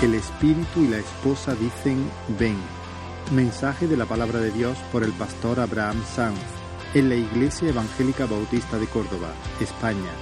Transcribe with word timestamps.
El 0.00 0.14
Espíritu 0.14 0.84
y 0.84 0.86
la 0.86 0.98
esposa 0.98 1.56
dicen, 1.56 2.08
ven. 2.38 2.56
Mensaje 3.32 3.88
de 3.88 3.96
la 3.96 4.06
palabra 4.06 4.38
de 4.38 4.52
Dios 4.52 4.78
por 4.92 5.02
el 5.02 5.10
pastor 5.10 5.58
Abraham 5.58 6.00
Sanz 6.04 6.38
en 6.94 7.08
la 7.08 7.16
Iglesia 7.16 7.70
Evangélica 7.70 8.24
Bautista 8.26 8.78
de 8.78 8.86
Córdoba, 8.86 9.34
España, 9.60 10.12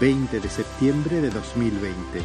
20 0.00 0.40
de 0.40 0.48
septiembre 0.48 1.20
de 1.20 1.28
2020. 1.28 2.22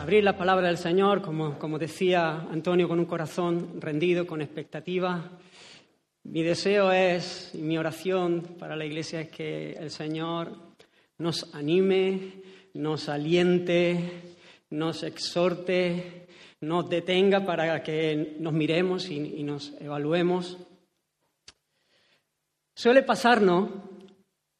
Abrir 0.00 0.24
la 0.24 0.38
palabra 0.38 0.68
del 0.68 0.78
Señor, 0.78 1.20
como, 1.20 1.58
como 1.58 1.78
decía 1.78 2.48
Antonio, 2.50 2.88
con 2.88 2.98
un 2.98 3.04
corazón 3.04 3.82
rendido, 3.82 4.26
con 4.26 4.40
expectativa. 4.40 5.30
Mi 6.24 6.42
deseo 6.42 6.90
es, 6.90 7.54
y 7.54 7.58
mi 7.58 7.76
oración 7.76 8.56
para 8.58 8.76
la 8.76 8.86
Iglesia 8.86 9.20
es 9.20 9.28
que 9.28 9.72
el 9.72 9.90
Señor 9.90 10.69
nos 11.20 11.54
anime, 11.54 12.42
nos 12.72 13.10
aliente, 13.10 14.22
nos 14.70 15.02
exhorte, 15.02 16.26
nos 16.62 16.88
detenga 16.88 17.44
para 17.44 17.82
que 17.82 18.36
nos 18.40 18.54
miremos 18.54 19.10
y, 19.10 19.42
nos 19.42 19.74
evaluemos. 19.80 20.56
Suele 22.74 23.02
pasarnos 23.02 23.68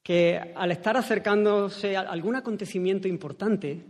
que 0.02 0.38
al 0.54 0.70
estar 0.70 0.98
acercándose 0.98 1.96
a 1.96 2.00
algún 2.00 2.36
acontecimiento 2.36 3.08
importante 3.08 3.82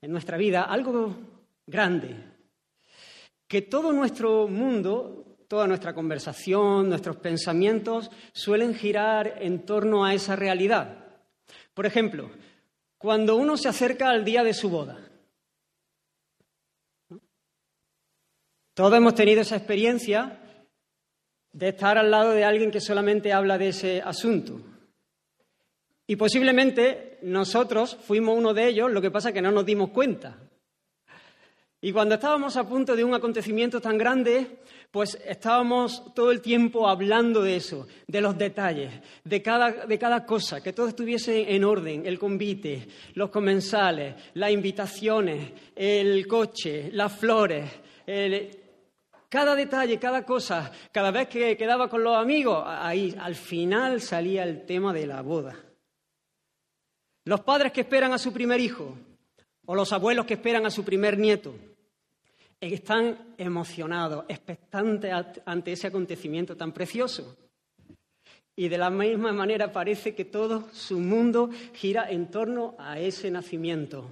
en 0.00 0.12
nuestra 0.12 0.36
vida, 0.36 0.62
algo 0.62 1.16
grande, 1.66 2.14
que 3.48 3.62
todo 3.62 3.92
nuestro 3.92 4.46
mundo, 4.46 5.38
toda 5.48 5.66
nuestra 5.66 5.92
conversación, 5.92 6.88
nuestros 6.88 7.16
pensamientos 7.16 8.08
suelen 8.32 8.72
girar 8.72 9.38
en 9.40 9.66
torno 9.66 10.04
a 10.04 10.14
esa 10.14 10.36
realidad. 10.36 11.03
Por 11.74 11.86
ejemplo, 11.86 12.30
cuando 12.96 13.36
uno 13.36 13.56
se 13.56 13.68
acerca 13.68 14.08
al 14.08 14.24
día 14.24 14.42
de 14.42 14.54
su 14.54 14.70
boda. 14.70 14.98
Todos 18.74 18.94
hemos 18.94 19.14
tenido 19.14 19.42
esa 19.42 19.56
experiencia 19.56 20.40
de 21.52 21.68
estar 21.68 21.98
al 21.98 22.10
lado 22.10 22.30
de 22.30 22.44
alguien 22.44 22.70
que 22.70 22.80
solamente 22.80 23.32
habla 23.32 23.58
de 23.58 23.68
ese 23.68 24.02
asunto. 24.02 24.60
Y 26.06 26.16
posiblemente 26.16 27.18
nosotros 27.22 27.96
fuimos 27.96 28.36
uno 28.36 28.52
de 28.52 28.68
ellos, 28.68 28.90
lo 28.90 29.00
que 29.00 29.10
pasa 29.10 29.28
es 29.28 29.34
que 29.34 29.42
no 29.42 29.52
nos 29.52 29.64
dimos 29.64 29.90
cuenta. 29.90 30.38
Y 31.84 31.92
cuando 31.92 32.14
estábamos 32.14 32.56
a 32.56 32.66
punto 32.66 32.96
de 32.96 33.04
un 33.04 33.12
acontecimiento 33.12 33.78
tan 33.78 33.98
grande, 33.98 34.60
pues 34.90 35.20
estábamos 35.22 36.14
todo 36.14 36.30
el 36.30 36.40
tiempo 36.40 36.88
hablando 36.88 37.42
de 37.42 37.56
eso, 37.56 37.86
de 38.06 38.22
los 38.22 38.38
detalles, 38.38 38.90
de 39.22 39.42
cada, 39.42 39.84
de 39.84 39.98
cada 39.98 40.24
cosa, 40.24 40.62
que 40.62 40.72
todo 40.72 40.88
estuviese 40.88 41.54
en 41.54 41.62
orden, 41.62 42.06
el 42.06 42.18
convite, 42.18 42.88
los 43.12 43.28
comensales, 43.28 44.14
las 44.32 44.50
invitaciones, 44.50 45.52
el 45.76 46.26
coche, 46.26 46.88
las 46.90 47.12
flores, 47.12 47.70
cada 49.28 49.54
detalle, 49.54 49.98
cada 49.98 50.24
cosa, 50.24 50.72
cada 50.90 51.10
vez 51.10 51.28
que 51.28 51.54
quedaba 51.54 51.90
con 51.90 52.02
los 52.02 52.16
amigos, 52.16 52.64
ahí 52.66 53.14
al 53.20 53.34
final 53.34 54.00
salía 54.00 54.44
el 54.44 54.64
tema 54.64 54.94
de 54.94 55.06
la 55.06 55.20
boda. 55.20 55.54
Los 57.26 57.42
padres 57.42 57.72
que 57.72 57.82
esperan 57.82 58.14
a 58.14 58.18
su 58.18 58.32
primer 58.32 58.58
hijo 58.58 58.96
o 59.66 59.74
los 59.74 59.92
abuelos 59.92 60.24
que 60.24 60.32
esperan 60.32 60.64
a 60.64 60.70
su 60.70 60.82
primer 60.82 61.18
nieto 61.18 61.54
están 62.72 63.34
emocionados, 63.36 64.24
expectantes 64.28 65.12
ante 65.44 65.72
ese 65.72 65.88
acontecimiento 65.88 66.56
tan 66.56 66.72
precioso. 66.72 67.36
Y 68.56 68.68
de 68.68 68.78
la 68.78 68.90
misma 68.90 69.32
manera 69.32 69.72
parece 69.72 70.14
que 70.14 70.24
todo 70.24 70.68
su 70.72 71.00
mundo 71.00 71.50
gira 71.74 72.08
en 72.08 72.30
torno 72.30 72.76
a 72.78 73.00
ese 73.00 73.30
nacimiento. 73.30 74.10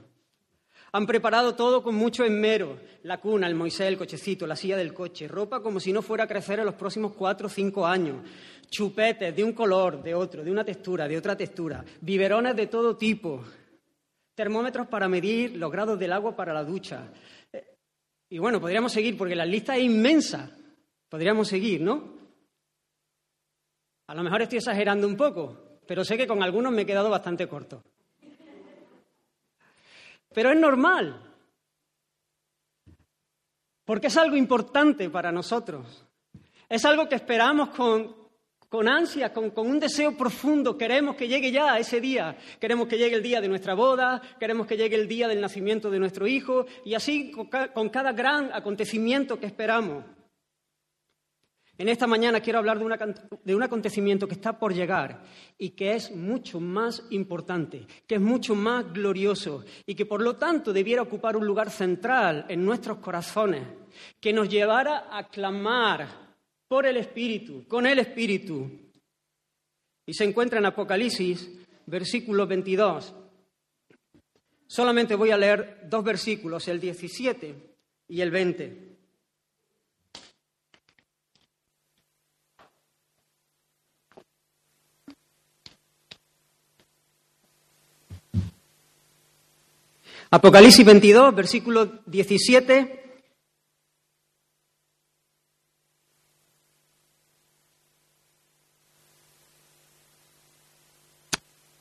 Han 0.94 1.06
preparado 1.06 1.54
todo 1.54 1.82
con 1.82 1.94
mucho 1.94 2.24
esmero, 2.24 2.76
la 3.04 3.18
cuna, 3.18 3.46
el 3.46 3.54
Moisés, 3.54 3.86
el 3.86 3.96
cochecito, 3.96 4.46
la 4.46 4.56
silla 4.56 4.76
del 4.76 4.92
coche, 4.92 5.26
ropa 5.26 5.62
como 5.62 5.80
si 5.80 5.92
no 5.92 6.02
fuera 6.02 6.24
a 6.24 6.26
crecer 6.26 6.58
en 6.58 6.66
los 6.66 6.74
próximos 6.74 7.12
cuatro 7.12 7.46
o 7.46 7.50
cinco 7.50 7.86
años, 7.86 8.16
chupetes 8.68 9.34
de 9.34 9.42
un 9.42 9.52
color, 9.52 10.02
de 10.02 10.14
otro, 10.14 10.44
de 10.44 10.50
una 10.50 10.64
textura, 10.64 11.08
de 11.08 11.16
otra 11.16 11.34
textura, 11.34 11.82
biberones 12.00 12.56
de 12.56 12.66
todo 12.66 12.96
tipo, 12.96 13.42
termómetros 14.34 14.86
para 14.88 15.08
medir 15.08 15.56
los 15.56 15.70
grados 15.70 15.98
del 15.98 16.12
agua 16.12 16.36
para 16.36 16.52
la 16.52 16.64
ducha, 16.64 17.08
y 18.32 18.38
bueno, 18.38 18.62
podríamos 18.62 18.90
seguir 18.90 19.18
porque 19.18 19.36
la 19.36 19.44
lista 19.44 19.76
es 19.76 19.82
inmensa. 19.82 20.50
Podríamos 21.10 21.48
seguir, 21.48 21.82
¿no? 21.82 22.14
A 24.06 24.14
lo 24.14 24.22
mejor 24.22 24.40
estoy 24.40 24.56
exagerando 24.56 25.06
un 25.06 25.18
poco, 25.18 25.80
pero 25.86 26.02
sé 26.02 26.16
que 26.16 26.26
con 26.26 26.42
algunos 26.42 26.72
me 26.72 26.80
he 26.80 26.86
quedado 26.86 27.10
bastante 27.10 27.46
corto. 27.46 27.84
Pero 30.32 30.50
es 30.50 30.58
normal, 30.58 31.34
porque 33.84 34.06
es 34.06 34.16
algo 34.16 34.36
importante 34.36 35.10
para 35.10 35.30
nosotros. 35.30 36.06
Es 36.70 36.86
algo 36.86 37.10
que 37.10 37.16
esperamos 37.16 37.68
con, 37.68 38.16
con 38.72 38.88
ansia, 38.88 39.34
con, 39.34 39.52
un 39.54 39.78
deseo 39.78 40.16
profundo. 40.16 40.78
Queremos 40.78 41.14
que 41.14 41.28
llegue 41.28 41.52
ya 41.52 41.78
ese 41.78 42.00
día. 42.00 42.34
Queremos 42.58 42.88
que 42.88 42.96
llegue 42.96 43.16
el 43.16 43.22
día 43.22 43.38
de 43.42 43.46
nuestra 43.46 43.74
boda, 43.74 44.22
queremos 44.40 44.66
que 44.66 44.78
llegue 44.78 44.96
el 44.96 45.06
día 45.06 45.28
del 45.28 45.42
nacimiento 45.42 45.90
de 45.90 45.98
nuestro 45.98 46.26
hijo 46.26 46.64
y 46.82 46.94
así 46.94 47.30
con, 47.30 47.90
cada 47.90 48.12
gran 48.12 48.50
acontecimiento 48.50 49.38
que 49.38 49.44
esperamos. 49.44 50.06
En 51.76 51.90
esta 51.90 52.06
mañana 52.06 52.40
quiero 52.40 52.60
hablar 52.60 52.78
de, 52.78 53.14
de, 53.44 53.54
un 53.54 53.62
acontecimiento 53.62 54.26
que 54.26 54.34
está 54.34 54.58
por 54.58 54.72
llegar 54.72 55.22
y 55.58 55.70
que 55.70 55.92
es 55.92 56.10
mucho 56.10 56.58
más 56.58 57.04
importante, 57.10 57.86
que 58.06 58.14
es 58.14 58.20
mucho 58.22 58.54
más 58.54 58.90
glorioso 58.90 59.66
y 59.84 59.94
que 59.94 60.06
por 60.06 60.22
lo 60.22 60.36
tanto 60.36 60.72
debiera 60.72 61.02
ocupar 61.02 61.36
un 61.36 61.44
lugar 61.44 61.70
central 61.70 62.46
en 62.48 62.64
nuestros 62.64 62.98
corazones, 62.98 63.64
que 64.18 64.32
nos 64.32 64.48
llevara 64.48 65.08
a 65.10 65.28
clamar 65.28 66.21
por 66.72 66.86
el 66.86 66.96
Espíritu, 66.96 67.68
con 67.68 67.84
el 67.84 67.98
Espíritu. 67.98 68.66
Y 70.06 70.14
se 70.14 70.24
encuentra 70.24 70.58
en 70.58 70.64
Apocalipsis, 70.64 71.50
versículo 71.84 72.46
22. 72.46 73.14
Solamente 74.68 75.14
voy 75.14 75.32
a 75.32 75.36
leer 75.36 75.82
dos 75.90 76.02
versículos, 76.02 76.66
el 76.68 76.80
17 76.80 77.54
y 78.08 78.22
el 78.22 78.30
20. 78.30 78.96
Apocalipsis 90.30 90.86
22, 90.86 91.34
versículo 91.34 92.00
17 92.06 93.01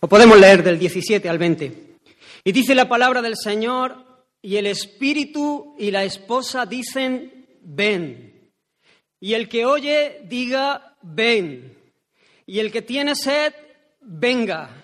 O 0.03 0.07
podemos 0.07 0.39
leer 0.39 0.63
del 0.63 0.79
17 0.79 1.29
al 1.29 1.37
20. 1.37 1.99
Y 2.43 2.51
dice 2.51 2.73
la 2.73 2.89
palabra 2.89 3.21
del 3.21 3.37
Señor, 3.37 4.25
y 4.41 4.55
el 4.55 4.65
espíritu 4.65 5.75
y 5.77 5.91
la 5.91 6.03
esposa 6.03 6.65
dicen, 6.65 7.47
ven. 7.61 8.51
Y 9.19 9.35
el 9.35 9.47
que 9.47 9.65
oye, 9.65 10.21
diga, 10.23 10.97
ven. 11.03 11.77
Y 12.47 12.57
el 12.57 12.71
que 12.71 12.81
tiene 12.81 13.15
sed, 13.15 13.53
venga. 14.01 14.83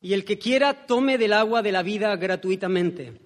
Y 0.00 0.14
el 0.14 0.24
que 0.24 0.36
quiera, 0.36 0.86
tome 0.86 1.16
del 1.16 1.32
agua 1.32 1.62
de 1.62 1.70
la 1.70 1.84
vida 1.84 2.16
gratuitamente. 2.16 3.25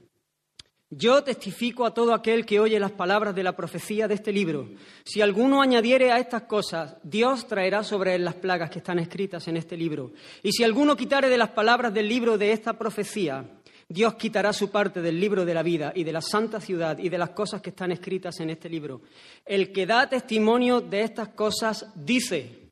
Yo 0.92 1.22
testifico 1.22 1.86
a 1.86 1.94
todo 1.94 2.12
aquel 2.12 2.44
que 2.44 2.58
oye 2.58 2.80
las 2.80 2.90
palabras 2.90 3.32
de 3.32 3.44
la 3.44 3.54
profecía 3.54 4.08
de 4.08 4.14
este 4.14 4.32
libro. 4.32 4.68
Si 5.04 5.20
alguno 5.20 5.62
añadiere 5.62 6.10
a 6.10 6.18
estas 6.18 6.42
cosas, 6.42 6.96
Dios 7.04 7.46
traerá 7.46 7.84
sobre 7.84 8.16
él 8.16 8.24
las 8.24 8.34
plagas 8.34 8.70
que 8.70 8.80
están 8.80 8.98
escritas 8.98 9.46
en 9.46 9.56
este 9.56 9.76
libro. 9.76 10.12
Y 10.42 10.50
si 10.50 10.64
alguno 10.64 10.96
quitare 10.96 11.28
de 11.28 11.38
las 11.38 11.50
palabras 11.50 11.94
del 11.94 12.08
libro 12.08 12.36
de 12.36 12.50
esta 12.50 12.76
profecía, 12.76 13.48
Dios 13.88 14.14
quitará 14.14 14.52
su 14.52 14.72
parte 14.72 15.00
del 15.00 15.20
libro 15.20 15.44
de 15.44 15.54
la 15.54 15.62
vida 15.62 15.92
y 15.94 16.02
de 16.02 16.12
la 16.12 16.20
santa 16.20 16.60
ciudad 16.60 16.98
y 16.98 17.08
de 17.08 17.18
las 17.18 17.30
cosas 17.30 17.62
que 17.62 17.70
están 17.70 17.92
escritas 17.92 18.40
en 18.40 18.50
este 18.50 18.68
libro. 18.68 19.02
El 19.46 19.70
que 19.70 19.86
da 19.86 20.08
testimonio 20.08 20.80
de 20.80 21.02
estas 21.02 21.28
cosas 21.28 21.86
dice, 21.94 22.70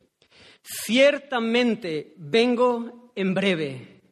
ciertamente 0.61 2.15
vengo 2.17 3.13
en 3.15 3.33
breve. 3.33 4.03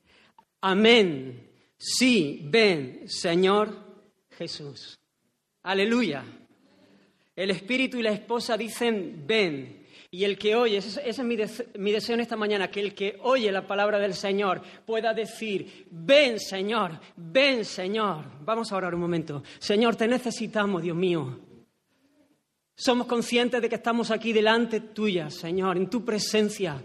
Amén. 0.60 1.50
Sí, 1.76 2.42
ven, 2.44 3.02
Señor 3.08 3.85
Jesús. 4.36 4.98
Aleluya. 5.62 6.24
El 7.34 7.50
espíritu 7.50 7.98
y 7.98 8.02
la 8.02 8.12
esposa 8.12 8.56
dicen, 8.56 9.24
ven. 9.26 9.86
Y 10.10 10.24
el 10.24 10.38
que 10.38 10.54
oye, 10.54 10.78
ese, 10.78 11.06
es 11.06 11.18
mi, 11.18 11.36
mi, 11.78 11.92
deseo 11.92 12.14
en 12.14 12.20
esta 12.20 12.36
mañana, 12.36 12.70
que 12.70 12.80
el 12.80 12.94
que 12.94 13.18
oye 13.22 13.50
la 13.52 13.66
palabra 13.66 13.98
del 13.98 14.14
Señor 14.14 14.62
pueda 14.86 15.12
decir, 15.12 15.86
ven 15.90 16.38
Señor, 16.38 16.92
ven 17.16 17.64
Señor. 17.64 18.24
Vamos 18.40 18.72
a 18.72 18.76
orar 18.76 18.94
un 18.94 19.00
momento. 19.00 19.42
Señor, 19.58 19.96
te 19.96 20.06
necesitamos, 20.06 20.82
Dios 20.82 20.96
mío. 20.96 21.40
Somos 22.74 23.06
conscientes 23.06 23.60
de 23.60 23.68
que 23.68 23.74
estamos 23.74 24.10
aquí 24.10 24.32
delante 24.32 24.80
tuya, 24.80 25.30
Señor, 25.30 25.76
en 25.76 25.90
tu 25.90 26.04
presencia. 26.04 26.82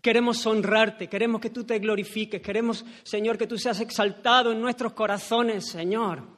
Queremos 0.00 0.44
honrarte, 0.46 1.08
queremos 1.08 1.40
que 1.40 1.50
tú 1.50 1.64
te 1.64 1.78
glorifiques, 1.78 2.40
queremos, 2.40 2.84
Señor, 3.02 3.36
que 3.38 3.46
tú 3.46 3.58
seas 3.58 3.80
exaltado 3.80 4.52
en 4.52 4.60
nuestros 4.60 4.92
corazones, 4.92 5.66
Señor. 5.66 6.37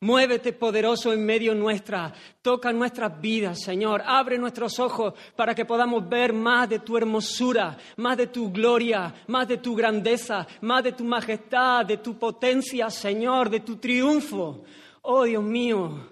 Muévete 0.00 0.52
poderoso 0.52 1.10
en 1.14 1.24
medio 1.24 1.54
nuestra, 1.54 2.12
toca 2.42 2.70
nuestras 2.70 3.18
vidas, 3.18 3.62
Señor. 3.62 4.02
Abre 4.04 4.36
nuestros 4.36 4.78
ojos 4.78 5.14
para 5.34 5.54
que 5.54 5.64
podamos 5.64 6.06
ver 6.06 6.34
más 6.34 6.68
de 6.68 6.80
tu 6.80 6.98
hermosura, 6.98 7.78
más 7.96 8.18
de 8.18 8.26
tu 8.26 8.52
gloria, 8.52 9.14
más 9.28 9.48
de 9.48 9.56
tu 9.56 9.74
grandeza, 9.74 10.46
más 10.60 10.84
de 10.84 10.92
tu 10.92 11.04
majestad, 11.04 11.86
de 11.86 11.96
tu 11.96 12.18
potencia, 12.18 12.90
Señor, 12.90 13.48
de 13.48 13.60
tu 13.60 13.76
triunfo. 13.76 14.64
Oh 15.00 15.24
Dios 15.24 15.42
mío, 15.42 16.06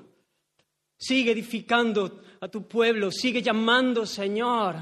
sigue 0.97 1.33
edificando 1.33 2.23
a 2.41 2.49
tu 2.49 2.67
pueblo, 2.67 3.11
sigue 3.11 3.43
llamando, 3.43 4.07
Señor, 4.07 4.77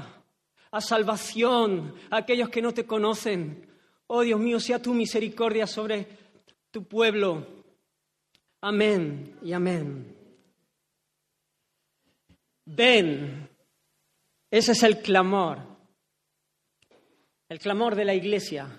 a 0.71 0.79
salvación 0.79 1.93
a 2.09 2.17
aquellos 2.17 2.47
que 2.47 2.61
no 2.61 2.73
te 2.73 2.85
conocen. 2.85 3.67
Oh 4.07 4.21
Dios 4.21 4.39
mío, 4.39 4.61
sea 4.61 4.81
tu 4.81 4.93
misericordia 4.93 5.67
sobre 5.67 6.07
tu 6.71 6.85
pueblo. 6.85 7.62
Amén 8.65 9.39
y 9.41 9.51
amén. 9.51 10.15
Ven, 12.63 13.49
ese 14.49 14.71
es 14.71 14.83
el 14.83 15.01
clamor, 15.01 15.59
el 17.49 17.59
clamor 17.59 17.93
de 17.93 18.05
la 18.05 18.13
iglesia, 18.13 18.69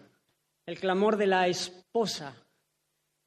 el 0.64 0.81
clamor 0.81 1.19
de 1.19 1.26
la 1.26 1.48
esposa, 1.48 2.34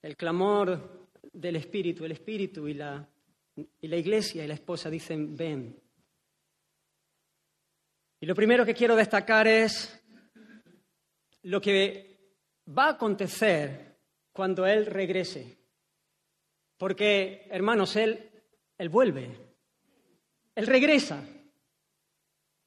el 0.01 0.17
clamor 0.17 1.09
del 1.31 1.57
espíritu, 1.57 2.05
el 2.05 2.13
espíritu 2.13 2.67
y 2.67 2.73
la, 2.73 3.07
y 3.55 3.87
la 3.87 3.97
iglesia 3.97 4.43
y 4.43 4.47
la 4.47 4.55
esposa 4.55 4.89
dicen, 4.89 5.37
ven. 5.37 5.79
Y 8.19 8.25
lo 8.25 8.33
primero 8.33 8.65
que 8.65 8.73
quiero 8.73 8.95
destacar 8.95 9.47
es 9.47 10.03
lo 11.43 11.61
que 11.61 12.17
va 12.75 12.85
a 12.85 12.91
acontecer 12.93 13.99
cuando 14.33 14.65
Él 14.65 14.87
regrese. 14.87 15.56
Porque, 16.77 17.47
hermanos, 17.49 17.95
Él, 17.95 18.29
Él 18.77 18.89
vuelve, 18.89 19.29
Él 20.55 20.67
regresa, 20.67 21.23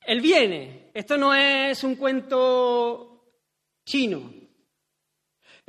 Él 0.05 0.21
viene. 0.21 0.91
Esto 0.93 1.17
no 1.17 1.35
es 1.35 1.85
un 1.85 1.95
cuento 1.95 3.25
chino, 3.85 4.33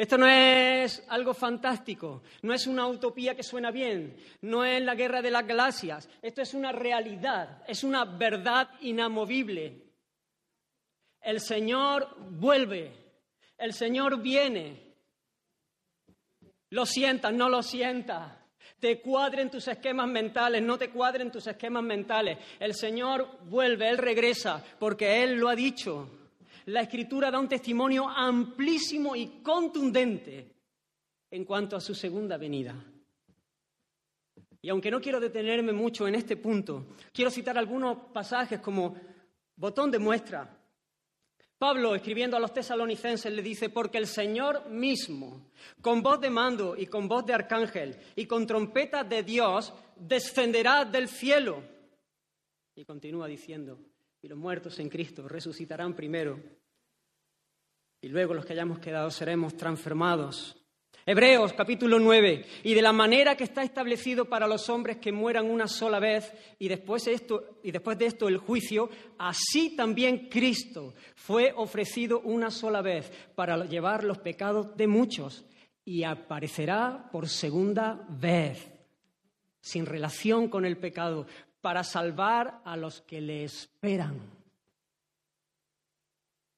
esto 0.02 0.18
no 0.18 0.26
es 0.26 1.04
algo 1.10 1.34
fantástico, 1.34 2.24
no 2.42 2.54
es 2.56 2.66
una 2.66 2.88
utopía 2.88 3.36
que 3.36 3.44
suena 3.44 3.70
bien, 3.70 4.18
no 4.42 4.66
es 4.66 4.82
la 4.82 4.96
guerra 4.96 5.22
de 5.22 5.30
las 5.30 5.46
galaxias, 5.46 6.10
esto 6.24 6.42
es 6.42 6.56
una 6.56 6.72
realidad, 6.72 7.64
es 7.68 7.84
una 7.84 8.06
verdad 8.06 8.70
inamovible. 8.82 9.92
El 11.22 11.40
Señor 11.40 12.16
vuelve, 12.32 12.92
el 13.60 13.74
Señor 13.74 14.22
viene, 14.22 14.91
lo 16.72 16.86
sientas, 16.86 17.34
no 17.34 17.50
lo 17.50 17.64
sientas. 17.64 18.34
Te 18.80 19.00
cuadren 19.00 19.52
tus 19.52 19.68
esquemas 19.68 20.08
mentales, 20.08 20.62
no 20.62 20.78
te 20.78 20.90
cuadren 20.90 21.32
tus 21.32 21.46
esquemas 21.46 21.84
mentales. 21.84 22.40
El 22.60 22.74
Señor 22.74 23.40
vuelve, 23.46 23.90
Él 23.90 23.98
regresa, 23.98 24.64
porque 24.80 25.24
Él 25.24 25.36
lo 25.36 25.50
ha 25.50 25.56
dicho. 25.56 26.10
La 26.66 26.82
Escritura 26.82 27.30
da 27.30 27.40
un 27.40 27.48
testimonio 27.48 28.08
amplísimo 28.08 29.16
y 29.16 29.42
contundente 29.44 30.56
en 31.30 31.46
cuanto 31.46 31.76
a 31.76 31.82
su 31.82 31.94
segunda 31.94 32.38
venida. 32.38 32.76
Y 34.64 34.70
aunque 34.70 34.92
no 34.92 35.02
quiero 35.02 35.20
detenerme 35.20 35.74
mucho 35.74 36.08
en 36.08 36.16
este 36.16 36.38
punto, 36.38 36.88
quiero 37.14 37.32
citar 37.32 37.58
algunos 37.58 37.98
pasajes 38.14 38.60
como 38.60 38.96
botón 39.56 39.92
de 39.92 40.00
muestra 40.00 40.61
Pablo, 41.62 41.94
escribiendo 41.94 42.36
a 42.36 42.40
los 42.40 42.56
tesalonicenses, 42.56 43.32
le 43.32 43.44
dice, 43.44 43.70
porque 43.70 44.00
el 44.00 44.08
Señor 44.08 44.68
mismo, 44.68 45.52
con 45.80 46.02
voz 46.02 46.20
de 46.20 46.32
mando 46.32 46.76
y 46.76 46.88
con 46.88 47.08
voz 47.08 47.24
de 47.24 47.36
arcángel 47.36 48.00
y 48.16 48.26
con 48.26 48.48
trompeta 48.48 49.04
de 49.04 49.22
Dios, 49.22 49.72
descenderá 49.96 50.86
del 50.86 51.08
cielo. 51.08 51.62
Y 52.74 52.84
continúa 52.84 53.28
diciendo, 53.28 53.78
y 54.24 54.28
los 54.28 54.40
muertos 54.40 54.80
en 54.80 54.90
Cristo 54.90 55.28
resucitarán 55.28 55.94
primero, 55.96 56.40
y 58.02 58.08
luego 58.08 58.34
los 58.34 58.44
que 58.44 58.54
hayamos 58.54 58.80
quedado 58.80 59.12
seremos 59.12 59.56
transformados 59.56 60.58
Hebreos 61.04 61.54
capítulo 61.54 61.98
9, 61.98 62.46
y 62.64 62.76
de 62.76 62.82
la 62.82 62.94
manera 62.94 63.36
que 63.36 63.44
está 63.44 63.64
establecido 63.64 64.26
para 64.26 64.48
los 64.48 64.70
hombres 64.70 64.98
que 64.98 65.12
mueran 65.12 65.50
una 65.50 65.68
sola 65.68 66.00
vez 66.00 66.32
y 66.60 66.68
después, 66.68 67.10
y 67.64 67.72
después 67.72 67.98
de 67.98 68.06
esto 68.06 68.28
el 68.28 68.38
juicio, 68.38 68.88
así 69.18 69.76
también 69.76 70.30
Cristo 70.30 70.94
fue 71.16 71.54
ofrecido 71.56 72.20
una 72.20 72.52
sola 72.52 72.84
vez 72.84 73.12
para 73.34 73.66
llevar 73.66 74.04
los 74.04 74.20
pecados 74.20 74.78
de 74.78 74.86
muchos 74.86 75.44
y 75.84 76.04
aparecerá 76.04 77.10
por 77.12 77.28
segunda 77.28 78.06
vez, 78.08 78.70
sin 79.60 79.88
relación 79.88 80.50
con 80.50 80.66
el 80.66 80.78
pecado, 80.78 81.26
para 81.62 81.84
salvar 81.84 82.62
a 82.64 82.78
los 82.78 83.02
que 83.02 83.22
le 83.22 83.44
esperan. 83.44 84.20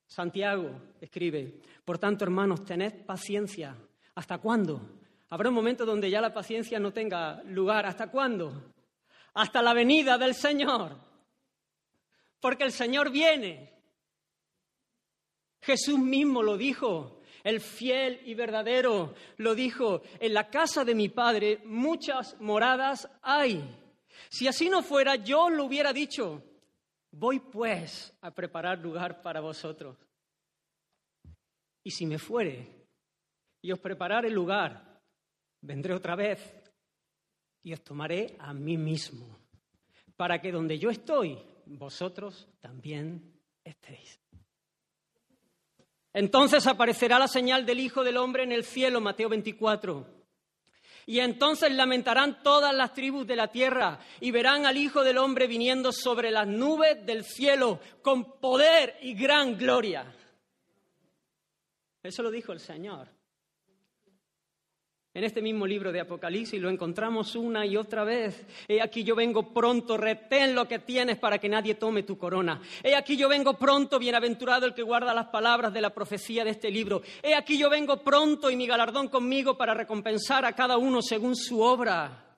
Santiago 0.06 0.70
escribe, 1.00 1.62
por 1.86 1.98
tanto, 1.98 2.26
hermanos, 2.26 2.66
tened 2.66 3.06
paciencia 3.06 3.74
¿Hasta 4.16 4.38
cuándo? 4.38 4.82
Habrá 5.30 5.50
un 5.50 5.56
momento 5.56 5.86
donde 5.86 6.10
ya 6.10 6.22
la 6.22 6.34
paciencia 6.34 6.80
no 6.80 6.94
tenga 6.94 7.42
lugar. 7.44 7.86
¿Hasta 7.86 8.12
cuándo? 8.12 8.74
Hasta 9.34 9.62
la 9.62 9.74
venida 9.74 10.18
del 10.18 10.36
Señor. 10.36 10.96
Porque 12.40 12.64
el 12.64 12.72
Señor 12.72 13.10
viene. 13.12 13.74
Jesús 15.62 15.98
mismo 15.98 16.44
lo 16.44 16.58
dijo. 16.58 17.22
El 17.44 17.60
fiel 17.60 18.22
y 18.26 18.36
verdadero 18.36 19.16
lo 19.38 19.56
dijo. 19.56 20.04
En 20.20 20.34
la 20.34 20.50
casa 20.50 20.86
de 20.86 20.94
mi 20.94 21.10
Padre 21.10 21.62
muchas 21.66 22.40
moradas 22.40 23.10
hay. 23.22 23.64
Si 24.30 24.48
así 24.48 24.70
no 24.70 24.84
fuera, 24.84 25.16
yo 25.16 25.50
lo 25.50 25.66
hubiera 25.66 25.92
dicho. 25.92 26.44
Voy 27.12 27.40
pues 27.40 28.16
a 28.22 28.32
preparar 28.32 28.80
lugar 28.80 29.22
para 29.22 29.42
vosotros. 29.42 29.98
Y 31.84 31.92
si 31.92 32.06
me 32.06 32.18
fuere, 32.18 32.83
y 33.64 33.72
os 33.72 33.80
prepararé 33.80 34.28
el 34.28 34.36
lugar. 34.36 35.02
Vendré 35.62 35.94
otra 35.96 36.16
vez 36.16 36.54
y 37.64 37.74
os 37.74 37.82
tomaré 37.82 38.36
a 38.38 38.54
mí 38.54 38.78
mismo, 38.78 39.40
para 40.18 40.40
que 40.40 40.52
donde 40.52 40.78
yo 40.78 40.90
estoy, 40.90 41.40
vosotros 41.66 42.50
también 42.60 43.34
estéis. 43.64 44.20
Entonces 46.12 46.68
aparecerá 46.68 47.18
la 47.18 47.30
señal 47.30 47.66
del 47.66 47.80
Hijo 47.80 48.04
del 48.04 48.18
Hombre 48.18 48.44
en 48.44 48.52
el 48.52 48.66
cielo, 48.66 49.00
Mateo 49.00 49.30
24. 49.30 50.06
Y 51.06 51.20
entonces 51.20 51.72
lamentarán 51.72 52.44
todas 52.44 52.76
las 52.76 52.94
tribus 52.94 53.26
de 53.26 53.38
la 53.38 53.48
tierra 53.48 54.00
y 54.20 54.32
verán 54.32 54.66
al 54.66 54.78
Hijo 54.78 55.04
del 55.04 55.18
Hombre 55.18 55.48
viniendo 55.48 55.92
sobre 55.94 56.32
las 56.32 56.48
nubes 56.48 57.06
del 57.06 57.24
cielo 57.24 57.80
con 58.02 58.40
poder 58.40 58.98
y 59.02 59.14
gran 59.14 59.58
gloria. 59.58 60.14
Eso 62.04 62.22
lo 62.22 62.30
dijo 62.30 62.52
el 62.52 62.60
Señor. 62.60 63.13
En 65.16 65.24
este 65.24 65.44
mismo 65.44 65.68
libro 65.68 65.92
de 65.92 66.00
Apocalipsis 66.00 66.60
lo 66.60 66.72
encontramos 66.72 67.36
una 67.36 67.68
y 67.68 67.78
otra 67.78 68.04
vez. 68.04 68.48
He 68.68 68.82
aquí 68.82 69.04
yo 69.04 69.16
vengo 69.16 69.54
pronto, 69.54 69.96
retén 69.96 70.56
lo 70.56 70.68
que 70.68 70.80
tienes 70.80 71.20
para 71.20 71.38
que 71.38 71.48
nadie 71.48 71.76
tome 71.76 72.02
tu 72.02 72.18
corona. 72.18 72.60
He 72.84 72.96
aquí 72.96 73.16
yo 73.16 73.30
vengo 73.30 73.54
pronto, 73.54 74.00
bienaventurado 74.00 74.66
el 74.66 74.74
que 74.74 74.82
guarda 74.82 75.14
las 75.14 75.28
palabras 75.28 75.72
de 75.72 75.82
la 75.82 75.94
profecía 75.94 76.44
de 76.44 76.50
este 76.50 76.72
libro. 76.72 77.04
He 77.22 77.36
aquí 77.36 77.60
yo 77.60 77.70
vengo 77.70 78.02
pronto 78.02 78.50
y 78.50 78.56
mi 78.56 78.66
galardón 78.66 79.08
conmigo 79.08 79.56
para 79.56 79.76
recompensar 79.76 80.46
a 80.46 80.54
cada 80.54 80.78
uno 80.78 81.00
según 81.04 81.36
su 81.36 81.62
obra. 81.62 82.36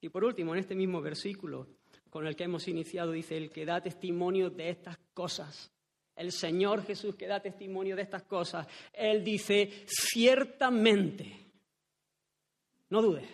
Y 0.00 0.10
por 0.10 0.22
último, 0.22 0.52
en 0.54 0.60
este 0.60 0.76
mismo 0.76 1.00
versículo 1.00 1.66
con 2.08 2.24
el 2.28 2.36
que 2.36 2.44
hemos 2.44 2.68
iniciado, 2.68 3.10
dice, 3.10 3.36
el 3.36 3.50
que 3.50 3.66
da 3.66 3.80
testimonio 3.80 4.48
de 4.48 4.70
estas 4.70 4.96
cosas. 5.12 5.72
El 6.14 6.30
Señor 6.30 6.84
Jesús 6.84 7.16
que 7.16 7.26
da 7.26 7.40
testimonio 7.40 7.96
de 7.96 8.02
estas 8.02 8.22
cosas. 8.22 8.64
Él 8.92 9.24
dice, 9.24 9.84
ciertamente 9.86 11.47
no 12.90 13.02
dudes. 13.02 13.28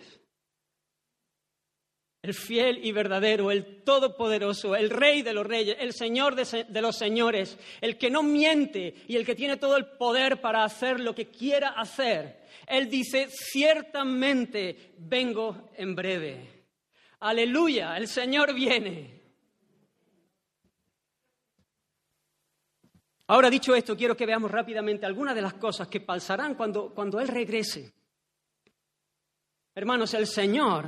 El 2.21 2.33
fiel 2.33 2.83
y 2.83 2.91
verdadero, 2.91 3.51
el 3.51 3.83
todopoderoso, 3.83 4.75
el 4.75 4.89
rey 4.89 5.21
de 5.21 5.33
los 5.33 5.45
reyes, 5.45 5.77
el 5.79 5.93
señor 5.93 6.35
de, 6.35 6.81
los 6.81 6.97
señores, 6.97 7.57
el 7.81 7.99
que 7.99 8.09
no 8.09 8.23
miente 8.23 8.95
y 9.07 9.15
el 9.15 9.25
que 9.25 9.35
tiene 9.35 9.57
todo 9.57 9.77
el 9.77 9.85
poder 9.85 10.41
para 10.41 10.63
hacer 10.63 10.99
lo 10.99 11.13
que 11.13 11.29
quiera 11.29 11.69
hacer. 11.69 12.43
Él 12.67 12.89
dice, 12.89 13.27
ciertamente 13.29 14.95
vengo 14.97 15.69
en 15.75 15.93
breve. 15.93 16.55
Aleluya, 17.19 17.95
el 17.95 18.07
Señor 18.07 18.55
viene. 18.55 19.21
Ahora 23.27 23.49
dicho 23.49 23.75
esto, 23.75 23.95
quiero 23.95 24.17
que 24.17 24.25
veamos 24.25 24.49
rápidamente 24.49 25.05
algunas 25.05 25.35
de 25.35 25.41
las 25.41 25.53
cosas 25.55 25.87
que 25.87 26.01
pasarán 26.01 26.55
cuando, 26.55 26.93
cuando 26.93 27.19
Él 27.19 27.27
regrese. 27.27 27.93
Hermanos, 29.77 30.13
el 30.13 30.25
Señor 30.25 30.87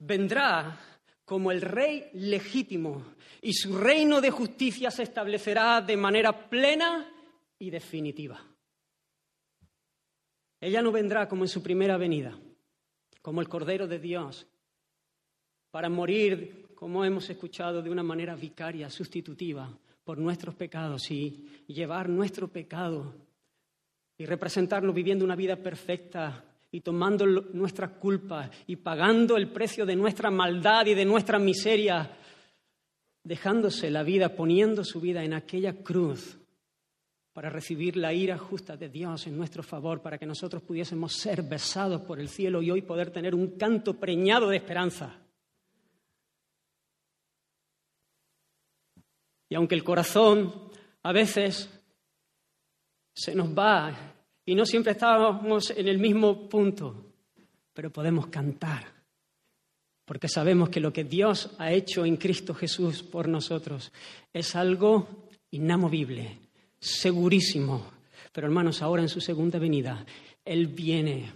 vendrá 0.00 0.80
como 1.24 1.52
el 1.52 1.60
rey 1.60 2.10
legítimo 2.14 3.14
y 3.40 3.52
su 3.52 3.78
reino 3.78 4.20
de 4.20 4.32
justicia 4.32 4.90
se 4.90 5.04
establecerá 5.04 5.80
de 5.80 5.96
manera 5.96 6.48
plena 6.48 7.08
y 7.60 7.70
definitiva. 7.70 8.44
Ella 10.60 10.82
no 10.82 10.90
vendrá 10.90 11.28
como 11.28 11.44
en 11.44 11.48
su 11.48 11.62
primera 11.62 11.96
venida, 11.96 12.36
como 13.20 13.40
el 13.40 13.48
Cordero 13.48 13.86
de 13.86 14.00
Dios, 14.00 14.44
para 15.70 15.88
morir, 15.88 16.74
como 16.74 17.04
hemos 17.04 17.30
escuchado, 17.30 17.80
de 17.80 17.90
una 17.90 18.02
manera 18.02 18.34
vicaria, 18.34 18.90
sustitutiva, 18.90 19.70
por 20.02 20.18
nuestros 20.18 20.56
pecados 20.56 21.08
y 21.12 21.64
llevar 21.68 22.08
nuestro 22.08 22.48
pecado 22.48 23.14
y 24.18 24.26
representarlo 24.26 24.92
viviendo 24.92 25.24
una 25.24 25.36
vida 25.36 25.54
perfecta 25.54 26.44
y 26.74 26.80
tomando 26.80 27.26
nuestras 27.26 27.92
culpas 27.92 28.50
y 28.66 28.76
pagando 28.76 29.36
el 29.36 29.52
precio 29.52 29.84
de 29.84 29.94
nuestra 29.94 30.30
maldad 30.30 30.86
y 30.86 30.94
de 30.94 31.04
nuestra 31.04 31.38
miseria, 31.38 32.10
dejándose 33.22 33.90
la 33.90 34.02
vida, 34.02 34.34
poniendo 34.34 34.82
su 34.82 34.98
vida 34.98 35.22
en 35.22 35.34
aquella 35.34 35.82
cruz 35.82 36.38
para 37.34 37.50
recibir 37.50 37.96
la 37.96 38.14
ira 38.14 38.38
justa 38.38 38.76
de 38.76 38.88
Dios 38.88 39.26
en 39.26 39.36
nuestro 39.36 39.62
favor, 39.62 40.00
para 40.00 40.18
que 40.18 40.26
nosotros 40.26 40.62
pudiésemos 40.62 41.12
ser 41.12 41.42
besados 41.42 42.00
por 42.02 42.18
el 42.18 42.28
cielo 42.28 42.62
y 42.62 42.70
hoy 42.70 42.82
poder 42.82 43.10
tener 43.10 43.34
un 43.34 43.58
canto 43.58 44.00
preñado 44.00 44.48
de 44.48 44.56
esperanza. 44.56 45.18
Y 49.50 49.54
aunque 49.54 49.74
el 49.74 49.84
corazón 49.84 50.70
a 51.02 51.12
veces 51.12 51.68
se 53.14 53.34
nos 53.34 53.56
va 53.56 54.11
y 54.44 54.54
no 54.54 54.66
siempre 54.66 54.92
estábamos 54.92 55.70
en 55.70 55.88
el 55.88 55.98
mismo 55.98 56.48
punto, 56.48 57.12
pero 57.72 57.90
podemos 57.90 58.26
cantar, 58.26 58.84
porque 60.04 60.28
sabemos 60.28 60.68
que 60.68 60.80
lo 60.80 60.92
que 60.92 61.04
Dios 61.04 61.50
ha 61.58 61.72
hecho 61.72 62.04
en 62.04 62.16
Cristo 62.16 62.54
Jesús 62.54 63.02
por 63.02 63.28
nosotros 63.28 63.92
es 64.32 64.56
algo 64.56 65.28
inamovible, 65.50 66.38
segurísimo. 66.78 67.90
Pero 68.32 68.46
hermanos, 68.46 68.82
ahora 68.82 69.02
en 69.02 69.08
su 69.08 69.20
segunda 69.20 69.58
venida, 69.58 70.04
Él 70.44 70.66
viene 70.66 71.32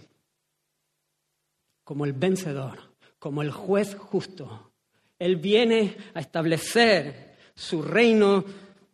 como 1.83 2.03
el 2.03 2.13
vencedor, 2.13 2.79
como 3.19 3.41
el 3.41 3.51
juez 3.51 3.95
justo. 3.95 4.71
Él 5.17 5.37
viene 5.37 5.95
a 6.13 6.19
establecer 6.19 7.37
su 7.55 7.81
reino 7.81 8.43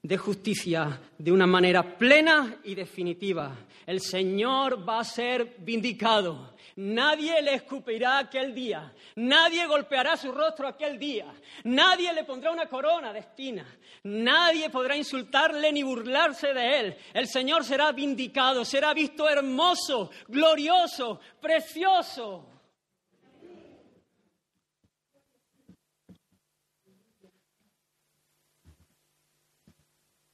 de 0.03 0.17
justicia 0.17 0.99
de 1.17 1.31
una 1.31 1.47
manera 1.47 1.97
plena 1.97 2.57
y 2.65 2.75
definitiva. 2.75 3.55
El 3.85 4.01
Señor 4.01 4.87
va 4.87 4.99
a 4.99 5.05
ser 5.05 5.55
vindicado. 5.59 6.55
Nadie 6.75 7.41
le 7.41 7.53
escupirá 7.55 8.19
aquel 8.19 8.53
día. 8.53 8.91
Nadie 9.15 9.65
golpeará 9.65 10.17
su 10.17 10.31
rostro 10.31 10.67
aquel 10.67 10.99
día. 10.99 11.27
Nadie 11.63 12.11
le 12.13 12.25
pondrá 12.25 12.51
una 12.51 12.67
corona 12.67 13.13
de 13.13 13.19
espinas. 13.19 13.67
Nadie 14.03 14.69
podrá 14.69 14.97
insultarle 14.97 15.71
ni 15.71 15.83
burlarse 15.83 16.53
de 16.53 16.79
él. 16.79 16.97
El 17.13 17.27
Señor 17.27 17.63
será 17.63 17.93
vindicado, 17.93 18.65
será 18.65 18.93
visto 18.93 19.29
hermoso, 19.29 20.11
glorioso, 20.27 21.21
precioso. 21.39 22.52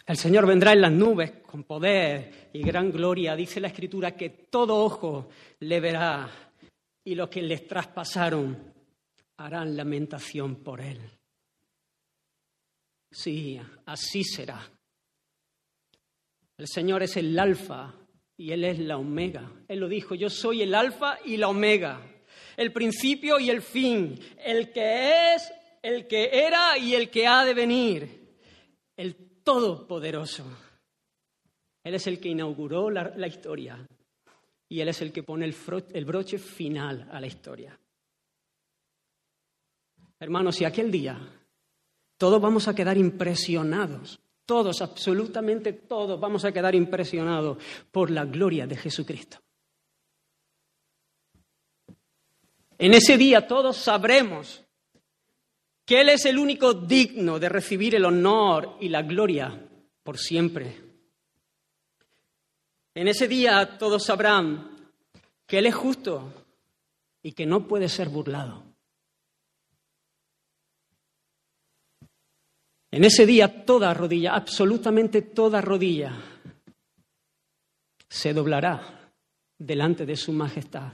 El 0.10 0.18
Señor 0.18 0.48
vendrá 0.48 0.74
en 0.74 0.82
las 0.82 0.92
nubes 0.92 1.34
con 1.46 1.66
poder 1.66 2.50
y 2.52 2.64
gran 2.64 2.92
gloria. 2.92 3.36
Dice 3.36 3.60
la 3.60 3.68
Escritura 3.68 4.16
que 4.16 4.30
todo 4.50 4.84
ojo 4.84 5.30
le 5.60 5.80
verá 5.80 6.28
y 7.04 7.14
los 7.14 7.30
que 7.30 7.44
les 7.44 7.68
traspasaron 7.68 8.74
harán 9.38 9.78
lamentación 9.78 10.64
por 10.64 10.82
él. 10.82 11.00
Sí, 13.12 13.62
así 13.86 14.24
será. 14.24 14.60
El 16.58 16.68
Señor 16.68 17.04
es 17.04 17.16
el 17.16 17.38
alfa 17.38 17.94
y 18.36 18.52
Él 18.52 18.64
es 18.64 18.80
la 18.80 18.98
omega. 18.98 19.48
Él 19.68 19.80
lo 19.80 19.88
dijo, 19.88 20.16
yo 20.16 20.32
soy 20.32 20.64
el 20.64 20.74
alfa 20.74 21.20
y 21.24 21.38
la 21.38 21.50
omega, 21.50 22.02
el 22.58 22.74
principio 22.74 23.40
y 23.40 23.52
el 23.52 23.62
fin, 23.62 24.20
el 24.44 24.72
que 24.72 25.36
es, 25.36 25.54
el 25.84 26.08
que 26.08 26.32
era 26.34 26.80
y 26.80 26.96
el 26.96 27.12
que 27.12 27.28
ha 27.28 27.46
de 27.46 27.54
venir, 27.54 28.38
el 28.98 29.29
todopoderoso. 29.50 30.44
Él 31.84 31.96
es 31.96 32.06
el 32.06 32.20
que 32.20 32.30
inauguró 32.30 32.92
la, 32.92 33.28
historia 33.28 33.84
y 34.68 34.80
Él 34.80 34.90
es 34.90 35.02
el 35.02 35.12
que 35.12 35.24
pone 35.24 35.44
el, 35.46 36.06
broche 36.06 36.38
final 36.38 37.10
a 37.12 37.20
la 37.20 37.26
historia. 37.26 37.76
Hermanos, 40.20 40.56
si 40.56 40.66
aquel 40.66 40.92
día 40.92 41.18
todos 42.16 42.40
vamos 42.40 42.68
a 42.68 42.76
quedar 42.76 42.96
impresionados, 42.96 44.20
todos, 44.46 44.84
absolutamente 44.84 45.74
todos 45.74 46.20
vamos 46.20 46.46
a 46.46 46.52
quedar 46.52 46.76
impresionados 46.76 47.58
por 47.92 48.12
la 48.12 48.26
gloria 48.26 48.68
de 48.68 48.78
Jesucristo. 48.78 49.40
En 52.78 52.94
ese 52.94 53.18
día 53.18 53.48
todos 53.48 53.78
sabremos 53.78 54.64
que 55.90 56.02
Él 56.02 56.10
es 56.10 56.26
el 56.26 56.38
único 56.38 56.76
digno 56.76 57.40
de 57.40 57.50
recibir 57.50 57.96
el 57.96 58.06
honor 58.06 58.78
y 58.80 58.90
la 58.90 59.02
gloria 59.02 59.60
por 60.04 60.20
siempre. 60.20 60.80
En 62.94 63.08
ese 63.08 63.28
día 63.28 63.76
todos 63.80 64.06
sabrán 64.06 64.94
que 65.48 65.58
Él 65.58 65.66
es 65.66 65.74
justo 65.74 66.46
y 67.24 67.32
que 67.32 67.48
no 67.48 67.68
puede 67.68 67.90
ser 67.90 68.10
burlado. 68.10 68.64
En 72.92 73.04
ese 73.04 73.26
día 73.26 73.66
toda 73.66 73.92
rodilla, 73.92 74.36
absolutamente 74.36 75.24
toda 75.24 75.60
rodilla, 75.60 76.22
se 78.08 78.32
doblará 78.32 79.12
delante 79.58 80.06
de 80.06 80.16
su 80.16 80.34
majestad. 80.34 80.94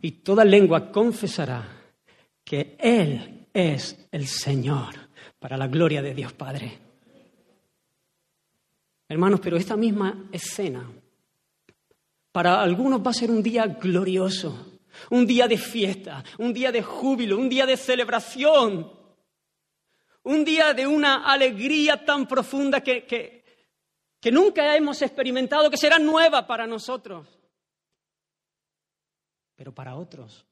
Y 0.00 0.12
toda 0.12 0.44
lengua 0.44 0.92
confesará 0.92 1.79
que 2.50 2.74
Él 2.80 3.46
es 3.54 4.08
el 4.10 4.26
Señor, 4.26 4.96
para 5.38 5.56
la 5.56 5.68
gloria 5.68 6.02
de 6.02 6.12
Dios 6.12 6.32
Padre. 6.32 6.80
Hermanos, 9.08 9.38
pero 9.40 9.56
esta 9.56 9.76
misma 9.76 10.28
escena 10.32 10.84
para 12.32 12.60
algunos 12.60 13.06
va 13.06 13.12
a 13.12 13.14
ser 13.14 13.30
un 13.30 13.40
día 13.40 13.66
glorioso, 13.66 14.80
un 15.10 15.28
día 15.28 15.46
de 15.46 15.58
fiesta, 15.58 16.24
un 16.38 16.52
día 16.52 16.72
de 16.72 16.82
júbilo, 16.82 17.38
un 17.38 17.48
día 17.48 17.66
de 17.66 17.76
celebración, 17.76 18.92
un 20.24 20.44
día 20.44 20.74
de 20.74 20.88
una 20.88 21.32
alegría 21.32 22.04
tan 22.04 22.26
profunda 22.26 22.80
que, 22.80 23.06
que, 23.06 24.32
nunca 24.32 24.74
hemos 24.74 25.00
experimentado, 25.02 25.70
que 25.70 25.76
será 25.76 26.00
nueva 26.00 26.48
para 26.48 26.66
nosotros. 26.66 27.28
Pero 29.54 29.72
para 29.72 29.94
otros 29.94 30.44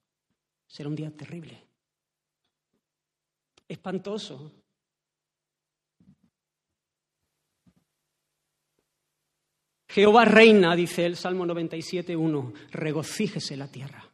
será 0.68 0.88
un 0.88 0.94
día 0.94 1.10
terrible 1.10 1.67
espantoso. 3.68 4.52
Jehová 9.88 10.24
reina, 10.24 10.76
dice 10.76 11.06
el 11.06 11.16
Salmo 11.16 11.46
97.1, 11.46 12.70
regocíjese 12.70 13.56
la 13.56 13.68
tierra. 13.68 14.04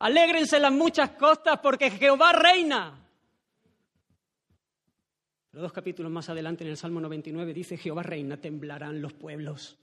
Alégrense 0.00 0.58
las 0.58 0.72
muchas 0.72 1.10
costas 1.10 1.58
porque 1.60 1.90
Jehová 1.90 2.32
reina. 2.32 3.06
Pero 5.50 5.62
dos 5.62 5.72
capítulos 5.72 6.12
más 6.12 6.28
adelante 6.28 6.64
en 6.64 6.70
el 6.70 6.76
Salmo 6.76 7.00
99 7.00 7.52
dice, 7.52 7.76
Jehová 7.76 8.02
reina, 8.02 8.36
temblarán 8.36 9.02
los 9.02 9.12
pueblos. 9.12 9.78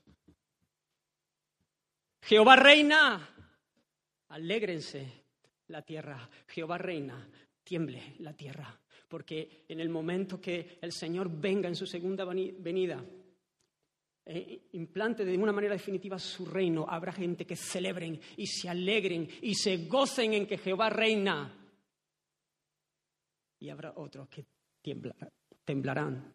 Jehová 2.22 2.56
reina, 2.56 3.30
alégrense 4.30 5.26
la 5.68 5.82
tierra. 5.82 6.30
Jehová 6.48 6.78
reina, 6.78 7.30
tiemble 7.68 8.16
la 8.20 8.34
tierra, 8.34 8.80
porque 9.10 9.66
en 9.68 9.82
el 9.82 9.90
momento 9.90 10.40
que 10.40 10.80
el 10.82 10.94
Señor 10.94 11.30
venga 11.30 11.68
en 11.68 11.76
su 11.76 11.86
segunda 11.86 12.24
venida, 12.24 13.04
e 14.26 14.70
implante 14.74 15.26
de 15.26 15.38
una 15.38 15.52
manera 15.52 15.74
definitiva 15.74 16.18
su 16.18 16.46
reino, 16.46 16.86
habrá 16.88 17.12
gente 17.12 17.46
que 17.46 17.58
celebren 17.58 18.20
y 18.38 18.48
se 18.48 18.70
alegren 18.70 19.28
y 19.42 19.54
se 19.54 19.86
gocen 19.86 20.34
en 20.34 20.48
que 20.48 20.58
Jehová 20.58 20.90
reina. 20.90 21.54
Y 23.60 23.70
habrá 23.70 23.94
otros 23.98 24.30
que 24.30 24.46
temblarán, 25.66 26.34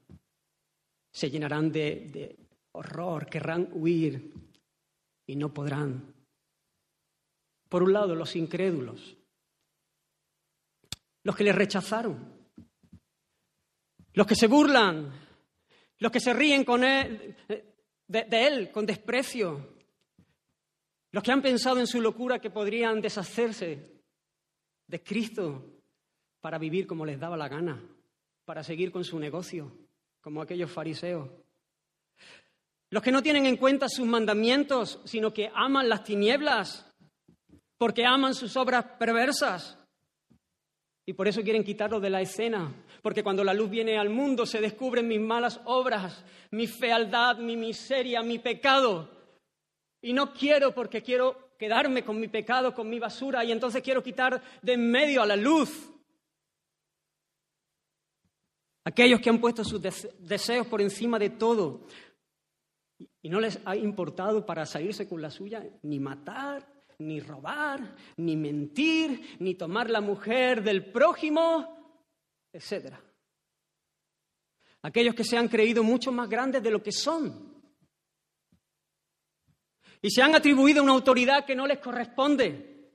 se 1.10 1.30
llenarán 1.30 1.72
de 1.72 2.36
horror, 2.72 3.26
querrán 3.26 3.70
huir 3.72 4.34
y 5.26 5.36
no 5.36 5.52
podrán. 5.52 6.14
Por 7.70 7.82
un 7.82 7.92
lado, 7.94 8.14
los 8.14 8.36
incrédulos, 8.36 9.16
los 11.24 11.36
que 11.36 11.44
le 11.44 11.52
rechazaron, 11.52 12.50
los 14.14 14.26
que 14.26 14.34
se 14.34 14.46
burlan, 14.46 15.12
los 15.98 16.12
que 16.12 16.20
se 16.20 16.32
ríen 16.32 16.64
con 16.64 16.84
él, 16.84 17.36
de, 18.06 18.24
de 18.24 18.46
él 18.46 18.70
con 18.70 18.86
desprecio, 18.86 19.76
los 21.12 21.22
que 21.22 21.32
han 21.32 21.42
pensado 21.42 21.78
en 21.78 21.86
su 21.86 22.00
locura 22.00 22.40
que 22.40 22.50
podrían 22.50 23.00
deshacerse 23.00 24.02
de 24.86 25.02
Cristo 25.02 25.82
para 26.40 26.58
vivir 26.58 26.86
como 26.86 27.06
les 27.06 27.20
daba 27.20 27.36
la 27.36 27.48
gana, 27.48 27.82
para 28.44 28.64
seguir 28.64 28.90
con 28.90 29.04
su 29.04 29.18
negocio, 29.18 29.72
como 30.20 30.42
aquellos 30.42 30.70
fariseos. 30.70 31.28
Los 32.90 33.02
que 33.02 33.12
no 33.12 33.22
tienen 33.22 33.46
en 33.46 33.56
cuenta 33.56 33.88
sus 33.88 34.06
mandamientos, 34.06 35.00
sino 35.04 35.32
que 35.32 35.50
aman 35.54 35.88
las 35.88 36.04
tinieblas, 36.04 36.86
porque 37.78 38.04
aman 38.04 38.34
sus 38.34 38.56
obras 38.56 38.84
perversas. 38.98 39.78
Y 41.04 41.14
por 41.14 41.26
eso 41.26 41.42
quieren 41.42 41.64
quitarlo 41.64 41.98
de 41.98 42.10
la 42.10 42.20
escena, 42.20 42.72
porque 43.02 43.24
cuando 43.24 43.42
la 43.42 43.54
luz 43.54 43.68
viene 43.68 43.98
al 43.98 44.08
mundo 44.08 44.46
se 44.46 44.60
descubren 44.60 45.08
mis 45.08 45.20
malas 45.20 45.60
obras, 45.64 46.24
mi 46.52 46.66
fealdad, 46.68 47.38
mi 47.38 47.56
miseria, 47.56 48.22
mi 48.22 48.38
pecado. 48.38 49.10
Y 50.00 50.12
no 50.12 50.32
quiero 50.32 50.72
porque 50.72 51.02
quiero 51.02 51.54
quedarme 51.58 52.04
con 52.04 52.20
mi 52.20 52.28
pecado, 52.28 52.74
con 52.74 52.88
mi 52.88 53.00
basura, 53.00 53.44
y 53.44 53.50
entonces 53.50 53.82
quiero 53.82 54.02
quitar 54.02 54.40
de 54.62 54.72
en 54.74 54.90
medio 54.90 55.22
a 55.22 55.26
la 55.26 55.36
luz. 55.36 55.90
Aquellos 58.84 59.20
que 59.20 59.30
han 59.30 59.40
puesto 59.40 59.64
sus 59.64 59.80
deseos 59.80 60.66
por 60.66 60.80
encima 60.80 61.18
de 61.18 61.30
todo 61.30 61.86
y 63.22 63.28
no 63.28 63.40
les 63.40 63.60
ha 63.64 63.76
importado 63.76 64.44
para 64.44 64.66
salirse 64.66 65.08
con 65.08 65.22
la 65.22 65.30
suya 65.30 65.64
ni 65.82 66.00
matar, 66.00 66.81
ni 67.06 67.20
robar, 67.20 67.94
ni 68.16 68.36
mentir, 68.36 69.36
ni 69.40 69.54
tomar 69.54 69.90
la 69.90 70.00
mujer 70.00 70.62
del 70.62 70.90
prójimo, 70.90 71.98
etc. 72.52 72.94
Aquellos 74.82 75.14
que 75.14 75.24
se 75.24 75.36
han 75.36 75.48
creído 75.48 75.82
mucho 75.82 76.10
más 76.12 76.28
grandes 76.28 76.62
de 76.62 76.70
lo 76.70 76.82
que 76.82 76.92
son. 76.92 77.52
Y 80.00 80.10
se 80.10 80.22
han 80.22 80.34
atribuido 80.34 80.82
una 80.82 80.92
autoridad 80.92 81.44
que 81.44 81.54
no 81.54 81.66
les 81.66 81.78
corresponde. 81.78 82.90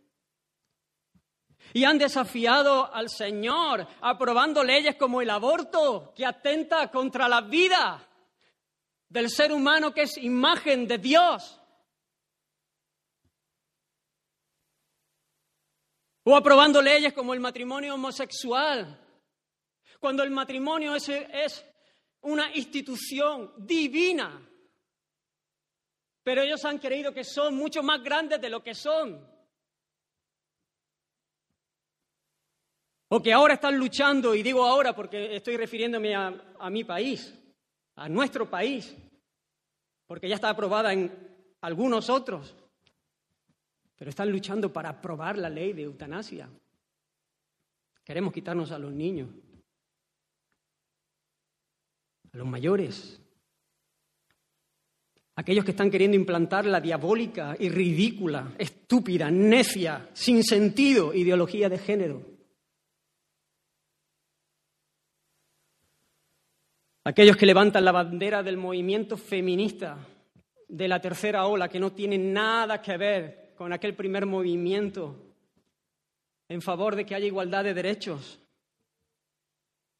Y 1.73 1.83
han 1.85 1.97
desafiado 1.97 2.93
al 2.93 3.09
Señor 3.09 3.87
aprobando 4.01 4.63
leyes 4.63 4.95
como 4.95 5.21
el 5.21 5.29
aborto, 5.29 6.13
que 6.15 6.25
atenta 6.25 6.89
contra 6.91 7.29
la 7.29 7.41
vida 7.41 8.07
del 9.09 9.29
ser 9.29 9.53
humano 9.53 9.93
que 9.93 10.03
es 10.03 10.17
imagen 10.17 10.87
de 10.87 10.97
Dios. 10.97 11.61
O 16.29 16.35
aprobando 16.35 16.81
leyes 16.81 17.13
como 17.13 17.33
el 17.33 17.39
matrimonio 17.39 17.93
homosexual, 17.93 18.99
cuando 19.97 20.23
el 20.23 20.29
matrimonio 20.29 20.93
es, 20.93 21.07
es 21.07 21.65
una 22.19 22.53
institución 22.53 23.53
divina. 23.55 24.45
Pero 26.23 26.41
ellos 26.41 26.65
han 26.65 26.79
creído 26.79 27.13
que 27.13 27.23
son 27.23 27.55
mucho 27.55 27.81
más 27.81 28.03
grandes 28.03 28.41
de 28.41 28.49
lo 28.49 28.61
que 28.61 28.75
son. 28.75 29.25
O 33.07 33.21
que 33.21 33.31
ahora 33.31 33.53
están 33.53 33.77
luchando, 33.77 34.35
y 34.35 34.43
digo 34.43 34.65
ahora 34.65 34.93
porque 34.93 35.33
estoy 35.33 35.55
refiriéndome 35.55 36.13
a, 36.13 36.55
a 36.59 36.69
mi 36.69 36.83
país, 36.83 37.33
a 37.95 38.09
nuestro 38.09 38.49
país, 38.49 38.93
porque 40.05 40.27
ya 40.27 40.35
está 40.35 40.49
aprobada 40.49 40.91
en 40.91 41.57
algunos 41.61 42.09
otros 42.09 42.53
pero 43.97 44.09
están 44.09 44.31
luchando 44.31 44.71
para 44.71 44.89
aprobar 44.89 45.37
la 45.37 45.49
ley 45.49 45.73
de 45.73 45.83
eutanasia. 45.83 46.47
Queremos 48.03 48.31
quitarnos 48.31 48.71
a 48.71 48.79
los 48.79 48.93
niños, 48.93 49.29
a 52.31 52.37
los 52.37 52.47
mayores, 52.47 53.19
aquellos 55.35 55.65
que 55.65 55.71
están 55.71 55.89
queriendo 55.89 56.15
implantar 56.15 56.65
la 56.65 56.79
diabólica 56.79 57.55
y 57.59 57.69
ridícula, 57.69 58.53
estúpida, 58.57 59.31
necia, 59.31 60.09
sin 60.13 60.43
sentido 60.43 61.13
ideología 61.13 61.67
de 61.67 61.77
género. 61.79 62.21
Aquellos 67.03 67.35
que 67.35 67.45
levantan 67.45 67.85
la 67.85 67.93
bandera 67.93 68.43
del 68.43 68.57
movimiento 68.57 69.17
feminista 69.17 69.97
de 70.67 70.87
la 70.87 70.99
tercera 70.99 71.47
ola, 71.47 71.69
que 71.69 71.79
no 71.79 71.93
tiene 71.93 72.17
nada 72.17 72.81
que 72.81 72.97
ver 72.97 73.46
con 73.57 73.73
aquel 73.73 73.95
primer 73.95 74.25
movimiento 74.25 75.15
en 76.47 76.61
favor 76.61 76.95
de 76.95 77.05
que 77.05 77.15
haya 77.15 77.25
igualdad 77.25 77.63
de 77.63 77.73
derechos. 77.73 78.39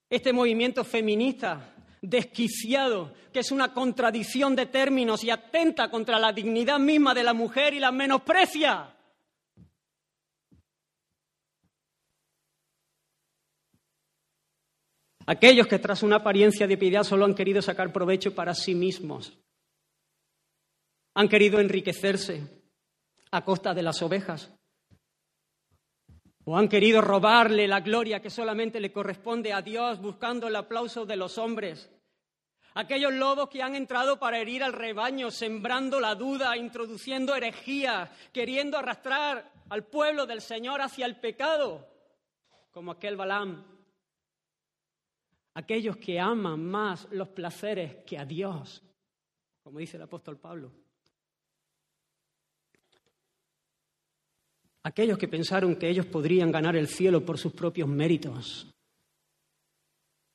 Este 0.09 0.31
movimiento 0.31 0.83
feminista 0.83 1.73
desquiciado, 2.01 3.13
que 3.33 3.39
es 3.39 3.51
una 3.51 3.73
contradicción 3.73 4.55
de 4.55 4.67
términos 4.67 5.23
y 5.23 5.31
atenta 5.31 5.89
contra 5.89 6.19
la 6.19 6.31
dignidad 6.31 6.79
misma 6.79 7.13
de 7.13 7.23
la 7.23 7.33
mujer 7.33 7.73
y 7.73 7.79
la 7.79 7.91
menosprecia. 7.91 8.93
Aquellos 15.25 15.67
que 15.67 15.79
tras 15.79 16.03
una 16.03 16.17
apariencia 16.17 16.67
de 16.67 16.77
piedad 16.77 17.03
solo 17.03 17.25
han 17.25 17.35
querido 17.35 17.61
sacar 17.61 17.91
provecho 17.91 18.33
para 18.33 18.53
sí 18.53 18.73
mismos, 18.73 19.37
han 21.15 21.27
querido 21.27 21.59
enriquecerse, 21.59 22.56
a 23.37 23.45
costa 23.45 23.73
de 23.73 23.83
las 23.83 24.01
ovejas. 24.01 24.51
O 26.45 26.57
han 26.57 26.69
querido 26.69 27.01
robarle 27.01 27.67
la 27.67 27.81
gloria 27.81 28.21
que 28.21 28.29
solamente 28.29 28.79
le 28.79 28.91
corresponde 28.91 29.53
a 29.53 29.61
Dios 29.61 30.01
buscando 30.01 30.47
el 30.47 30.55
aplauso 30.55 31.05
de 31.05 31.17
los 31.17 31.37
hombres. 31.37 31.91
Aquellos 32.73 33.13
lobos 33.13 33.49
que 33.49 33.61
han 33.61 33.75
entrado 33.75 34.19
para 34.19 34.39
herir 34.39 34.63
al 34.63 34.73
rebaño, 34.73 35.31
sembrando 35.31 35.99
la 35.99 36.15
duda, 36.15 36.55
introduciendo 36.55 37.35
herejía, 37.35 38.11
queriendo 38.31 38.77
arrastrar 38.77 39.51
al 39.69 39.85
pueblo 39.85 40.25
del 40.25 40.41
Señor 40.41 40.81
hacia 40.81 41.05
el 41.05 41.19
pecado, 41.19 41.87
como 42.71 42.91
aquel 42.91 43.17
Balaam. 43.17 43.65
Aquellos 45.55 45.97
que 45.97 46.19
aman 46.19 46.63
más 46.63 47.07
los 47.11 47.29
placeres 47.29 48.03
que 48.05 48.17
a 48.17 48.25
Dios, 48.25 48.83
como 49.63 49.79
dice 49.79 49.97
el 49.97 50.03
apóstol 50.03 50.37
Pablo. 50.37 50.86
Aquellos 54.87 55.17
que 55.17 55.27
pensaron 55.27 55.75
que 55.75 55.89
ellos 55.89 56.05
podrían 56.05 56.51
ganar 56.51 56.75
el 56.77 56.87
cielo 56.87 57.25
por 57.25 57.37
sus 57.37 57.51
propios 57.51 57.89
méritos. 57.89 58.73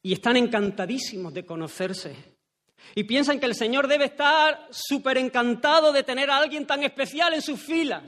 Y 0.02 0.12
están 0.12 0.36
encantadísimos 0.36 1.32
de 1.32 1.46
conocerse. 1.46 2.36
Y 2.94 3.04
piensan 3.04 3.40
que 3.40 3.46
el 3.46 3.54
Señor 3.54 3.88
debe 3.88 4.06
estar 4.06 4.68
súper 4.70 5.16
encantado 5.16 5.92
de 5.92 6.02
tener 6.02 6.30
a 6.30 6.36
alguien 6.36 6.66
tan 6.66 6.82
especial 6.82 7.32
en 7.32 7.40
sus 7.40 7.60
filas. 7.60 8.02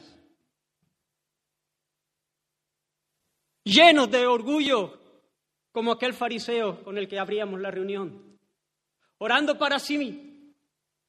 Llenos 3.65 4.11
de 4.11 4.27
orgullo, 4.27 5.01
como 5.73 5.93
aquel 5.93 6.13
fariseo 6.13 6.85
con 6.85 6.99
el 6.99 7.09
que 7.09 7.19
abríamos 7.19 7.61
la 7.61 7.71
reunión. 7.71 8.39
Orando 9.19 9.57
para 9.57 9.79
sí 9.79 9.97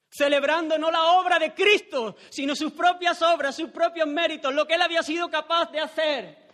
celebrando 0.08 0.78
no 0.78 0.90
la 0.90 1.18
obra 1.18 1.38
de 1.38 1.54
Cristo, 1.54 2.16
sino 2.30 2.54
sus 2.54 2.72
propias 2.72 3.20
obras, 3.22 3.56
sus 3.56 3.70
propios 3.70 4.08
méritos, 4.08 4.54
lo 4.54 4.66
que 4.66 4.74
él 4.74 4.82
había 4.82 5.02
sido 5.02 5.28
capaz 5.30 5.70
de 5.70 5.80
hacer. 5.80 6.46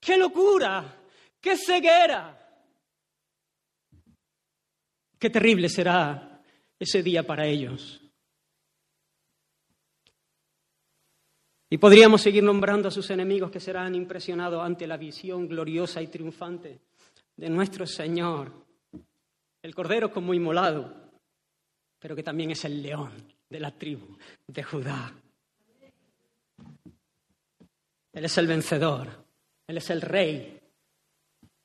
¡Qué 0.00 0.16
locura! 0.16 1.02
¡Qué 1.40 1.56
ceguera! 1.56 2.42
Qué 5.18 5.30
terrible 5.30 5.68
será 5.68 6.42
ese 6.78 7.02
día 7.02 7.22
para 7.22 7.46
ellos. 7.46 8.02
Y 11.68 11.78
podríamos 11.78 12.22
seguir 12.22 12.44
nombrando 12.44 12.88
a 12.88 12.92
sus 12.92 13.10
enemigos 13.10 13.50
que 13.50 13.58
serán 13.58 13.94
impresionados 13.94 14.62
ante 14.62 14.86
la 14.86 14.96
visión 14.96 15.48
gloriosa 15.48 16.00
y 16.00 16.06
triunfante 16.06 16.80
de 17.34 17.50
nuestro 17.50 17.86
Señor, 17.86 18.66
el 19.62 19.74
Cordero 19.74 20.12
como 20.12 20.32
inmolado 20.32 21.05
pero 21.98 22.14
que 22.14 22.22
también 22.22 22.50
es 22.50 22.64
el 22.64 22.82
león 22.82 23.12
de 23.48 23.60
la 23.60 23.70
tribu 23.70 24.16
de 24.46 24.62
Judá. 24.62 25.12
Él 28.12 28.24
es 28.24 28.38
el 28.38 28.46
vencedor, 28.46 29.08
Él 29.66 29.76
es 29.76 29.90
el 29.90 30.00
rey 30.00 30.60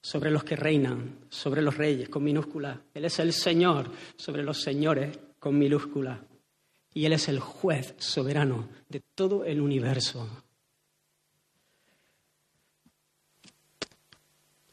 sobre 0.01 0.31
los 0.31 0.43
que 0.43 0.55
reinan, 0.55 1.27
sobre 1.29 1.61
los 1.61 1.77
reyes 1.77 2.09
con 2.09 2.23
minúscula. 2.23 2.81
Él 2.93 3.05
es 3.05 3.19
el 3.19 3.33
Señor 3.33 3.89
sobre 4.15 4.43
los 4.43 4.61
señores 4.61 5.17
con 5.39 5.57
minúscula. 5.57 6.19
Y 6.93 7.05
Él 7.05 7.13
es 7.13 7.29
el 7.29 7.39
juez 7.39 7.95
soberano 7.99 8.67
de 8.89 8.99
todo 8.99 9.45
el 9.45 9.61
universo. 9.61 10.27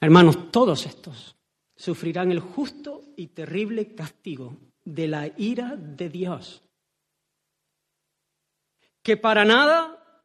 Hermanos, 0.01 0.51
todos 0.51 0.87
estos 0.87 1.37
sufrirán 1.77 2.33
el 2.33 2.41
justo 2.41 3.03
y 3.17 3.29
terrible 3.29 3.95
castigo 3.95 4.57
de 4.95 5.07
la 5.07 5.31
ira 5.37 5.77
de 5.77 6.09
Dios, 6.09 6.63
que 9.03 9.17
para 9.17 9.45
nada 9.45 10.25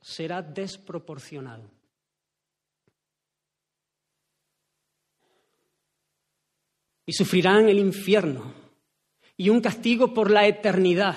será 0.00 0.42
desproporcionado. 0.42 1.70
Y 7.06 7.12
sufrirán 7.14 7.68
el 7.68 7.78
infierno 7.78 8.54
y 9.36 9.48
un 9.48 9.60
castigo 9.60 10.12
por 10.12 10.30
la 10.30 10.46
eternidad. 10.46 11.16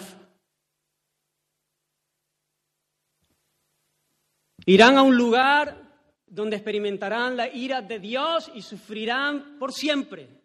Irán 4.66 4.98
a 4.98 5.04
un 5.04 5.16
lugar 5.16 5.86
donde 6.26 6.56
experimentarán 6.56 7.38
la 7.38 7.48
ira 7.48 7.82
de 7.82 8.00
Dios 8.00 8.52
y 8.56 8.62
sufrirán 8.62 9.60
por 9.60 9.74
siempre. 9.74 10.45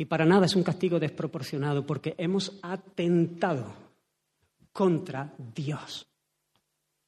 Y 0.00 0.06
para 0.06 0.24
nada 0.24 0.46
es 0.46 0.56
un 0.56 0.62
castigo 0.62 0.98
desproporcionado 0.98 1.84
porque 1.84 2.14
hemos 2.16 2.58
atentado 2.62 3.70
contra 4.72 5.34
Dios. 5.54 6.06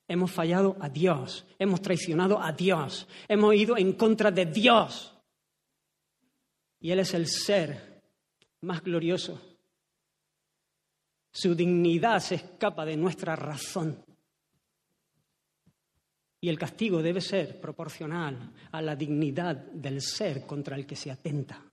Hemos 0.06 0.30
fallado 0.30 0.76
a 0.78 0.90
Dios, 0.90 1.46
hemos 1.58 1.80
traicionado 1.80 2.38
a 2.38 2.52
Dios, 2.52 3.08
hemos 3.28 3.54
ido 3.54 3.78
en 3.78 3.94
contra 3.94 4.30
de 4.30 4.44
Dios. 4.44 5.10
Y 6.80 6.90
Él 6.90 6.98
es 6.98 7.14
el 7.14 7.28
ser 7.28 8.02
más 8.60 8.82
glorioso. 8.82 9.40
Su 11.30 11.54
dignidad 11.54 12.20
se 12.20 12.34
escapa 12.34 12.84
de 12.84 12.98
nuestra 12.98 13.34
razón. 13.36 14.04
Y 16.42 16.50
el 16.50 16.58
castigo 16.58 17.00
debe 17.02 17.22
ser 17.22 17.58
proporcional 17.58 18.52
a 18.70 18.82
la 18.82 18.94
dignidad 18.94 19.56
del 19.56 20.02
ser 20.02 20.44
contra 20.44 20.76
el 20.76 20.84
que 20.84 20.96
se 20.96 21.10
atenta. 21.10 21.71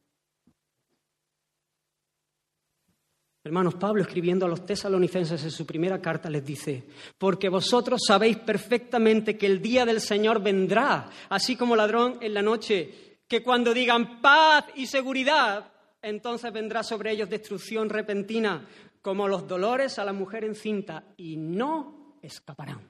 Hermanos, 3.49 3.73
Pablo 3.73 4.03
escribiendo 4.03 4.45
a 4.45 4.47
los 4.47 4.63
tesalonicenses 4.63 5.43
en 5.43 5.49
su 5.49 5.65
primera 5.65 5.99
carta 5.99 6.29
les 6.29 6.45
dice, 6.45 6.83
porque 7.17 7.49
vosotros 7.49 7.99
sabéis 8.05 8.38
perfectamente 8.38 9.39
que 9.39 9.47
el 9.47 9.59
día 9.59 9.88
del 9.88 10.01
Señor 10.01 10.39
vendrá, 10.39 11.09
así 11.29 11.55
como 11.55 11.75
ladrón 11.75 12.19
en 12.21 12.35
la 12.35 12.43
noche, 12.43 13.17
que 13.27 13.41
cuando 13.41 13.73
digan 13.73 14.21
paz 14.21 14.65
y 14.75 14.85
seguridad, 14.85 15.73
entonces 15.99 16.53
vendrá 16.53 16.83
sobre 16.83 17.09
ellos 17.09 17.27
destrucción 17.27 17.89
repentina, 17.89 18.67
como 19.01 19.27
los 19.27 19.47
dolores 19.47 19.97
a 19.97 20.05
la 20.05 20.13
mujer 20.13 20.43
encinta, 20.43 21.05
y 21.17 21.35
no 21.35 22.19
escaparán. 22.21 22.88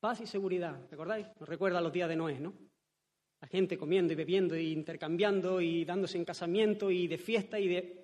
Paz 0.00 0.20
y 0.20 0.26
seguridad, 0.26 0.78
¿recordáis? 0.90 1.28
Nos 1.40 1.48
recuerda 1.48 1.80
los 1.80 1.94
días 1.94 2.10
de 2.10 2.16
Noé, 2.16 2.38
¿no? 2.40 2.52
La 3.40 3.48
gente 3.48 3.78
comiendo 3.78 4.12
y 4.12 4.16
bebiendo 4.16 4.54
y 4.54 4.70
intercambiando 4.70 5.62
y 5.62 5.86
dándose 5.86 6.18
en 6.18 6.26
casamiento 6.26 6.90
y 6.90 7.08
de 7.08 7.16
fiesta 7.16 7.58
y 7.58 7.68
de 7.68 8.03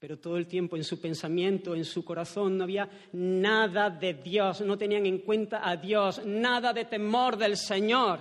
pero 0.00 0.18
todo 0.18 0.38
el 0.38 0.48
tiempo 0.48 0.78
en 0.78 0.82
su 0.82 0.98
pensamiento, 0.98 1.74
en 1.74 1.84
su 1.84 2.02
corazón, 2.02 2.56
no 2.56 2.64
había 2.64 2.88
nada 3.12 3.90
de 3.90 4.14
Dios, 4.14 4.62
no 4.62 4.78
tenían 4.78 5.04
en 5.04 5.18
cuenta 5.18 5.68
a 5.68 5.76
Dios, 5.76 6.24
nada 6.24 6.72
de 6.72 6.86
temor 6.86 7.36
del 7.36 7.58
Señor. 7.58 8.18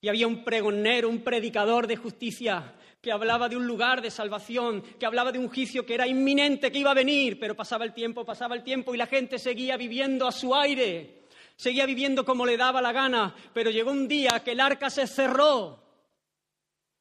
Y 0.00 0.08
había 0.08 0.26
un 0.26 0.42
pregonero, 0.42 1.08
un 1.08 1.22
predicador 1.22 1.86
de 1.86 1.94
justicia 1.94 2.74
que 3.00 3.12
hablaba 3.12 3.48
de 3.48 3.56
un 3.56 3.68
lugar 3.68 4.02
de 4.02 4.10
salvación, 4.10 4.82
que 4.98 5.06
hablaba 5.06 5.30
de 5.30 5.38
un 5.38 5.48
juicio 5.48 5.86
que 5.86 5.94
era 5.94 6.08
inminente, 6.08 6.72
que 6.72 6.80
iba 6.80 6.90
a 6.90 6.94
venir, 6.94 7.38
pero 7.38 7.54
pasaba 7.54 7.84
el 7.84 7.94
tiempo, 7.94 8.24
pasaba 8.24 8.56
el 8.56 8.64
tiempo 8.64 8.96
y 8.96 8.98
la 8.98 9.06
gente 9.06 9.38
seguía 9.38 9.76
viviendo 9.76 10.26
a 10.26 10.32
su 10.32 10.56
aire, 10.56 11.22
seguía 11.54 11.86
viviendo 11.86 12.24
como 12.24 12.44
le 12.44 12.56
daba 12.56 12.82
la 12.82 12.90
gana, 12.90 13.32
pero 13.54 13.70
llegó 13.70 13.92
un 13.92 14.08
día 14.08 14.42
que 14.44 14.52
el 14.52 14.60
arca 14.60 14.90
se 14.90 15.06
cerró. 15.06 15.84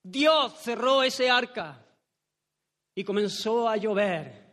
Dios 0.03 0.53
cerró 0.61 1.01
ese 1.01 1.27
arca 1.31 1.87
y 2.95 3.03
comenzó 3.03 3.69
a 3.69 3.77
llover 3.77 4.49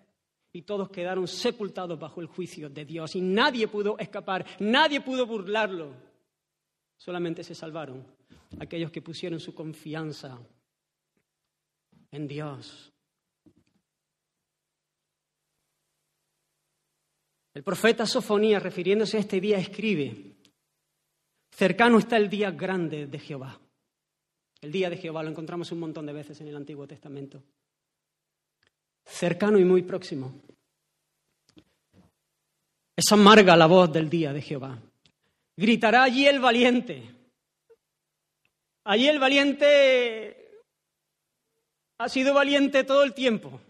y 0.53 0.62
todos 0.62 0.88
quedaron 0.88 1.29
sepultados 1.29 1.99
bajo 1.99 2.20
el 2.20 2.27
juicio 2.27 2.70
de 2.70 2.85
Dios 2.85 3.14
y 3.14 3.20
nadie 3.20 3.68
pudo 3.68 3.99
escapar, 3.99 4.46
nadie 4.61 5.01
pudo 5.01 5.27
burlarlo. 5.27 5.92
Solamente 6.96 7.44
se 7.44 7.55
salvaron 7.55 8.07
aquellos 8.59 8.90
que 8.90 9.03
pusieron 9.03 9.38
su 9.38 9.55
confianza 9.55 10.38
en 12.11 12.27
Dios. 12.27 12.92
El 17.53 17.62
profeta 17.62 18.07
Sofonía, 18.07 18.59
refiriéndose 18.59 19.16
a 19.16 19.20
este 19.20 19.40
día, 19.40 19.59
escribe, 19.59 20.37
cercano 21.51 21.99
está 21.99 22.16
el 22.16 22.29
día 22.29 22.51
grande 22.51 23.07
de 23.07 23.18
Jehová. 23.18 23.61
El 24.61 24.72
día 24.72 24.88
de 24.88 24.96
Jehová 24.96 25.22
lo 25.22 25.31
encontramos 25.31 25.70
un 25.72 25.81
montón 25.81 26.07
de 26.07 26.12
veces 26.12 26.40
en 26.40 26.49
el 26.49 26.57
Antiguo 26.57 26.87
Testamento 26.87 27.42
cercano 29.07 29.59
y 29.59 29.64
muy 29.64 29.83
próximo. 29.83 30.35
Es 32.95 33.12
amarga 33.12 33.57
la 33.57 33.66
voz 33.66 33.92
del 33.92 34.11
día 34.11 34.33
de 34.33 34.42
Jehová. 34.42 34.79
Gritará 35.57 36.03
allí 36.03 36.27
el 36.27 36.40
valiente. 36.40 37.14
Allí 38.85 39.09
el 39.09 39.19
valiente 39.19 40.62
ha 41.99 42.09
sido 42.09 42.35
valiente 42.35 42.85
todo 42.85 43.03
el 43.05 43.14
tiempo, 43.14 43.61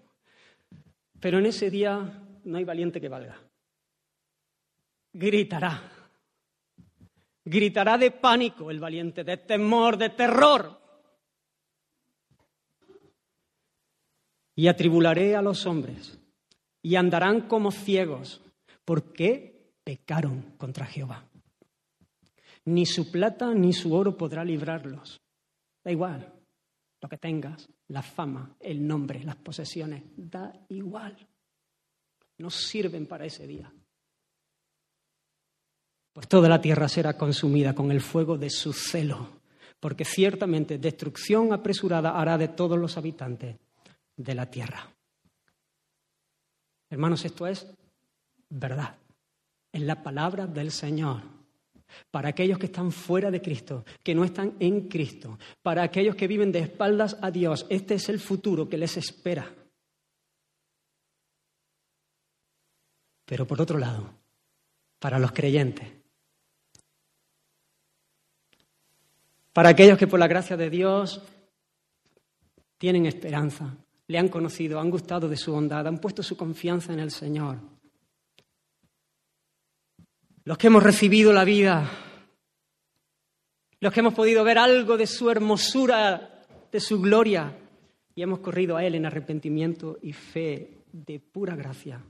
pero 1.20 1.38
en 1.38 1.46
ese 1.46 1.70
día 1.70 2.22
no 2.44 2.58
hay 2.58 2.64
valiente 2.64 3.00
que 3.00 3.08
valga. 3.08 3.40
Gritará. 5.12 5.90
Gritará 7.44 7.96
de 7.96 8.10
pánico 8.10 8.70
el 8.70 8.80
valiente, 8.80 9.24
de 9.24 9.36
temor, 9.36 9.96
de 9.96 10.10
terror. 10.10 10.85
Y 14.56 14.68
atribularé 14.68 15.36
a 15.36 15.42
los 15.42 15.66
hombres, 15.66 16.18
y 16.82 16.96
andarán 16.96 17.42
como 17.42 17.70
ciegos, 17.70 18.40
porque 18.84 19.74
pecaron 19.84 20.54
contra 20.56 20.86
Jehová. 20.86 21.28
Ni 22.64 22.86
su 22.86 23.12
plata 23.12 23.54
ni 23.54 23.72
su 23.72 23.94
oro 23.94 24.16
podrá 24.16 24.44
librarlos. 24.44 25.20
Da 25.84 25.92
igual 25.92 26.32
lo 27.00 27.08
que 27.08 27.18
tengas, 27.18 27.68
la 27.88 28.02
fama, 28.02 28.56
el 28.58 28.84
nombre, 28.84 29.22
las 29.22 29.36
posesiones, 29.36 30.02
da 30.16 30.52
igual. 30.70 31.14
No 32.38 32.50
sirven 32.50 33.06
para 33.06 33.26
ese 33.26 33.46
día. 33.46 33.70
Pues 36.12 36.26
toda 36.26 36.48
la 36.48 36.60
tierra 36.60 36.88
será 36.88 37.16
consumida 37.16 37.74
con 37.74 37.92
el 37.92 38.00
fuego 38.00 38.38
de 38.38 38.48
su 38.48 38.72
celo, 38.72 39.42
porque 39.78 40.06
ciertamente 40.06 40.78
destrucción 40.78 41.52
apresurada 41.52 42.18
hará 42.18 42.38
de 42.38 42.48
todos 42.48 42.78
los 42.78 42.96
habitantes 42.96 43.56
de 44.16 44.34
la 44.34 44.50
tierra. 44.50 44.90
Hermanos, 46.88 47.24
esto 47.24 47.46
es 47.46 47.66
verdad. 48.48 48.96
Es 49.72 49.82
la 49.82 50.02
palabra 50.02 50.46
del 50.46 50.70
Señor. 50.70 51.22
Para 52.10 52.30
aquellos 52.30 52.58
que 52.58 52.66
están 52.66 52.90
fuera 52.90 53.30
de 53.30 53.40
Cristo, 53.40 53.84
que 54.02 54.14
no 54.14 54.24
están 54.24 54.56
en 54.58 54.88
Cristo, 54.88 55.38
para 55.62 55.82
aquellos 55.82 56.16
que 56.16 56.26
viven 56.26 56.50
de 56.50 56.60
espaldas 56.60 57.16
a 57.22 57.30
Dios, 57.30 57.66
este 57.70 57.94
es 57.94 58.08
el 58.08 58.18
futuro 58.18 58.68
que 58.68 58.76
les 58.76 58.96
espera. 58.96 59.54
Pero 63.24 63.46
por 63.46 63.60
otro 63.60 63.78
lado, 63.78 64.10
para 64.98 65.18
los 65.18 65.32
creyentes, 65.32 65.88
para 69.52 69.70
aquellos 69.70 69.96
que 69.96 70.06
por 70.06 70.18
la 70.18 70.28
gracia 70.28 70.56
de 70.56 70.70
Dios 70.70 71.22
tienen 72.78 73.06
esperanza, 73.06 73.76
le 74.08 74.18
han 74.18 74.28
conocido, 74.28 74.78
han 74.78 74.90
gustado 74.90 75.28
de 75.28 75.36
su 75.36 75.52
bondad, 75.52 75.86
han 75.86 75.98
puesto 75.98 76.22
su 76.22 76.36
confianza 76.36 76.92
en 76.92 77.00
el 77.00 77.10
Señor. 77.10 77.58
Los 80.44 80.58
que 80.58 80.68
hemos 80.68 80.82
recibido 80.82 81.32
la 81.32 81.44
vida, 81.44 81.90
los 83.80 83.92
que 83.92 84.00
hemos 84.00 84.14
podido 84.14 84.44
ver 84.44 84.58
algo 84.58 84.96
de 84.96 85.06
su 85.06 85.30
hermosura, 85.30 86.44
de 86.70 86.80
su 86.80 87.00
gloria, 87.00 87.52
y 88.14 88.22
hemos 88.22 88.38
corrido 88.38 88.76
a 88.76 88.84
Él 88.84 88.94
en 88.94 89.06
arrepentimiento 89.06 89.98
y 90.02 90.12
fe 90.12 90.84
de 90.92 91.20
pura 91.20 91.56
gracia. 91.56 92.00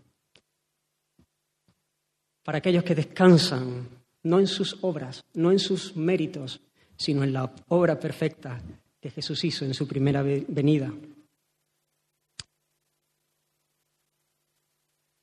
Para 2.45 2.59
aquellos 2.59 2.85
que 2.85 2.95
descansan, 2.95 3.89
no 4.23 4.39
en 4.39 4.47
sus 4.47 4.79
obras, 4.83 5.25
no 5.35 5.51
en 5.51 5.59
sus 5.59 5.97
méritos, 5.97 6.61
sino 6.97 7.25
en 7.25 7.33
la 7.33 7.53
obra 7.69 7.99
perfecta 7.99 8.61
que 9.01 9.11
Jesús 9.11 9.45
hizo 9.45 9.65
en 9.65 9.75
su 9.75 9.89
primera 9.89 10.23
venida. 10.23 10.93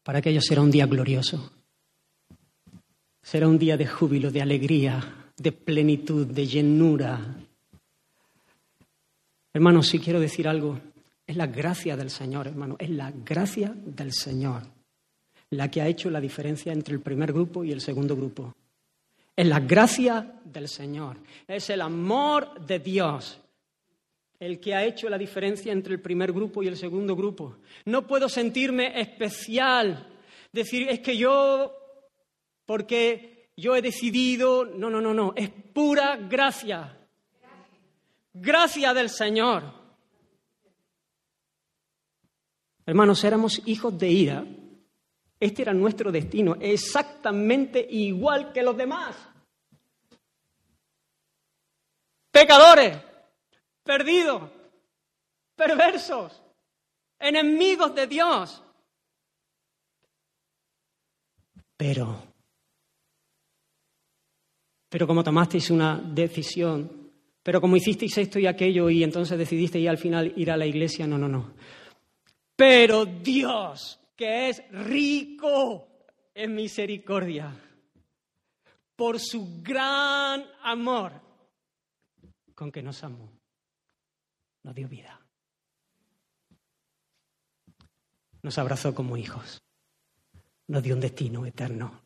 Para 0.03 0.19
aquellos 0.19 0.45
será 0.45 0.61
un 0.61 0.71
día 0.71 0.85
glorioso. 0.85 1.51
Será 3.21 3.47
un 3.47 3.57
día 3.57 3.77
de 3.77 3.87
júbilo, 3.87 4.31
de 4.31 4.41
alegría, 4.41 5.31
de 5.37 5.51
plenitud, 5.51 6.27
de 6.27 6.45
llenura. 6.45 7.37
Hermanos, 9.53 9.87
si 9.87 9.99
quiero 9.99 10.19
decir 10.19 10.47
algo, 10.47 10.79
es 11.25 11.37
la 11.37 11.47
gracia 11.47 11.95
del 11.95 12.09
Señor, 12.09 12.47
hermano, 12.47 12.75
es 12.79 12.89
la 12.89 13.11
gracia 13.11 13.73
del 13.75 14.11
Señor 14.11 14.63
la 15.53 15.69
que 15.69 15.81
ha 15.81 15.87
hecho 15.87 16.09
la 16.09 16.19
diferencia 16.19 16.73
entre 16.73 16.93
el 16.93 17.01
primer 17.01 17.31
grupo 17.31 17.63
y 17.63 17.71
el 17.71 17.81
segundo 17.81 18.15
grupo. 18.15 18.53
Es 19.35 19.47
la 19.47 19.59
gracia 19.59 20.39
del 20.43 20.67
Señor, 20.67 21.17
es 21.47 21.69
el 21.69 21.81
amor 21.81 22.65
de 22.65 22.79
Dios 22.79 23.39
el 24.45 24.59
que 24.59 24.75
ha 24.75 24.83
hecho 24.83 25.09
la 25.09 25.17
diferencia 25.17 25.71
entre 25.71 25.93
el 25.93 26.01
primer 26.01 26.33
grupo 26.33 26.61
y 26.61 26.67
el 26.67 26.77
segundo 26.77 27.15
grupo. 27.15 27.57
No 27.85 28.05
puedo 28.05 28.27
sentirme 28.27 28.99
especial, 28.99 30.07
decir, 30.51 30.89
es 30.89 30.99
que 30.99 31.17
yo, 31.17 31.73
porque 32.65 33.49
yo 33.55 33.75
he 33.75 33.81
decidido, 33.81 34.65
no, 34.65 34.89
no, 34.89 34.99
no, 34.99 35.13
no, 35.13 35.33
es 35.35 35.49
pura 35.49 36.17
gracia. 36.17 36.97
Gracia 38.33 38.93
del 38.93 39.09
Señor. 39.09 39.63
Hermanos, 42.85 43.23
éramos 43.23 43.61
hijos 43.65 43.97
de 43.97 44.09
ira 44.09 44.45
Este 45.39 45.61
era 45.61 45.73
nuestro 45.73 46.11
destino, 46.11 46.55
exactamente 46.59 47.85
igual 47.89 48.51
que 48.51 48.61
los 48.61 48.75
demás. 48.75 49.15
Pecadores, 52.31 52.97
perdidos, 53.83 54.49
perversos, 55.55 56.41
enemigos 57.19 57.93
de 57.93 58.07
Dios. 58.07 58.63
Pero, 61.77 62.23
pero 64.89 65.07
como 65.07 65.23
tomasteis 65.23 65.69
una 65.69 65.97
decisión, 65.97 67.11
pero 67.41 67.59
como 67.59 67.75
hicisteis 67.75 68.17
esto 68.17 68.39
y 68.39 68.47
aquello 68.47 68.89
y 68.89 69.03
entonces 69.03 69.37
decidisteis 69.37 69.89
al 69.89 69.97
final 69.97 70.33
ir 70.37 70.49
a 70.51 70.57
la 70.57 70.65
iglesia, 70.65 71.05
no, 71.05 71.17
no, 71.17 71.27
no. 71.27 71.53
Pero 72.55 73.05
Dios, 73.05 73.99
que 74.15 74.49
es 74.49 74.63
rico 74.71 75.87
en 76.33 76.55
misericordia, 76.55 77.53
por 78.95 79.19
su 79.19 79.61
gran 79.61 80.45
amor 80.61 81.13
con 82.55 82.71
que 82.71 82.83
nos 82.83 83.03
amó, 83.03 83.29
nos 84.63 84.73
dio 84.73 84.87
vida. 84.87 85.19
Nos 88.41 88.57
abrazó 88.57 88.93
como 88.93 89.15
hijos, 89.15 89.61
nos 90.67 90.83
dio 90.83 90.95
un 90.95 91.01
destino 91.01 91.45
eterno, 91.45 92.01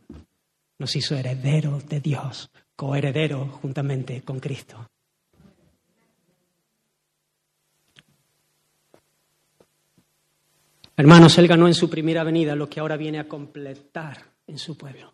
nos 0.77 0.95
hizo 0.95 1.15
herederos 1.15 1.87
de 1.87 1.99
Dios, 1.99 2.51
coherederos 2.75 3.49
juntamente 3.53 4.21
con 4.21 4.39
Cristo. 4.39 4.87
Hermanos, 10.95 11.37
Él 11.37 11.47
ganó 11.47 11.67
en 11.67 11.75
su 11.75 11.89
primera 11.89 12.23
venida 12.23 12.55
lo 12.55 12.67
que 12.67 12.79
ahora 12.79 12.97
viene 12.97 13.19
a 13.19 13.27
completar 13.27 14.17
en 14.47 14.57
su 14.57 14.75
pueblo. 14.75 15.13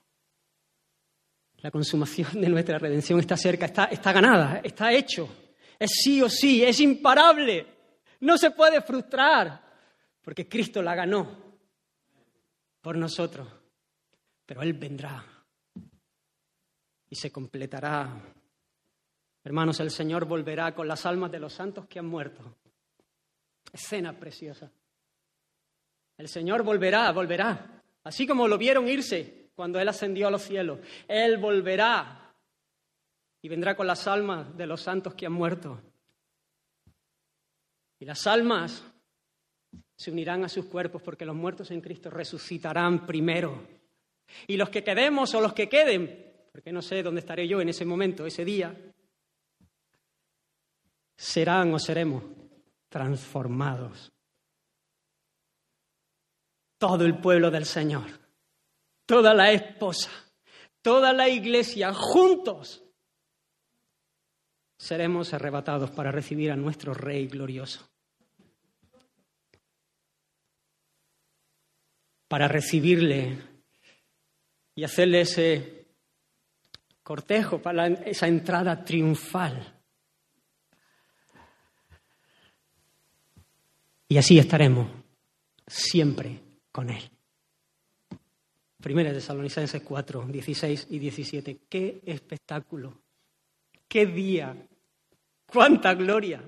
La 1.58 1.72
consumación 1.72 2.42
de 2.42 2.50
nuestra 2.50 2.78
redención 2.78 3.20
está 3.20 3.36
cerca, 3.38 3.66
está, 3.66 3.86
está 3.86 4.12
ganada, 4.12 4.62
está 4.64 4.92
hecho. 4.94 5.43
Es 5.80 5.92
sí 6.04 6.22
o 6.22 6.30
sí, 6.30 6.64
es 6.64 6.80
imparable. 6.80 7.66
No 8.22 8.38
se 8.38 8.52
puede 8.52 8.82
frustrar, 8.82 9.62
porque 10.22 10.48
Cristo 10.48 10.82
la 10.82 10.96
ganó 10.96 11.58
por 12.82 12.98
nosotros. 12.98 13.48
Pero 14.46 14.62
Él 14.62 14.74
vendrá 14.74 15.24
y 17.10 17.16
se 17.16 17.32
completará. 17.32 18.10
Hermanos, 19.44 19.80
el 19.80 19.92
Señor 19.92 20.26
volverá 20.26 20.74
con 20.74 20.88
las 20.88 21.06
almas 21.06 21.32
de 21.32 21.40
los 21.40 21.54
santos 21.54 21.86
que 21.88 22.00
han 22.00 22.06
muerto. 22.06 22.56
Escena 23.72 24.18
preciosa. 24.18 24.72
El 26.18 26.28
Señor 26.28 26.64
volverá, 26.64 27.12
volverá. 27.12 27.82
Así 28.04 28.28
como 28.28 28.48
lo 28.48 28.58
vieron 28.58 28.88
irse 28.88 29.50
cuando 29.56 29.80
Él 29.80 29.88
ascendió 29.90 30.28
a 30.28 30.32
los 30.32 30.44
cielos. 30.44 30.80
Él 31.08 31.38
volverá 31.38 32.23
y 33.44 33.50
vendrá 33.50 33.76
con 33.76 33.86
las 33.86 34.08
almas 34.08 34.56
de 34.56 34.66
los 34.66 34.82
santos 34.82 35.14
que 35.16 35.26
han 35.26 35.34
muerto. 35.34 35.80
Y 38.00 38.06
las 38.06 38.26
almas 38.26 38.86
se 39.98 40.12
unirán 40.12 40.46
a 40.46 40.50
sus 40.50 40.66
cuerpos 40.66 41.02
porque 41.02 41.26
los 41.26 41.36
muertos 41.36 41.70
en 41.72 41.82
Cristo 41.82 42.10
resucitarán 42.10 43.06
primero. 43.06 43.68
Y 44.48 44.56
los 44.56 44.70
que 44.70 44.82
quedemos 44.82 45.36
o 45.36 45.42
los 45.42 45.54
que 45.54 45.68
queden, 45.68 46.48
porque 46.54 46.72
no 46.72 46.82
sé 46.82 47.04
dónde 47.04 47.20
estaré 47.20 47.46
yo 47.46 47.60
en 47.60 47.68
ese 47.68 47.84
momento, 47.84 48.26
ese 48.26 48.46
día, 48.46 48.74
serán 51.18 51.74
o 51.74 51.80
seremos 51.80 52.24
transformados 52.88 54.10
todo 56.78 57.04
el 57.04 57.20
pueblo 57.20 57.52
del 57.52 57.66
Señor, 57.66 58.08
toda 59.06 59.34
la 59.34 59.52
esposa, 59.52 60.12
toda 60.82 61.12
la 61.12 61.28
iglesia, 61.28 61.94
juntos, 61.94 62.83
seremos 64.84 65.34
arrebatados 65.34 65.92
para 65.92 66.12
recibir 66.12 66.52
a 66.52 66.58
nuestro 66.58 66.94
Rey 66.94 67.28
glorioso. 67.28 67.90
Para 72.28 72.50
recibirle 72.50 73.38
y 74.76 74.84
hacerle 74.84 75.22
ese 75.22 75.86
cortejo, 77.02 77.62
para 77.62 77.88
esa 77.88 78.28
entrada 78.28 78.84
triunfal. 78.84 79.82
Y 84.10 84.18
así 84.18 84.38
estaremos 84.38 84.90
siempre 85.66 86.42
con 86.74 86.90
Él. 86.90 87.10
Primera 88.82 89.12
de 89.12 89.16
Tesalonicenses 89.16 89.82
4, 89.82 90.26
16 90.26 90.88
y 90.90 91.00
17. 91.00 91.62
¡Qué 91.70 92.02
espectáculo! 92.06 93.02
¡Qué 93.88 94.06
día! 94.08 94.68
¡Cuánta 95.54 95.94
gloria! 95.94 96.44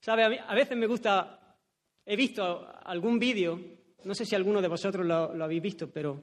¿Sabe? 0.00 0.38
A, 0.38 0.54
veces 0.54 0.76
me 0.76 0.86
gusta, 0.86 1.58
he 2.06 2.14
visto 2.14 2.66
algún 2.84 3.18
vídeo, 3.18 3.60
no 4.04 4.14
sé 4.14 4.24
si 4.24 4.36
alguno 4.36 4.62
de 4.62 4.68
vosotros 4.68 5.04
lo, 5.04 5.34
lo 5.34 5.44
habéis 5.44 5.62
visto, 5.62 5.90
pero 5.90 6.22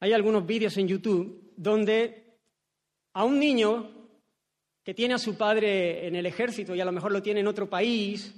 hay 0.00 0.12
algunos 0.12 0.46
vídeos 0.46 0.76
en 0.76 0.88
YouTube 0.88 1.52
donde 1.56 2.24
a 3.14 3.24
un 3.24 3.38
niño 3.38 3.90
que 4.82 4.92
tiene 4.92 5.14
a 5.14 5.18
su 5.18 5.36
padre 5.38 6.06
en 6.06 6.16
el 6.16 6.26
ejército 6.26 6.74
y 6.74 6.80
a 6.80 6.84
lo 6.84 6.92
mejor 6.92 7.10
lo 7.10 7.22
tiene 7.22 7.40
en 7.40 7.46
otro 7.46 7.70
país 7.70 8.34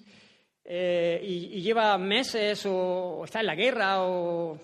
eh, 0.63 1.21
y, 1.25 1.61
lleva 1.61 1.99
meses 1.99 2.65
o, 2.67 3.23
está 3.25 3.41
en 3.41 3.47
la 3.47 3.57
guerra 3.57 4.03
o 4.03 4.57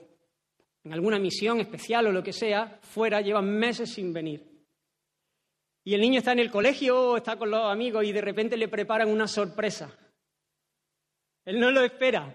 en 0.84 0.92
alguna 0.92 1.18
misión 1.18 1.58
especial 1.58 2.06
o 2.06 2.12
lo 2.12 2.22
que 2.22 2.32
sea, 2.32 2.78
fuera, 2.82 3.20
lleva 3.20 3.42
meses 3.42 3.92
sin 3.92 4.12
venir. 4.12 4.51
Y 5.84 5.94
el 5.94 6.00
niño 6.00 6.18
está 6.18 6.32
en 6.32 6.38
el 6.38 6.50
colegio 6.50 7.10
o 7.10 7.16
está 7.16 7.36
con 7.36 7.50
los 7.50 7.64
amigos 7.64 8.04
y 8.04 8.12
de 8.12 8.20
repente 8.20 8.56
le 8.56 8.68
preparan 8.68 9.08
una 9.08 9.26
sorpresa. 9.26 9.90
Él 11.44 11.58
no 11.58 11.72
lo 11.72 11.84
espera, 11.84 12.34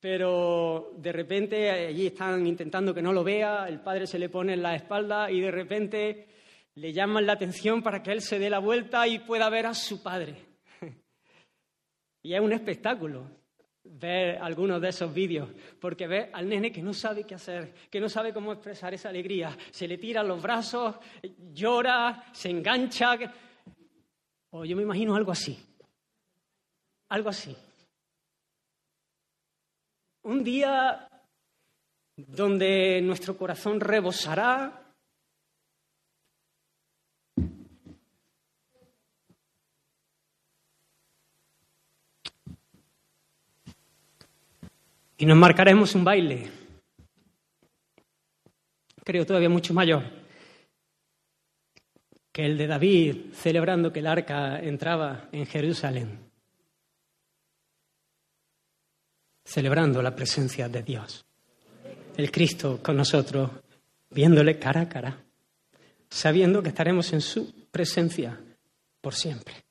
pero 0.00 0.92
de 0.96 1.12
repente 1.12 1.70
allí 1.70 2.06
están 2.06 2.46
intentando 2.46 2.94
que 2.94 3.02
no 3.02 3.12
lo 3.12 3.22
vea, 3.22 3.68
el 3.68 3.80
padre 3.80 4.06
se 4.06 4.18
le 4.18 4.30
pone 4.30 4.54
en 4.54 4.62
la 4.62 4.74
espalda 4.74 5.30
y 5.30 5.40
de 5.40 5.50
repente 5.50 6.28
le 6.76 6.92
llaman 6.92 7.26
la 7.26 7.34
atención 7.34 7.82
para 7.82 8.02
que 8.02 8.12
él 8.12 8.22
se 8.22 8.38
dé 8.38 8.48
la 8.48 8.60
vuelta 8.60 9.06
y 9.06 9.18
pueda 9.18 9.50
ver 9.50 9.66
a 9.66 9.74
su 9.74 10.02
padre. 10.02 10.36
Y 12.22 12.32
es 12.32 12.40
un 12.40 12.54
espectáculo 12.54 13.43
ver 13.84 14.38
algunos 14.38 14.80
de 14.80 14.88
esos 14.88 15.12
vídeos, 15.12 15.48
porque 15.80 16.06
ve 16.06 16.30
al 16.32 16.48
nene 16.48 16.72
que 16.72 16.82
no 16.82 16.92
sabe 16.94 17.24
qué 17.24 17.34
hacer, 17.34 17.74
que 17.90 18.00
no 18.00 18.08
sabe 18.08 18.32
cómo 18.32 18.52
expresar 18.52 18.94
esa 18.94 19.10
alegría. 19.10 19.56
Se 19.70 19.86
le 19.86 19.98
tiran 19.98 20.26
los 20.26 20.42
brazos, 20.42 20.96
llora, 21.52 22.24
se 22.32 22.50
engancha. 22.50 23.16
O 24.50 24.64
yo 24.64 24.76
me 24.76 24.82
imagino 24.82 25.14
algo 25.14 25.32
así. 25.32 25.58
Algo 27.08 27.28
así. 27.28 27.56
Un 30.22 30.42
día 30.42 31.08
donde 32.16 33.00
nuestro 33.02 33.36
corazón 33.36 33.80
rebosará 33.80 34.83
Y 45.16 45.26
nos 45.26 45.36
marcaremos 45.36 45.94
un 45.94 46.04
baile, 46.04 46.50
creo 49.04 49.24
todavía 49.24 49.48
mucho 49.48 49.72
mayor, 49.72 50.02
que 52.32 52.44
el 52.44 52.58
de 52.58 52.66
David 52.66 53.32
celebrando 53.32 53.92
que 53.92 54.00
el 54.00 54.08
arca 54.08 54.58
entraba 54.58 55.28
en 55.30 55.46
Jerusalén, 55.46 56.18
celebrando 59.44 60.02
la 60.02 60.16
presencia 60.16 60.68
de 60.68 60.82
Dios, 60.82 61.24
el 62.16 62.32
Cristo 62.32 62.80
con 62.82 62.96
nosotros, 62.96 63.50
viéndole 64.10 64.58
cara 64.58 64.80
a 64.80 64.88
cara, 64.88 65.24
sabiendo 66.08 66.60
que 66.60 66.70
estaremos 66.70 67.12
en 67.12 67.20
su 67.20 67.68
presencia 67.70 68.40
por 69.00 69.14
siempre. 69.14 69.63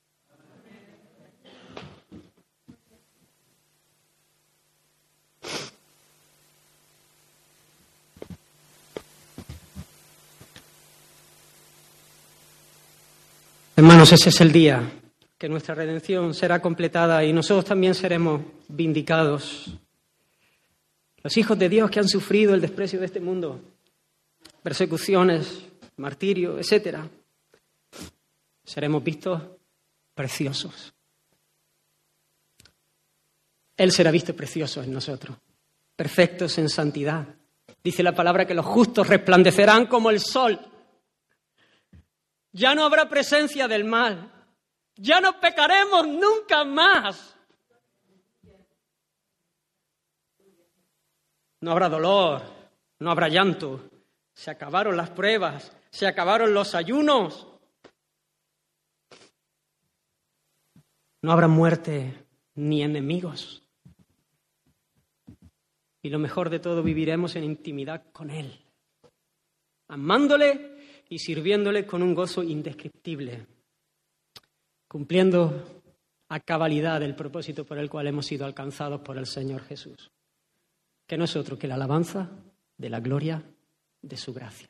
Hermanos, 13.76 14.12
ese 14.12 14.28
es 14.28 14.40
el 14.40 14.52
día 14.52 14.88
que 15.36 15.48
nuestra 15.48 15.74
redención 15.74 16.32
será 16.32 16.62
completada 16.62 17.24
y 17.24 17.32
nosotros 17.32 17.64
también 17.64 17.96
seremos 17.96 18.40
vindicados. 18.68 19.74
Los 21.24 21.36
hijos 21.36 21.58
de 21.58 21.68
Dios 21.68 21.90
que 21.90 21.98
han 21.98 22.06
sufrido 22.08 22.54
el 22.54 22.60
desprecio 22.60 23.00
de 23.00 23.06
este 23.06 23.18
mundo, 23.18 23.60
persecuciones, 24.62 25.64
martirio, 25.96 26.56
etc., 26.56 26.98
seremos 28.62 29.02
vistos 29.02 29.42
preciosos. 30.14 30.94
Él 33.76 33.90
será 33.90 34.12
visto 34.12 34.36
precioso 34.36 34.84
en 34.84 34.92
nosotros. 34.92 35.36
perfectos 35.96 36.58
en 36.58 36.68
santidad. 36.68 37.26
Dice 37.82 38.04
la 38.04 38.14
palabra 38.14 38.46
que 38.46 38.54
los 38.54 38.66
justos 38.66 39.08
resplandecerán 39.08 39.86
como 39.86 40.10
el 40.10 40.20
sol. 40.20 40.60
Ya 42.54 42.72
no 42.72 42.84
habrá 42.84 43.08
presencia 43.08 43.66
del 43.66 43.84
mal. 43.84 44.30
Ya 44.94 45.20
no 45.20 45.40
pecaremos 45.40 46.06
nunca 46.06 46.64
más. 46.64 47.36
No 51.60 51.72
habrá 51.72 51.88
dolor, 51.88 52.42
no 53.00 53.10
habrá 53.10 53.28
llanto. 53.28 53.90
Se 54.32 54.52
acabaron 54.52 54.96
las 54.96 55.10
pruebas, 55.10 55.76
se 55.90 56.06
acabaron 56.06 56.54
los 56.54 56.76
ayunos. 56.76 57.48
No 61.22 61.32
habrá 61.32 61.48
muerte 61.48 62.24
ni 62.54 62.82
enemigos. 62.82 63.62
Y 66.02 66.10
lo 66.10 66.20
mejor 66.20 66.50
de 66.50 66.60
todo, 66.60 66.84
viviremos 66.84 67.34
en 67.34 67.44
intimidad 67.44 68.12
con 68.12 68.30
Él, 68.30 68.64
amándole 69.88 70.73
y 71.14 71.20
sirviéndole 71.20 71.86
con 71.86 72.02
un 72.02 72.12
gozo 72.12 72.42
indescriptible, 72.42 73.46
cumpliendo 74.88 75.80
a 76.28 76.40
cabalidad 76.40 77.04
el 77.04 77.14
propósito 77.14 77.64
por 77.64 77.78
el 77.78 77.88
cual 77.88 78.08
hemos 78.08 78.26
sido 78.26 78.44
alcanzados 78.44 79.00
por 79.02 79.16
el 79.16 79.26
Señor 79.26 79.62
Jesús, 79.62 80.10
que 81.06 81.16
no 81.16 81.22
es 81.22 81.36
otro 81.36 81.56
que 81.56 81.68
la 81.68 81.76
alabanza 81.76 82.30
de 82.76 82.90
la 82.90 82.98
gloria 82.98 83.44
de 84.02 84.16
su 84.16 84.34
gracia. 84.34 84.68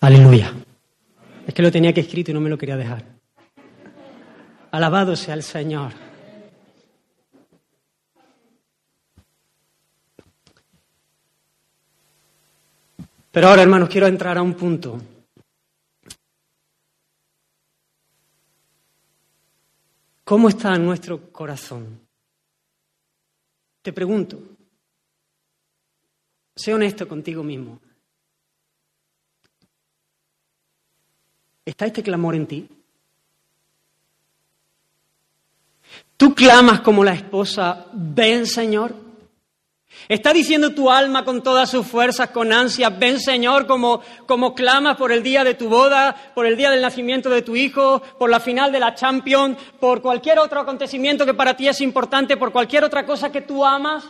Aleluya. 0.00 0.54
Es 1.46 1.52
que 1.52 1.60
lo 1.60 1.70
tenía 1.70 1.92
que 1.92 2.00
escrito 2.00 2.30
y 2.30 2.34
no 2.34 2.40
me 2.40 2.48
lo 2.48 2.56
quería 2.56 2.78
dejar. 2.78 3.13
Alabado 4.74 5.14
sea 5.14 5.34
el 5.34 5.44
Señor. 5.44 5.92
Pero 13.30 13.46
ahora, 13.46 13.62
hermanos, 13.62 13.88
quiero 13.88 14.08
entrar 14.08 14.36
a 14.36 14.42
un 14.42 14.54
punto. 14.54 15.00
¿Cómo 20.24 20.48
está 20.48 20.76
nuestro 20.76 21.30
corazón? 21.30 22.00
Te 23.80 23.92
pregunto, 23.92 24.42
sé 26.56 26.74
honesto 26.74 27.06
contigo 27.06 27.44
mismo. 27.44 27.80
¿Está 31.64 31.86
este 31.86 32.02
clamor 32.02 32.34
en 32.34 32.46
ti? 32.48 32.83
¿Tú 36.16 36.34
clamas 36.34 36.80
como 36.80 37.02
la 37.04 37.14
esposa, 37.14 37.86
ven 37.92 38.46
Señor? 38.46 38.94
¿Está 40.08 40.32
diciendo 40.32 40.74
tu 40.74 40.90
alma 40.90 41.24
con 41.24 41.42
todas 41.42 41.70
sus 41.70 41.86
fuerzas, 41.86 42.30
con 42.30 42.52
ansia, 42.52 42.90
ven 42.90 43.20
Señor, 43.20 43.66
como, 43.66 44.02
como 44.26 44.54
clamas 44.54 44.96
por 44.96 45.12
el 45.12 45.22
día 45.22 45.44
de 45.44 45.54
tu 45.54 45.68
boda, 45.68 46.32
por 46.34 46.46
el 46.46 46.56
día 46.56 46.70
del 46.70 46.82
nacimiento 46.82 47.30
de 47.30 47.42
tu 47.42 47.56
hijo, 47.56 48.02
por 48.18 48.28
la 48.28 48.40
final 48.40 48.70
de 48.70 48.80
la 48.80 48.94
Champions, 48.94 49.56
por 49.80 50.02
cualquier 50.02 50.38
otro 50.38 50.60
acontecimiento 50.60 51.24
que 51.24 51.34
para 51.34 51.56
ti 51.56 51.68
es 51.68 51.80
importante, 51.80 52.36
por 52.36 52.52
cualquier 52.52 52.84
otra 52.84 53.06
cosa 53.06 53.32
que 53.32 53.40
tú 53.40 53.64
amas? 53.64 54.04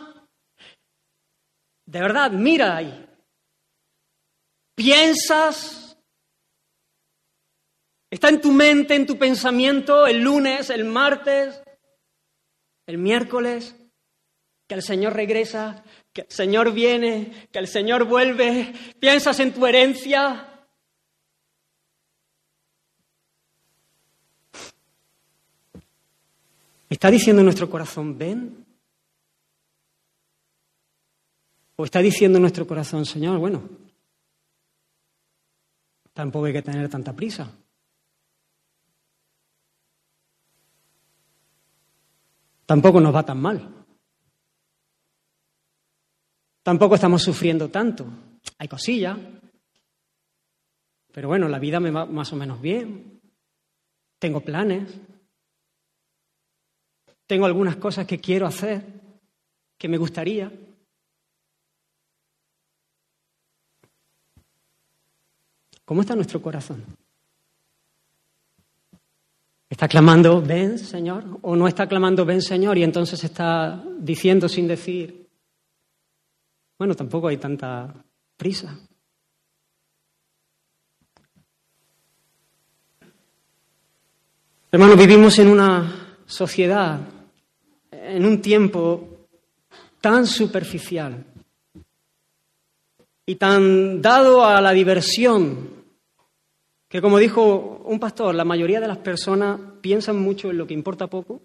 De 1.85 1.99
verdad, 1.99 2.31
mira 2.31 2.75
ahí. 2.75 3.05
¿Piensas 4.75 5.85
Está 8.15 8.29
en 8.29 8.39
tu 8.39 8.51
mente, 8.51 8.95
en 8.95 9.05
tu 9.05 9.17
pensamiento, 9.17 10.07
el 10.07 10.21
lunes, 10.21 10.69
el 10.69 10.85
martes, 10.85 11.61
el 12.87 12.97
miércoles, 12.97 13.75
que 14.67 14.75
el 14.75 14.81
Señor 14.81 15.13
regresa, 15.13 15.83
que 16.13 16.21
el 16.21 16.31
Señor 16.31 16.73
viene, 16.73 17.47
que 17.51 17.59
el 17.59 17.67
Señor 17.67 18.05
vuelve. 18.05 18.73
Piensas 18.99 19.39
en 19.39 19.53
tu 19.53 19.65
herencia. 19.65 20.51
¿Está 26.89 27.11
diciendo 27.11 27.43
nuestro 27.43 27.69
corazón, 27.69 28.17
ven? 28.17 28.65
¿O 31.75 31.83
está 31.83 31.99
diciendo 31.99 32.39
nuestro 32.39 32.65
corazón, 32.65 33.05
Señor, 33.05 33.37
bueno, 33.37 33.61
tampoco 36.13 36.45
hay 36.45 36.53
que 36.53 36.61
tener 36.61 36.87
tanta 36.89 37.13
prisa? 37.13 37.51
Tampoco 42.65 42.99
nos 42.99 43.13
va 43.13 43.23
tan 43.23 43.39
mal. 43.39 43.85
Tampoco 46.63 46.95
estamos 46.95 47.21
sufriendo 47.21 47.69
tanto. 47.69 48.07
Hay 48.57 48.67
cosillas. 48.67 49.17
Pero 51.11 51.27
bueno, 51.27 51.47
la 51.47 51.59
vida 51.59 51.79
me 51.79 51.91
va 51.91 52.05
más 52.05 52.33
o 52.33 52.35
menos 52.35 52.59
bien. 52.59 53.21
Tengo 54.19 54.41
planes. 54.41 54.93
Tengo 57.27 57.45
algunas 57.45 57.75
cosas 57.77 58.05
que 58.05 58.19
quiero 58.19 58.45
hacer, 58.45 58.83
que 59.77 59.87
me 59.87 59.97
gustaría. 59.97 60.51
¿Cómo 65.85 66.01
está 66.01 66.15
nuestro 66.15 66.41
corazón? 66.41 66.83
¿Está 69.75 69.89
clamando, 69.89 70.41
ven 70.41 70.79
Señor? 70.79 71.25
¿O 71.41 71.53
no 71.53 71.67
está 71.67 71.85
clamando, 71.85 72.23
ven 72.23 72.41
Señor? 72.41 72.77
Y 72.77 72.83
entonces 72.83 73.21
está 73.21 73.83
diciendo 73.99 74.47
sin 74.47 74.69
decir, 74.69 75.27
bueno, 76.79 76.95
tampoco 76.95 77.27
hay 77.27 77.35
tanta 77.35 77.93
prisa. 78.37 78.79
Hermanos, 84.71 84.97
vivimos 84.97 85.37
en 85.39 85.49
una 85.49 86.19
sociedad, 86.25 87.01
en 87.91 88.25
un 88.25 88.41
tiempo 88.41 89.27
tan 89.99 90.25
superficial 90.25 91.21
y 93.25 93.35
tan 93.35 94.01
dado 94.01 94.45
a 94.45 94.61
la 94.61 94.71
diversión 94.71 95.74
que 96.95 97.01
como 97.01 97.17
dijo 97.17 97.81
un 97.83 97.99
pastor, 97.99 98.33
la 98.35 98.45
mayoría 98.45 98.79
de 98.79 98.87
las 98.87 98.99
personas 98.99 99.59
piensan 99.81 100.17
mucho 100.17 100.49
en 100.49 100.57
lo 100.57 100.65
que 100.65 100.73
importa 100.73 101.07
poco 101.07 101.41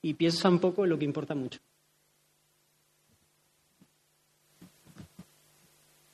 y 0.00 0.14
piensan 0.14 0.58
poco 0.58 0.84
en 0.84 0.90
lo 0.90 0.98
que 0.98 1.04
importa 1.04 1.34
mucho. 1.34 1.60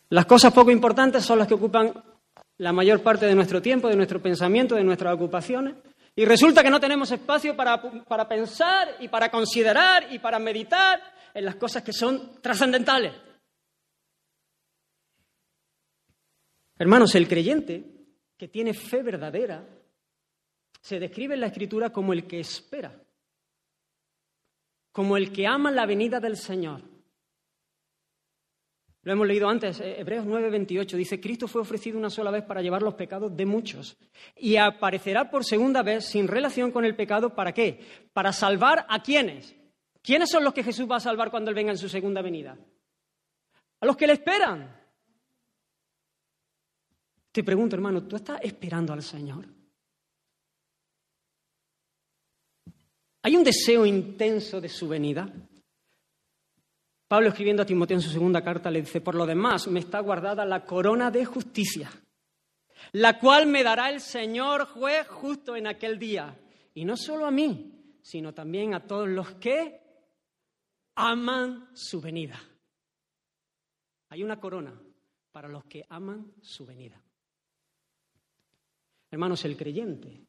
Las 0.09 0.27
cosas 0.27 0.53
poco 0.53 0.73
importantes 0.73 1.25
son 1.25 1.39
las 1.39 1.47
que 1.47 1.55
ocupan 1.55 1.95
la 2.59 2.73
mayor 2.73 3.05
parte 3.05 3.27
de 3.27 3.37
nuestro 3.37 3.63
tiempo, 3.63 3.87
de 3.87 3.95
nuestro 3.95 4.21
pensamiento, 4.21 4.75
de 4.75 4.83
nuestras 4.83 5.15
ocupaciones. 5.15 5.77
Y 6.17 6.25
resulta 6.25 6.65
que 6.65 6.71
no 6.71 6.81
tenemos 6.81 7.13
espacio 7.13 7.55
para, 7.55 7.81
para 7.81 8.27
pensar 8.27 8.97
y 8.99 9.07
para 9.07 9.31
considerar 9.31 10.13
y 10.13 10.19
para 10.19 10.41
meditar 10.41 11.01
en 11.33 11.45
las 11.45 11.55
cosas 11.55 11.85
que 11.85 11.93
son 11.93 12.43
trascendentales. 12.43 13.13
Hermanos, 16.77 17.15
el 17.15 17.29
creyente 17.29 17.96
que 18.37 18.49
tiene 18.49 18.75
fe 18.75 19.03
verdadera, 19.03 19.67
se 20.81 21.01
describe 21.01 21.35
en 21.35 21.41
la 21.41 21.47
Escritura 21.49 21.91
como 21.91 22.13
el 22.13 22.27
que 22.27 22.41
espera, 22.41 22.95
como 24.93 25.17
el 25.17 25.33
que 25.33 25.47
ama 25.47 25.71
la 25.71 25.87
venida 25.87 26.21
del 26.21 26.37
Señor. 26.37 26.83
Lo 29.03 29.13
hemos 29.13 29.27
leído 29.29 29.49
antes, 29.49 29.79
eh, 29.81 30.01
Hebreos 30.01 30.27
9:28 30.27 30.97
dice, 30.97 31.21
Cristo 31.21 31.47
fue 31.47 31.63
ofrecido 31.63 31.97
una 31.97 32.11
sola 32.11 32.33
vez 32.33 32.43
para 32.43 32.61
llevar 32.61 32.83
los 32.83 32.95
pecados 32.95 33.37
de 33.37 33.47
muchos 33.47 33.97
y 34.35 34.57
aparecerá 34.57 35.31
por 35.31 35.45
segunda 35.45 35.85
vez 35.85 36.07
sin 36.07 36.27
relación 36.27 36.73
con 36.73 36.85
el 36.85 36.97
pecado, 36.97 37.33
¿para 37.33 37.53
qué? 37.53 37.81
Para 38.13 38.33
salvar 38.33 38.85
a 38.89 39.03
quiénes. 39.03 39.55
¿Quiénes 40.03 40.31
son 40.31 40.43
los 40.43 40.53
que 40.53 40.65
Jesús 40.65 40.89
va 40.91 40.97
a 40.97 41.01
salvar 41.01 41.31
cuando 41.31 41.51
Él 41.51 41.57
venga 41.57 41.71
en 41.71 41.79
su 41.79 41.89
segunda 41.89 42.23
venida? 42.23 42.57
A 43.81 43.87
los 43.87 43.97
que 43.97 44.07
le 44.07 44.15
esperan. 44.15 44.86
Te 47.37 47.45
pregunto, 47.45 47.77
hermano, 47.77 48.03
¿tú 48.05 48.17
estás 48.17 48.41
esperando 48.43 48.95
al 48.95 49.03
Señor? 49.03 49.45
¿Hay 53.25 53.37
un 53.37 53.45
deseo 53.45 53.85
intenso 53.85 54.59
de 54.59 54.71
su 54.71 54.89
venida? 54.89 55.31
Pablo 57.07 57.29
escribiendo 57.29 57.63
a 57.63 57.67
Timoteo 57.67 57.99
en 57.99 58.03
su 58.03 58.09
segunda 58.09 58.43
carta 58.43 58.71
le 58.71 58.81
dice, 58.81 59.03
por 59.03 59.15
lo 59.15 59.27
demás 59.27 59.69
me 59.69 59.81
está 59.81 60.01
guardada 60.01 60.47
la 60.47 60.65
corona 60.65 61.11
de 61.11 61.27
justicia, 61.27 61.91
la 62.93 63.19
cual 63.19 63.47
me 63.49 63.63
dará 63.63 63.91
el 63.91 64.01
Señor 64.01 64.69
juez 64.69 65.07
justo 65.07 65.57
en 65.57 65.67
aquel 65.67 65.99
día. 65.99 66.35
Y 66.73 66.87
no 66.87 66.97
solo 66.97 67.27
a 67.27 67.31
mí, 67.31 67.99
sino 68.01 68.33
también 68.33 68.73
a 68.73 68.87
todos 68.87 69.11
los 69.11 69.35
que 69.35 69.79
aman 70.95 71.69
su 71.75 72.01
venida. 72.01 72.41
Hay 74.09 74.25
una 74.25 74.41
corona 74.41 74.73
para 75.33 75.49
los 75.49 75.67
que 75.67 75.85
aman 75.91 76.33
su 76.41 76.65
venida. 76.65 76.99
Hermanos, 79.17 79.47
el 79.47 79.57
creyente 79.57 80.27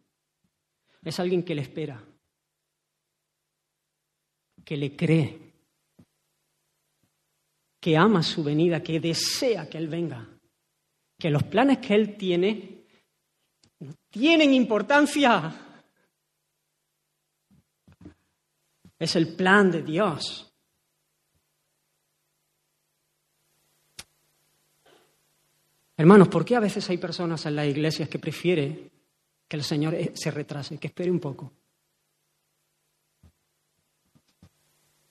es 1.03 1.19
alguien 1.19 1.43
que 1.43 1.53
le 1.53 1.63
espera, 1.63 2.01
que 4.63 4.77
le 4.77 4.95
cree, 4.95 5.51
que 7.81 7.97
ama 7.97 8.23
su 8.23 8.45
venida, 8.45 8.81
que 8.81 9.01
desea 9.01 9.69
que 9.69 9.77
Él 9.77 9.89
venga, 9.89 10.25
que 11.19 11.29
los 11.29 11.43
planes 11.43 11.79
que 11.79 11.95
Él 11.95 12.15
tiene 12.15 12.85
tienen 14.09 14.53
importancia. 14.53 15.83
Es 18.97 19.17
el 19.17 19.35
plan 19.35 19.69
de 19.69 19.81
Dios. 19.81 20.46
Hermanos, 25.99 26.27
¿por 26.27 26.45
qué 26.45 26.55
a 26.55 26.59
veces 26.59 26.87
hay 26.91 26.99
personas 26.99 27.43
en 27.47 27.55
las 27.55 27.65
iglesias 27.65 28.07
que 28.07 28.19
prefieren 28.19 28.91
que 29.47 29.57
el 29.57 29.63
Señor 29.63 29.95
eh, 29.95 30.11
se 30.13 30.29
retrase, 30.29 30.77
que 30.77 30.87
espere 30.87 31.09
un 31.09 31.19
poco? 31.19 31.51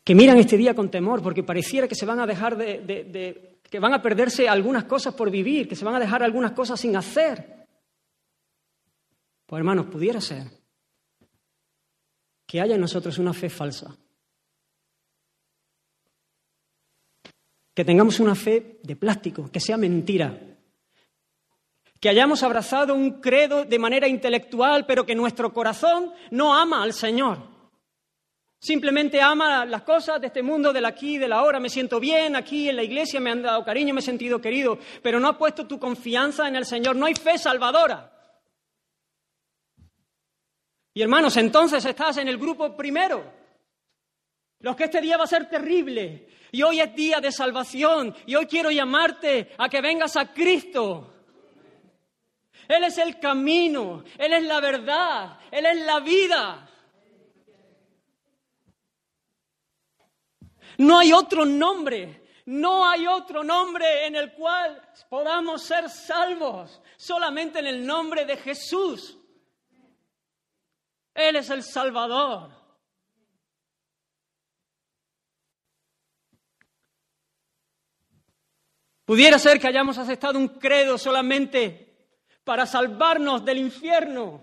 Que 0.04 0.14
miran 0.14 0.38
este 0.38 0.56
día 0.56 0.74
con 0.74 0.88
temor 0.88 1.20
porque 1.20 1.42
pareciera 1.42 1.88
que 1.88 1.96
se 1.96 2.06
van 2.06 2.20
a 2.20 2.26
dejar 2.26 2.56
de, 2.56 3.58
que 3.68 3.80
van 3.80 3.94
a 3.94 4.00
perderse 4.00 4.48
algunas 4.48 4.84
cosas 4.84 5.12
por 5.14 5.28
vivir, 5.28 5.68
que 5.68 5.74
se 5.74 5.84
van 5.84 5.96
a 5.96 6.00
dejar 6.00 6.22
algunas 6.22 6.52
cosas 6.52 6.78
sin 6.78 6.94
hacer. 6.94 7.66
Pues 9.44 9.58
hermanos, 9.58 9.86
pudiera 9.86 10.20
ser 10.20 10.44
que 12.46 12.60
haya 12.60 12.76
en 12.76 12.80
nosotros 12.80 13.18
una 13.18 13.34
fe 13.34 13.50
falsa. 13.50 13.96
Que 17.74 17.84
tengamos 17.84 18.20
una 18.20 18.36
fe 18.36 18.78
de 18.84 18.94
plástico, 18.94 19.50
que 19.50 19.58
sea 19.58 19.76
mentira, 19.76 20.55
que 22.00 22.08
hayamos 22.08 22.42
abrazado 22.42 22.94
un 22.94 23.20
credo 23.20 23.64
de 23.64 23.78
manera 23.78 24.06
intelectual, 24.06 24.86
pero 24.86 25.06
que 25.06 25.14
nuestro 25.14 25.52
corazón 25.52 26.12
no 26.30 26.54
ama 26.54 26.82
al 26.82 26.92
Señor. 26.92 27.56
Simplemente 28.58 29.20
ama 29.20 29.64
las 29.64 29.82
cosas 29.82 30.20
de 30.20 30.28
este 30.28 30.42
mundo, 30.42 30.72
del 30.72 30.86
aquí 30.86 31.14
y 31.14 31.18
del 31.18 31.32
ahora. 31.32 31.60
Me 31.60 31.68
siento 31.68 32.00
bien 32.00 32.36
aquí 32.36 32.68
en 32.68 32.76
la 32.76 32.82
iglesia, 32.82 33.20
me 33.20 33.30
han 33.30 33.42
dado 33.42 33.64
cariño, 33.64 33.94
me 33.94 34.00
he 34.00 34.02
sentido 34.02 34.40
querido, 34.40 34.78
pero 35.02 35.20
no 35.20 35.28
has 35.28 35.36
puesto 35.36 35.66
tu 35.66 35.78
confianza 35.78 36.48
en 36.48 36.56
el 36.56 36.64
Señor. 36.64 36.96
No 36.96 37.06
hay 37.06 37.14
fe 37.14 37.38
salvadora. 37.38 38.12
Y 40.94 41.02
hermanos, 41.02 41.36
entonces 41.36 41.84
estás 41.84 42.16
en 42.16 42.28
el 42.28 42.38
grupo 42.38 42.74
primero. 42.74 43.22
Los 44.60 44.74
que 44.74 44.84
este 44.84 45.00
día 45.00 45.18
va 45.18 45.24
a 45.24 45.28
ser 45.28 45.48
terrible. 45.48 46.28
Y 46.50 46.62
hoy 46.62 46.80
es 46.80 46.94
día 46.94 47.20
de 47.20 47.30
salvación. 47.30 48.14
Y 48.26 48.34
hoy 48.34 48.46
quiero 48.46 48.70
llamarte 48.70 49.52
a 49.58 49.68
que 49.68 49.82
vengas 49.82 50.16
a 50.16 50.32
Cristo. 50.32 51.15
Él 52.68 52.84
es 52.84 52.98
el 52.98 53.18
camino, 53.18 54.02
Él 54.18 54.32
es 54.32 54.42
la 54.44 54.60
verdad, 54.60 55.38
Él 55.50 55.66
es 55.66 55.78
la 55.84 56.00
vida. 56.00 56.68
No 60.78 60.98
hay 60.98 61.12
otro 61.12 61.44
nombre, 61.44 62.26
no 62.46 62.88
hay 62.88 63.06
otro 63.06 63.42
nombre 63.42 64.06
en 64.06 64.16
el 64.16 64.32
cual 64.32 64.82
podamos 65.08 65.62
ser 65.62 65.88
salvos, 65.88 66.82
solamente 66.96 67.60
en 67.60 67.66
el 67.66 67.86
nombre 67.86 68.24
de 68.24 68.36
Jesús. 68.36 69.16
Él 71.14 71.36
es 71.36 71.48
el 71.48 71.62
Salvador. 71.62 72.50
Pudiera 79.06 79.38
ser 79.38 79.60
que 79.60 79.68
hayamos 79.68 79.96
aceptado 79.98 80.36
un 80.36 80.48
credo 80.48 80.98
solamente 80.98 81.85
para 82.46 82.64
salvarnos 82.64 83.44
del 83.44 83.58
infierno, 83.58 84.40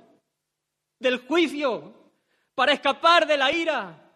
del 0.99 1.19
juicio, 1.19 2.11
para 2.53 2.73
escapar 2.73 3.25
de 3.25 3.37
la 3.37 3.49
ira, 3.49 4.11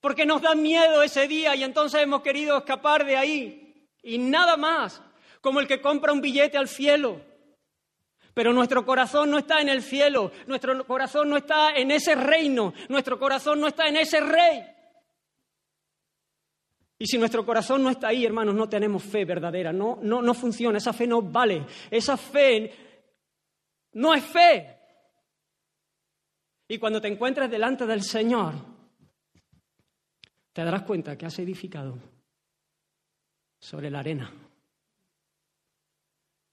porque 0.00 0.26
nos 0.26 0.42
da 0.42 0.56
miedo 0.56 1.04
ese 1.04 1.28
día 1.28 1.54
y 1.54 1.62
entonces 1.62 2.02
hemos 2.02 2.22
querido 2.22 2.58
escapar 2.58 3.06
de 3.06 3.16
ahí. 3.16 3.88
Y 4.02 4.18
nada 4.18 4.56
más, 4.56 5.00
como 5.40 5.60
el 5.60 5.68
que 5.68 5.80
compra 5.80 6.12
un 6.12 6.20
billete 6.20 6.58
al 6.58 6.66
cielo. 6.66 7.20
Pero 8.34 8.52
nuestro 8.52 8.84
corazón 8.84 9.30
no 9.30 9.38
está 9.38 9.60
en 9.60 9.68
el 9.68 9.82
cielo, 9.82 10.32
nuestro 10.48 10.84
corazón 10.84 11.30
no 11.30 11.36
está 11.36 11.76
en 11.76 11.92
ese 11.92 12.16
reino, 12.16 12.74
nuestro 12.88 13.20
corazón 13.20 13.60
no 13.60 13.68
está 13.68 13.86
en 13.86 13.98
ese 13.98 14.18
rey. 14.18 14.64
Y 16.98 17.06
si 17.06 17.18
nuestro 17.18 17.46
corazón 17.46 17.84
no 17.84 17.90
está 17.90 18.08
ahí, 18.08 18.24
hermanos, 18.24 18.56
no 18.56 18.68
tenemos 18.68 19.04
fe 19.04 19.24
verdadera, 19.24 19.72
no, 19.72 20.00
no, 20.02 20.20
no 20.22 20.34
funciona, 20.34 20.78
esa 20.78 20.92
fe 20.92 21.06
no 21.06 21.22
vale, 21.22 21.66
esa 21.88 22.16
fe 22.16 22.81
no 23.92 24.14
es 24.14 24.24
fe. 24.24 24.78
Y 26.68 26.78
cuando 26.78 27.00
te 27.00 27.08
encuentres 27.08 27.50
delante 27.50 27.86
del 27.86 28.02
Señor, 28.02 28.54
te 30.52 30.64
darás 30.64 30.82
cuenta 30.82 31.16
que 31.16 31.26
has 31.26 31.38
edificado 31.38 31.98
sobre 33.58 33.90
la 33.90 34.00
arena. 34.00 34.32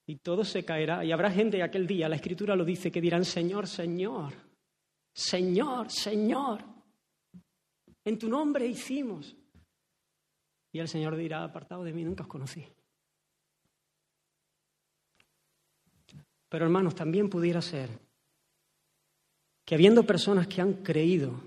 Y 0.06 0.18
todo 0.18 0.44
se 0.44 0.66
caerá. 0.66 1.06
Y 1.06 1.12
habrá 1.12 1.32
gente 1.32 1.62
aquel 1.62 1.86
día, 1.86 2.10
la 2.10 2.16
Escritura 2.16 2.56
lo 2.56 2.66
dice, 2.66 2.92
que 2.92 3.02
dirán, 3.02 3.24
Señor, 3.24 3.68
Señor, 3.68 4.34
Señor, 5.14 5.92
Señor, 5.92 6.64
en 8.04 8.18
tu 8.18 8.28
nombre 8.28 8.66
hicimos. 8.66 9.36
Y 10.72 10.80
el 10.80 10.88
Señor 10.88 11.16
dirá, 11.16 11.44
apartado 11.44 11.84
de 11.84 11.94
mí, 11.94 12.04
nunca 12.04 12.24
os 12.24 12.30
conocí. 12.30 12.66
Pero 16.50 16.66
hermanos, 16.66 16.96
también 16.96 17.30
pudiera 17.30 17.62
ser 17.62 17.90
que 19.64 19.76
habiendo 19.76 20.04
personas 20.04 20.48
que 20.48 20.62
han 20.62 20.74
creído 20.74 21.40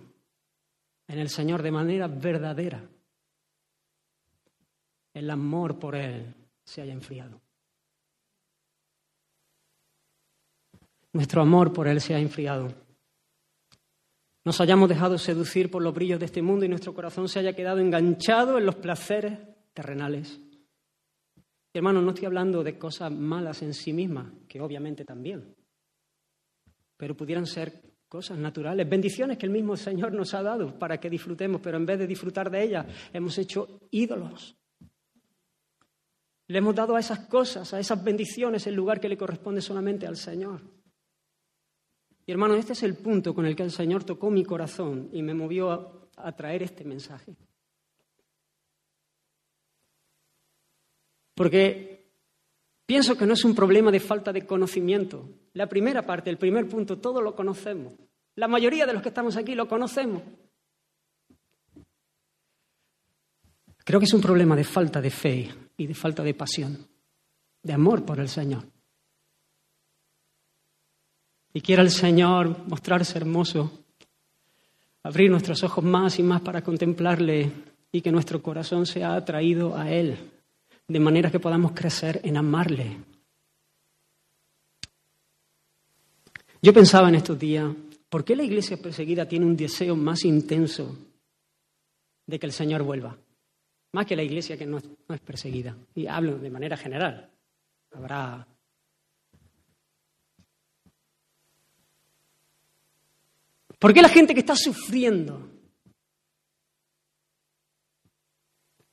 en 1.09 1.19
el 1.19 1.29
Señor 1.29 1.63
de 1.63 1.73
manera 1.73 2.07
verdadera, 2.07 2.89
el 5.13 5.29
amor 5.29 5.79
por 5.79 5.97
Él 5.97 6.33
se 6.65 6.83
haya 6.83 6.93
enfriado. 6.93 7.41
Nuestro 11.13 11.43
amor 11.43 11.73
por 11.73 11.89
Él 11.89 12.01
se 12.01 12.15
ha 12.15 12.19
enfriado. 12.19 12.73
Nos 14.45 14.61
hayamos 14.61 14.89
dejado 14.89 15.19
seducir 15.19 15.71
por 15.71 15.83
los 15.83 15.95
brillos 15.95 16.19
de 16.19 16.27
este 16.27 16.43
mundo 16.43 16.65
y 16.65 16.69
nuestro 16.69 16.95
corazón 16.95 17.29
se 17.29 17.41
haya 17.41 17.55
quedado 17.55 17.79
enganchado 17.79 18.57
en 18.57 18.67
los 18.67 18.77
placeres 18.77 19.39
terrenales. 19.75 20.41
Hermanos, 21.75 22.03
no 22.03 22.11
estoy 22.11 22.27
hablando 22.27 22.63
de 22.63 22.79
cosas 22.79 23.11
malas 23.11 23.63
en 23.63 23.73
sí 23.73 23.93
mismas, 23.93 24.31
que 24.47 24.61
obviamente 24.61 25.05
también, 25.05 25.55
pero 26.99 27.17
pudieran 27.17 27.47
ser 27.47 27.81
cosas 28.09 28.37
naturales, 28.37 28.87
bendiciones 28.89 29.39
que 29.39 29.47
el 29.47 29.53
mismo 29.53 29.75
Señor 29.75 30.13
nos 30.13 30.35
ha 30.35 30.43
dado 30.43 30.79
para 30.79 31.01
que 31.01 31.09
disfrutemos, 31.09 31.63
pero 31.63 31.79
en 31.79 31.87
vez 31.87 31.99
de 31.99 32.07
disfrutar 32.07 32.51
de 32.51 32.63
ellas, 32.63 32.87
hemos 33.11 33.39
hecho 33.39 33.81
ídolos. 33.91 34.55
Le 36.49 36.59
hemos 36.59 36.75
dado 36.75 36.95
a 36.95 37.01
esas 37.01 37.21
cosas, 37.21 37.73
a 37.73 37.81
esas 37.81 38.05
bendiciones, 38.05 38.67
el 38.67 38.75
lugar 38.75 39.01
que 39.01 39.09
le 39.09 39.17
corresponde 39.17 39.63
solamente 39.63 40.07
al 40.07 40.19
Señor. 40.19 40.61
Y 42.27 42.33
hermanos, 42.33 42.59
este 42.59 42.75
es 42.75 42.83
el 42.83 42.97
punto 42.97 43.35
con 43.35 43.47
el 43.47 43.57
que 43.57 43.63
el 43.63 43.71
Señor 43.71 44.05
tocó 44.05 44.31
mi 44.31 44.45
corazón 44.45 45.09
y 45.11 45.23
me 45.23 45.33
movió 45.33 46.11
a 46.17 46.37
traer 46.37 46.65
este 46.65 46.85
mensaje. 46.85 47.35
Porque 51.35 52.13
pienso 52.87 53.17
que 53.17 53.27
no 53.27 53.35
es 53.35 53.45
un 53.45 53.55
problema 53.55 53.91
de 53.91 54.01
falta 54.01 54.33
de 54.33 54.47
conocimiento. 54.47 55.29
La 55.55 55.69
primera 55.69 56.03
parte, 56.03 56.31
el 56.31 56.39
primer 56.39 56.69
punto, 56.69 56.99
todo 56.99 57.21
lo 57.21 57.35
conocemos. 57.35 57.95
La 58.37 58.49
mayoría 58.49 58.87
de 58.87 58.93
los 58.93 59.03
que 59.03 59.09
estamos 59.09 59.37
aquí 59.37 59.55
lo 59.55 59.69
conocemos. 59.69 60.23
Creo 63.85 63.99
que 63.99 64.07
es 64.07 64.15
un 64.15 64.21
problema 64.21 64.55
de 64.55 64.65
falta 64.65 65.01
de 65.01 65.11
fe 65.11 65.51
y 65.77 65.87
de 65.87 65.95
falta 65.95 66.23
de 66.23 66.35
pasión, 66.35 66.87
de 67.63 67.73
amor 67.73 68.05
por 68.05 68.21
el 68.21 68.29
Señor. 68.29 68.65
Y 71.53 71.61
quiera 71.61 71.83
el 71.83 71.91
Señor 71.91 72.65
mostrarse 72.67 73.19
hermoso, 73.19 73.85
abrir 75.03 75.31
nuestros 75.31 75.63
ojos 75.65 75.85
más 75.85 76.19
y 76.19 76.23
más 76.23 76.41
para 76.41 76.63
contemplarle 76.63 77.51
y 77.91 78.01
que 78.01 78.13
nuestro 78.13 78.41
corazón 78.41 78.87
sea 78.87 79.15
atraído 79.15 79.77
a 79.77 79.91
Él 79.91 80.17
de 80.89 81.01
manera 81.01 81.31
que 81.31 81.41
podamos 81.41 81.73
crecer 81.73 82.21
en 82.25 82.37
amarle. 82.37 82.99
Yo 86.61 86.73
pensaba 86.73 87.09
en 87.09 87.17
estos 87.17 87.39
días, 87.39 87.75
¿por 88.09 88.25
qué 88.25 88.37
la 88.37 88.45
iglesia 88.45 88.77
perseguida 88.77 89.27
tiene 89.27 89.47
un 89.47 89.57
deseo 89.57 89.97
más 89.97 90.25
intenso 90.25 90.97
de 92.27 92.39
que 92.39 92.47
el 92.47 92.53
Señor 92.53 92.83
vuelva? 92.83 93.17
Más 93.93 94.07
que 94.07 94.17
la 94.17 94.23
iglesia 94.23 94.57
que 94.57 94.67
no 94.67 94.79
es, 94.79 95.21
perseguida. 95.21 95.77
Y 95.95 96.07
hablo 96.07 96.39
de 96.39 96.51
manera 96.51 96.77
general. 96.77 97.31
Habrá 97.91 98.47
¿Por 103.83 103.93
qué 103.93 104.01
la 104.01 104.09
gente 104.09 104.33
que 104.33 104.41
está 104.41 104.55
sufriendo, 104.55 105.51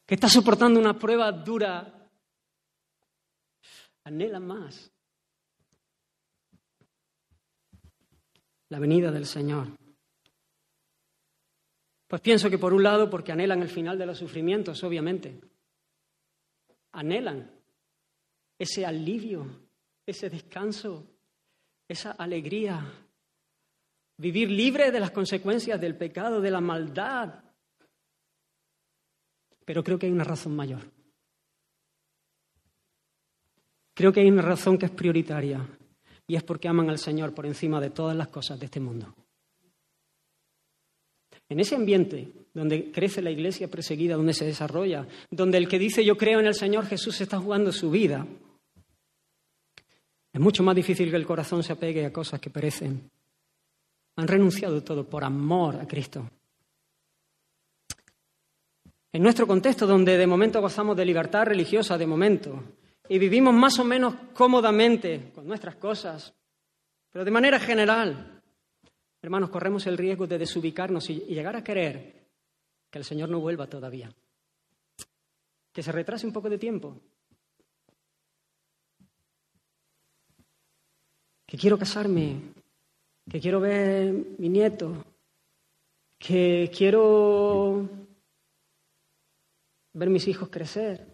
que 0.09 0.15
está 0.15 0.27
soportando 0.27 0.79
una 0.79 0.97
prueba 0.97 1.31
dura, 1.31 2.09
anhela 4.05 4.39
más. 4.39 4.91
la 8.69 8.79
venida 8.79 9.11
del 9.11 9.25
Señor. 9.25 9.67
Pues 12.07 12.21
pienso 12.21 12.49
que 12.49 12.57
por 12.57 12.73
un 12.73 12.83
lado, 12.83 13.09
porque 13.09 13.31
anhelan 13.31 13.61
el 13.61 13.69
final 13.69 13.97
de 13.97 14.05
los 14.05 14.17
sufrimientos, 14.17 14.83
obviamente. 14.83 15.41
Anhelan 16.91 17.51
ese 18.57 18.85
alivio, 18.85 19.69
ese 20.05 20.29
descanso, 20.29 21.05
esa 21.87 22.11
alegría. 22.11 22.93
Vivir 24.17 24.49
libre 24.49 24.91
de 24.91 24.99
las 24.99 25.11
consecuencias 25.11 25.79
del 25.79 25.97
pecado, 25.97 26.41
de 26.41 26.51
la 26.51 26.61
maldad. 26.61 27.43
Pero 29.69 29.83
creo 29.83 29.99
que 29.99 30.07
hay 30.07 30.11
una 30.11 30.23
razón 30.23 30.55
mayor. 30.55 30.81
Creo 33.93 34.11
que 34.11 34.21
hay 34.21 34.27
una 34.27 34.41
razón 34.41 34.79
que 34.79 34.87
es 34.87 34.91
prioritaria 34.91 35.63
y 36.25 36.35
es 36.35 36.41
porque 36.41 36.67
aman 36.67 36.89
al 36.89 36.97
Señor 36.97 37.35
por 37.35 37.45
encima 37.45 37.79
de 37.79 37.91
todas 37.91 38.17
las 38.17 38.29
cosas 38.29 38.59
de 38.59 38.65
este 38.65 38.79
mundo. 38.79 39.13
En 41.47 41.59
ese 41.59 41.75
ambiente 41.75 42.31
donde 42.51 42.91
crece 42.91 43.21
la 43.21 43.29
iglesia 43.29 43.67
perseguida, 43.67 44.15
donde 44.15 44.33
se 44.33 44.45
desarrolla, 44.45 45.07
donde 45.29 45.59
el 45.59 45.67
que 45.67 45.77
dice 45.77 46.03
yo 46.03 46.17
creo 46.17 46.39
en 46.39 46.47
el 46.47 46.55
Señor 46.55 46.87
Jesús 46.87 47.21
está 47.21 47.37
jugando 47.39 47.71
su 47.71 47.91
vida, 47.91 48.25
es 50.33 50.41
mucho 50.41 50.63
más 50.63 50.75
difícil 50.75 51.11
que 51.11 51.15
el 51.15 51.27
corazón 51.27 51.61
se 51.61 51.73
apegue 51.73 52.07
a 52.07 52.11
cosas 52.11 52.39
que 52.39 52.49
perecen. 52.49 53.07
Han 54.15 54.27
renunciado 54.27 54.81
todo 54.81 55.07
por 55.07 55.23
amor 55.23 55.75
a 55.75 55.87
Cristo. 55.87 56.27
En 59.11 59.23
nuestro 59.23 59.47
contexto, 59.47 59.87
donde 59.87 60.17
de 60.17 60.27
momento 60.27 60.61
gozamos 60.61 60.95
de 60.95 61.05
libertad 61.05 61.45
religiosa, 61.45 61.97
de 61.97 62.05
momento, 62.05 62.63
y 63.07 63.17
vivimos 63.17 63.53
más 63.55 63.79
o 63.79 63.83
menos 63.83 64.13
cómodamente 64.33 65.31
con 65.33 65.47
nuestras 65.47 65.75
cosas, 65.77 66.31
pero 67.11 67.25
de 67.25 67.31
manera 67.31 67.59
general, 67.59 68.39
hermanos, 69.19 69.49
corremos 69.49 69.87
el 69.87 69.97
riesgo 69.97 70.27
de 70.27 70.37
desubicarnos 70.37 71.09
y 71.09 71.21
llegar 71.21 71.55
a 71.55 71.63
querer 71.63 72.27
que 72.91 72.99
el 72.99 73.03
Señor 73.03 73.29
no 73.29 73.39
vuelva 73.39 73.65
todavía, 73.65 74.13
que 75.73 75.81
se 75.81 75.91
retrase 75.91 76.27
un 76.27 76.33
poco 76.33 76.49
de 76.49 76.59
tiempo, 76.59 76.95
que 81.47 81.57
quiero 81.57 81.79
casarme, 81.79 82.53
que 83.27 83.39
quiero 83.39 83.59
ver 83.59 84.13
mi 84.37 84.49
nieto, 84.49 85.03
que 86.19 86.69
quiero 86.71 87.89
ver 89.99 90.09
mis 90.09 90.27
hijos 90.27 90.49
crecer. 90.49 91.05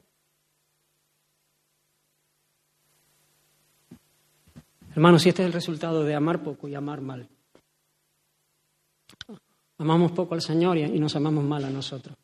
Hermanos, 4.91 5.23
si 5.23 5.29
este 5.29 5.41
es 5.41 5.47
el 5.47 5.53
resultado 5.53 6.03
de 6.03 6.15
amar 6.15 6.41
poco 6.41 6.67
y 6.69 6.75
amar 6.75 7.01
mal. 7.01 7.27
Amamos 9.77 10.13
poco 10.13 10.35
al 10.35 10.41
Señor 10.41 10.77
y 10.77 10.99
nos 10.99 11.15
amamos 11.17 11.43
mal 11.43 11.65
a 11.65 11.69
nosotros. 11.69 12.15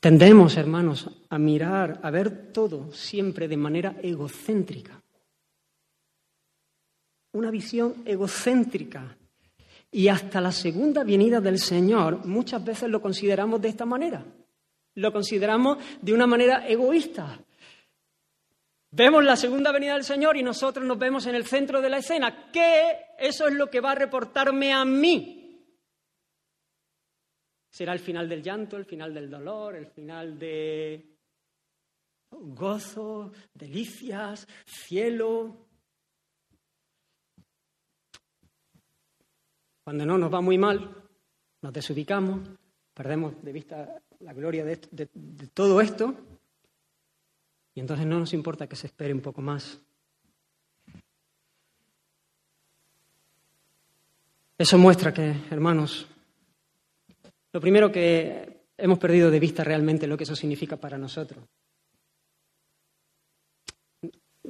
Tendemos, 0.00 0.56
hermanos, 0.56 1.10
a 1.28 1.38
mirar, 1.38 2.00
a 2.02 2.10
ver 2.10 2.52
todo 2.52 2.92
siempre 2.92 3.48
de 3.48 3.56
manera 3.56 3.96
egocéntrica. 4.00 5.02
Una 7.32 7.50
visión 7.50 8.02
egocéntrica. 8.06 9.18
Y 9.90 10.08
hasta 10.08 10.40
la 10.40 10.52
segunda 10.52 11.02
venida 11.02 11.40
del 11.40 11.58
Señor 11.58 12.26
muchas 12.26 12.64
veces 12.64 12.90
lo 12.90 13.00
consideramos 13.00 13.60
de 13.60 13.68
esta 13.68 13.86
manera. 13.86 14.24
Lo 14.94 15.12
consideramos 15.12 15.78
de 16.02 16.12
una 16.12 16.26
manera 16.26 16.66
egoísta. 16.68 17.40
Vemos 18.90 19.22
la 19.24 19.36
segunda 19.36 19.70
venida 19.70 19.94
del 19.94 20.04
Señor 20.04 20.36
y 20.36 20.42
nosotros 20.42 20.84
nos 20.84 20.98
vemos 20.98 21.26
en 21.26 21.34
el 21.34 21.46
centro 21.46 21.80
de 21.80 21.90
la 21.90 21.98
escena. 21.98 22.50
¿Qué? 22.50 22.98
Eso 23.18 23.46
es 23.46 23.54
lo 23.54 23.68
que 23.68 23.80
va 23.80 23.92
a 23.92 23.94
reportarme 23.94 24.72
a 24.72 24.84
mí. 24.84 25.38
Será 27.70 27.92
el 27.92 27.98
final 28.00 28.28
del 28.28 28.42
llanto, 28.42 28.76
el 28.76 28.86
final 28.86 29.14
del 29.14 29.30
dolor, 29.30 29.76
el 29.76 29.86
final 29.86 30.38
de 30.38 31.18
gozo, 32.30 33.32
delicias, 33.54 34.48
cielo. 34.64 35.67
Cuando 39.88 40.04
no 40.04 40.18
nos 40.18 40.30
va 40.30 40.42
muy 40.42 40.58
mal, 40.58 40.86
nos 41.62 41.72
desubicamos, 41.72 42.46
perdemos 42.92 43.42
de 43.42 43.52
vista 43.52 44.02
la 44.20 44.34
gloria 44.34 44.62
de, 44.62 44.76
todo 45.54 45.80
esto 45.80 46.14
y 47.74 47.80
entonces 47.80 48.04
no 48.04 48.18
nos 48.18 48.34
importa 48.34 48.66
que 48.66 48.76
se 48.76 48.88
espere 48.88 49.14
un 49.14 49.22
poco 49.22 49.40
más. 49.40 49.80
Eso 54.58 54.76
muestra 54.76 55.14
que, 55.14 55.34
hermanos, 55.50 56.06
lo 57.54 57.58
primero 57.58 57.90
que 57.90 58.66
hemos 58.76 58.98
perdido 58.98 59.30
de 59.30 59.40
vista 59.40 59.64
realmente 59.64 60.06
lo 60.06 60.18
que 60.18 60.24
eso 60.24 60.36
significa 60.36 60.76
para 60.76 60.98
nosotros. 60.98 61.42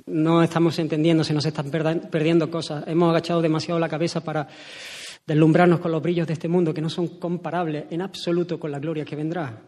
No 0.07 0.43
estamos 0.43 0.77
entendiendo, 0.81 1.23
se 1.23 1.33
nos 1.33 1.47
están 1.47 1.71
perdiendo 1.71 2.51
cosas. 2.51 2.83
Hemos 2.89 3.11
agachado 3.11 3.41
demasiado 3.41 3.79
la 3.79 3.89
cabeza 3.89 4.21
para 4.21 4.49
deslumbrarnos 5.29 5.81
con 5.81 5.93
los 5.93 6.01
brillos 6.01 6.27
de 6.27 6.33
este 6.33 6.49
mundo 6.49 6.73
que 6.73 6.81
no 6.81 6.89
son 6.89 7.19
comparables 7.19 7.85
en 7.91 8.01
absoluto 8.01 8.59
con 8.59 8.73
la 8.73 8.79
gloria 8.79 9.05
que 9.05 9.15
vendrá. 9.15 9.63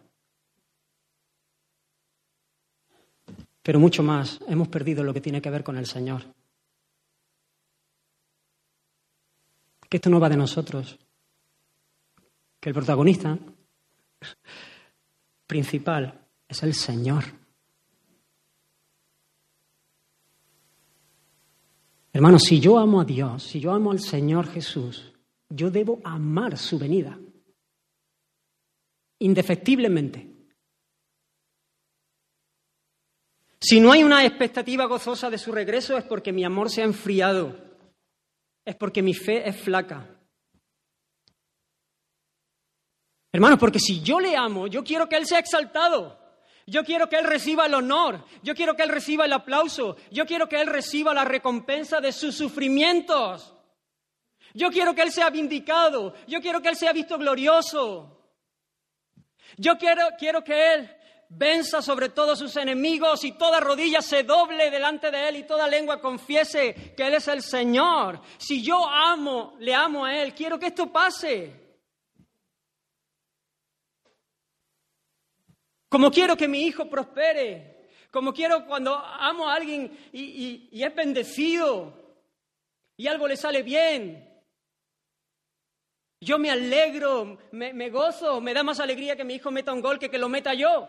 Pero 3.63 3.79
mucho 3.79 4.03
más, 4.03 4.41
hemos 4.49 4.69
perdido 4.69 5.05
lo 5.05 5.13
que 5.13 5.21
tiene 5.21 5.43
que 5.43 5.51
ver 5.51 5.63
con 5.63 5.77
el 5.77 5.85
Señor. 5.85 6.23
Que 9.87 9.99
esto 9.99 10.09
no 10.09 10.19
va 10.19 10.31
de 10.31 10.39
nosotros, 10.39 10.99
que 12.59 12.71
el 12.71 12.75
protagonista 12.75 13.37
principal 15.47 16.27
es 16.49 16.63
el 16.63 16.73
Señor. 16.73 17.25
Hermanos, 22.15 22.45
si 22.45 22.61
yo 22.61 22.79
amo 22.79 23.03
a 23.03 23.05
Dios, 23.05 23.43
si 23.43 23.61
yo 23.61 23.73
amo 23.73 23.91
al 23.91 24.01
Señor 24.01 24.49
Jesús, 24.49 25.10
yo 25.51 25.71
debo 25.71 26.01
amar 26.05 26.57
su 26.57 26.79
venida, 26.79 27.19
indefectiblemente. 29.19 30.29
Si 33.61 33.79
no 33.79 33.93
hay 33.93 34.03
una 34.03 34.25
expectativa 34.25 34.87
gozosa 34.87 35.29
de 35.29 35.37
su 35.37 35.53
regreso 35.53 35.99
es 35.99 36.05
porque 36.05 36.33
mi 36.33 36.45
amor 36.45 36.71
se 36.71 36.81
ha 36.81 36.85
enfriado, 36.85 37.55
es 38.65 38.75
porque 38.77 39.03
mi 39.03 39.13
fe 39.13 39.47
es 39.47 39.61
flaca. 39.61 40.17
Hermanos, 43.33 43.59
porque 43.59 43.79
si 43.79 44.01
yo 44.01 44.19
le 44.19 44.37
amo, 44.37 44.67
yo 44.67 44.83
quiero 44.83 45.09
que 45.09 45.17
Él 45.17 45.27
sea 45.27 45.39
exaltado. 45.39 46.19
Yo 46.67 46.85
quiero 46.85 47.09
que 47.09 47.17
Él 47.17 47.25
reciba 47.25 47.67
el 47.67 47.75
honor, 47.75 48.25
yo 48.43 48.55
quiero 48.55 48.77
que 48.77 48.85
Él 48.85 48.91
reciba 48.91 49.25
el 49.25 49.33
aplauso, 49.33 49.97
yo 50.13 50.25
quiero 50.25 50.49
que 50.49 50.61
Él 50.61 50.69
reciba 50.69 51.13
la 51.13 51.25
recompensa 51.25 52.01
de 52.01 52.13
sus 52.13 52.37
sufrimientos. 52.37 53.55
Yo 54.55 54.71
quiero 54.71 54.95
que 54.95 55.03
Él 55.03 55.13
sea 55.13 55.31
vindicado, 55.31 56.15
yo 56.27 56.41
quiero 56.41 56.61
que 56.61 56.69
Él 56.69 56.77
sea 56.77 56.93
visto 56.93 57.19
glorioso. 57.19 58.17
Yo 59.57 59.77
quiero, 59.79 60.03
quiero 60.19 60.43
que 60.43 60.75
Él 60.75 60.97
venza 61.29 61.81
sobre 61.81 62.09
todos 62.09 62.39
sus 62.39 62.57
enemigos 62.57 63.23
y 63.25 63.33
toda 63.33 63.61
rodilla 63.61 64.03
se 64.03 64.25
doble 64.25 64.71
delante 64.71 65.11
de 65.11 65.29
Él 65.29 65.37
y 65.37 65.43
toda 65.45 65.69
lengua 65.69 66.01
confiese 66.01 66.95
que 66.97 67.07
Él 67.07 67.15
es 67.15 67.29
el 67.29 67.43
Señor. 67.43 68.21
Si 68.37 68.63
yo 68.63 68.87
amo, 68.87 69.57
le 69.61 69.75
amo 69.75 70.05
a 70.05 70.15
Él, 70.15 70.35
quiero 70.35 70.59
que 70.59 70.67
esto 70.67 70.91
pase. 70.91 71.61
Como 75.89 76.11
quiero 76.11 76.37
que 76.37 76.47
mi 76.47 76.63
hijo 76.63 76.89
prospere, 76.89 77.89
como 78.11 78.33
quiero 78.33 78.65
cuando 78.65 78.95
amo 78.95 79.49
a 79.49 79.55
alguien 79.55 80.11
y, 80.13 80.83
es 80.83 80.95
bendecido 80.95 81.93
y 82.97 83.09
algo 83.09 83.27
le 83.27 83.37
sale 83.37 83.63
bien. 83.63 84.30
Yo 86.21 86.39
me 86.39 86.51
alegro, 86.51 87.39
me, 87.53 87.91
gozo, 87.91 88.41
me 88.41 88.53
da 88.53 88.63
más 88.63 88.79
alegría 88.79 89.17
que 89.17 89.25
mi 89.25 89.35
hijo 89.35 89.51
meta 89.51 89.73
un 89.73 89.81
gol 89.81 89.99
que 89.99 90.11
que 90.11 90.19
lo 90.19 90.29
meta 90.29 90.53
yo 90.55 90.89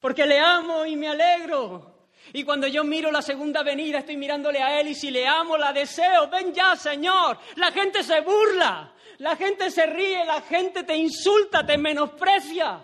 porque 0.00 0.26
le 0.26 0.38
amo 0.38 0.86
y 0.86 0.96
me 0.96 1.08
alegro. 1.08 2.08
Y 2.32 2.42
cuando 2.44 2.66
yo 2.66 2.84
miro 2.84 3.10
la 3.10 3.22
segunda 3.22 3.62
venida, 3.62 3.98
estoy 3.98 4.16
mirándole 4.16 4.60
a 4.62 4.80
Él 4.80 4.88
y 4.88 4.94
si 4.94 5.10
le 5.10 5.26
amo, 5.26 5.56
la 5.56 5.72
deseo. 5.72 6.28
Ven 6.28 6.52
ya, 6.54 6.74
Señor. 6.74 7.38
La 7.56 7.70
gente 7.70 8.02
se 8.02 8.20
burla, 8.20 8.94
la 9.18 9.36
gente 9.36 9.70
se 9.70 9.86
ríe, 9.86 10.24
la 10.24 10.40
gente 10.42 10.84
te 10.84 10.96
insulta, 10.96 11.64
te 11.64 11.76
menosprecia. 11.76 12.80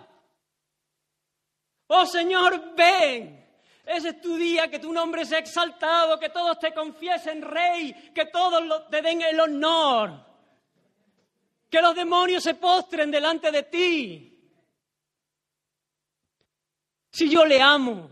Oh 1.87 2.05
Señor, 2.05 2.75
ven. 2.75 3.46
Ese 3.87 4.09
es 4.09 4.21
tu 4.21 4.35
día, 4.35 4.69
que 4.69 4.79
tu 4.79 4.91
nombre 4.91 5.25
sea 5.25 5.39
exaltado, 5.39 6.19
que 6.19 6.27
todos 6.27 6.59
te 6.59 6.73
confiesen 6.73 7.41
rey, 7.41 8.11
que 8.13 8.25
todos 8.25 8.89
te 8.89 9.01
den 9.01 9.21
el 9.21 9.39
honor, 9.39 10.25
que 11.69 11.81
los 11.81 11.95
demonios 11.95 12.43
se 12.43 12.55
postren 12.55 13.09
delante 13.09 13.49
de 13.49 13.63
ti. 13.63 14.33
Si 17.11 17.29
yo 17.29 17.45
le 17.45 17.61
amo, 17.61 18.09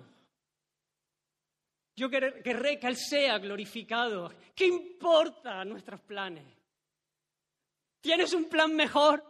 Yo 1.98 2.10
querré 2.10 2.78
que 2.78 2.88
Él 2.88 2.98
sea 2.98 3.38
glorificado. 3.38 4.34
¿Qué 4.54 4.66
importa 4.66 5.64
nuestros 5.64 6.02
planes? 6.02 6.46
¿Tienes 8.02 8.34
un 8.34 8.50
plan 8.50 8.76
mejor? 8.76 9.24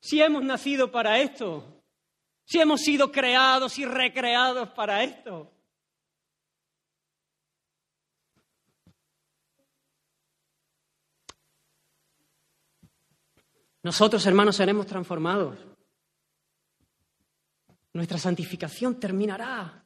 Si 0.00 0.22
hemos 0.22 0.44
nacido 0.44 0.92
para 0.92 1.18
esto, 1.18 1.75
si 2.46 2.60
hemos 2.60 2.80
sido 2.80 3.10
creados 3.10 3.76
y 3.78 3.84
recreados 3.84 4.70
para 4.70 5.02
esto. 5.02 5.52
Nosotros, 13.82 14.24
hermanos, 14.26 14.56
seremos 14.56 14.86
transformados. 14.86 15.58
Nuestra 17.92 18.18
santificación 18.18 18.98
terminará. 18.98 19.84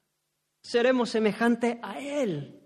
Seremos 0.62 1.10
semejantes 1.10 1.78
a 1.82 1.98
Él. 1.98 2.60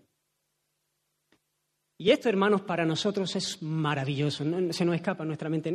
Y 1.98 2.10
esto, 2.10 2.28
hermanos, 2.28 2.62
para 2.62 2.84
nosotros 2.84 3.34
es 3.36 3.62
maravilloso. 3.62 4.44
se 4.72 4.84
nos 4.84 4.94
escapa 4.96 5.24
nuestra 5.24 5.48
mente. 5.48 5.70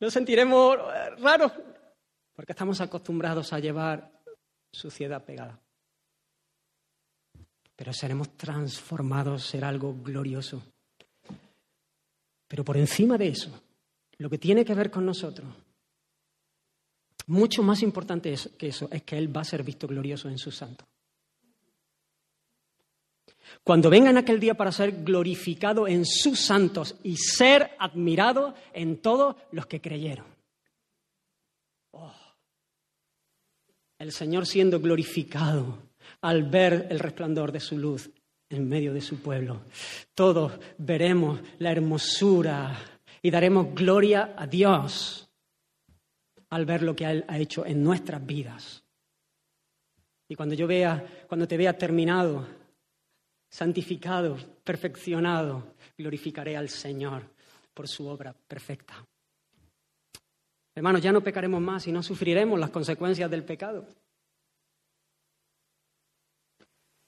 Nos 0.00 0.12
sentiremos 0.12 0.76
raros 1.18 1.52
porque 2.34 2.52
estamos 2.52 2.80
acostumbrados 2.80 3.52
a 3.52 3.58
llevar 3.58 4.10
suciedad 4.72 5.24
pegada. 5.24 5.60
Pero 7.76 7.92
seremos 7.92 8.36
transformados, 8.36 9.44
será 9.44 9.68
algo 9.68 9.94
glorioso. 10.02 10.62
Pero 12.48 12.64
por 12.64 12.76
encima 12.76 13.16
de 13.16 13.28
eso, 13.28 13.50
lo 14.18 14.28
que 14.30 14.38
tiene 14.38 14.64
que 14.64 14.74
ver 14.74 14.90
con 14.90 15.06
nosotros, 15.06 15.48
mucho 17.26 17.62
más 17.62 17.82
importante 17.82 18.34
que 18.58 18.68
eso, 18.68 18.88
es 18.90 19.02
que 19.02 19.16
Él 19.16 19.34
va 19.34 19.40
a 19.40 19.44
ser 19.44 19.62
visto 19.62 19.86
glorioso 19.86 20.28
en 20.28 20.38
sus 20.38 20.56
santos. 20.56 20.86
Cuando 23.64 23.90
venga 23.90 24.10
en 24.10 24.18
aquel 24.18 24.40
día 24.40 24.54
para 24.54 24.72
ser 24.72 25.02
glorificado 25.04 25.86
en 25.86 26.04
sus 26.04 26.40
santos 26.40 26.96
y 27.02 27.16
ser 27.16 27.72
admirado 27.78 28.54
en 28.72 28.98
todos 28.98 29.36
los 29.50 29.66
que 29.66 29.80
creyeron. 29.80 30.26
Oh. 31.92 32.21
El 34.02 34.10
Señor 34.12 34.46
siendo 34.46 34.80
glorificado 34.80 35.78
al 36.22 36.42
ver 36.42 36.88
el 36.90 36.98
resplandor 36.98 37.52
de 37.52 37.60
su 37.60 37.78
luz 37.78 38.10
en 38.48 38.68
medio 38.68 38.92
de 38.92 39.00
su 39.00 39.20
pueblo. 39.20 39.62
Todos 40.14 40.52
veremos 40.76 41.40
la 41.58 41.70
hermosura 41.70 42.76
y 43.22 43.30
daremos 43.30 43.74
gloria 43.74 44.34
a 44.36 44.46
Dios 44.46 45.30
al 46.50 46.66
ver 46.66 46.82
lo 46.82 46.96
que 46.96 47.04
Él 47.04 47.24
ha 47.28 47.38
hecho 47.38 47.64
en 47.64 47.82
nuestras 47.82 48.24
vidas. 48.26 48.82
Y 50.28 50.34
cuando 50.34 50.56
yo 50.56 50.66
vea, 50.66 51.24
cuando 51.28 51.46
te 51.46 51.56
vea 51.56 51.78
terminado, 51.78 52.46
santificado, 53.48 54.36
perfeccionado, 54.64 55.74
glorificaré 55.96 56.56
al 56.56 56.68
Señor 56.68 57.22
por 57.72 57.86
su 57.86 58.06
obra 58.08 58.34
perfecta. 58.34 59.06
Hermanos, 60.74 61.02
ya 61.02 61.12
no 61.12 61.22
pecaremos 61.22 61.60
más 61.60 61.86
y 61.86 61.92
no 61.92 62.02
sufriremos 62.02 62.58
las 62.58 62.70
consecuencias 62.70 63.30
del 63.30 63.44
pecado. 63.44 63.86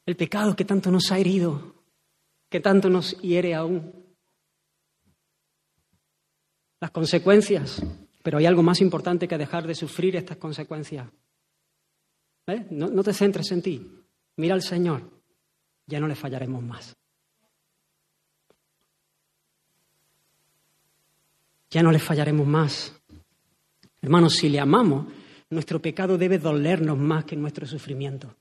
El 0.07 0.17
pecado 0.17 0.55
que 0.55 0.65
tanto 0.65 0.91
nos 0.91 1.11
ha 1.11 1.19
herido, 1.19 1.75
que 2.51 2.61
tanto 2.61 2.91
nos 2.91 3.19
hiere 3.23 3.55
aún. 3.55 4.05
Las 6.81 6.91
consecuencias, 6.91 7.83
pero 8.23 8.39
hay 8.39 8.47
algo 8.47 8.63
más 8.63 8.81
importante 8.83 9.27
que 9.27 9.39
dejar 9.39 9.67
de 9.67 9.75
sufrir 9.75 10.17
estas 10.17 10.37
consecuencias. 10.37 11.09
¿Eh? 12.47 12.67
No, 12.71 12.89
no 12.89 13.03
te 13.03 13.15
centres 13.15 13.51
en 13.53 13.63
ti, 13.63 13.91
mira 14.37 14.55
al 14.55 14.63
Señor 14.63 15.15
ya 15.87 16.01
no 16.01 16.09
le 16.09 16.15
fallaremos 16.15 16.63
más. 16.63 16.97
Ya 21.71 21.83
no 21.83 21.91
le 21.91 21.99
fallaremos 21.99 22.47
más. 22.47 23.01
Hermanos, 24.05 24.35
si 24.35 24.51
le 24.51 24.61
amamos, 24.61 25.07
nuestro 25.49 25.81
pecado 25.81 26.19
debe 26.19 26.37
dolernos 26.37 26.99
más 26.99 27.25
que 27.25 27.37
nuestro 27.37 27.67
sufrimiento. 27.67 28.37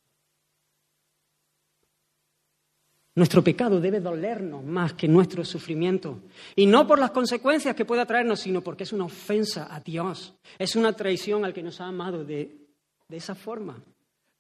Nuestro 3.16 3.42
pecado 3.42 3.80
debe 3.80 4.02
dolernos 4.02 4.62
más 4.62 4.92
que 4.92 5.08
nuestro 5.08 5.46
sufrimiento. 5.46 6.24
Y 6.58 6.66
no 6.66 6.86
por 6.86 7.00
las 7.00 7.12
consecuencias 7.12 7.78
que 7.78 7.86
pueda 7.86 8.06
traernos, 8.06 8.42
sino 8.42 8.60
porque 8.60 8.84
es 8.84 8.92
una 8.92 9.06
ofensa 9.06 9.74
a 9.74 9.80
Dios. 9.80 10.36
Es 10.60 10.76
una 10.76 10.92
traición 10.92 11.46
al 11.46 11.54
que 11.54 11.64
nos 11.64 11.80
ha 11.80 11.88
amado 11.88 12.26
de, 12.26 12.68
de 13.08 13.16
esa 13.16 13.34
forma. 13.34 13.82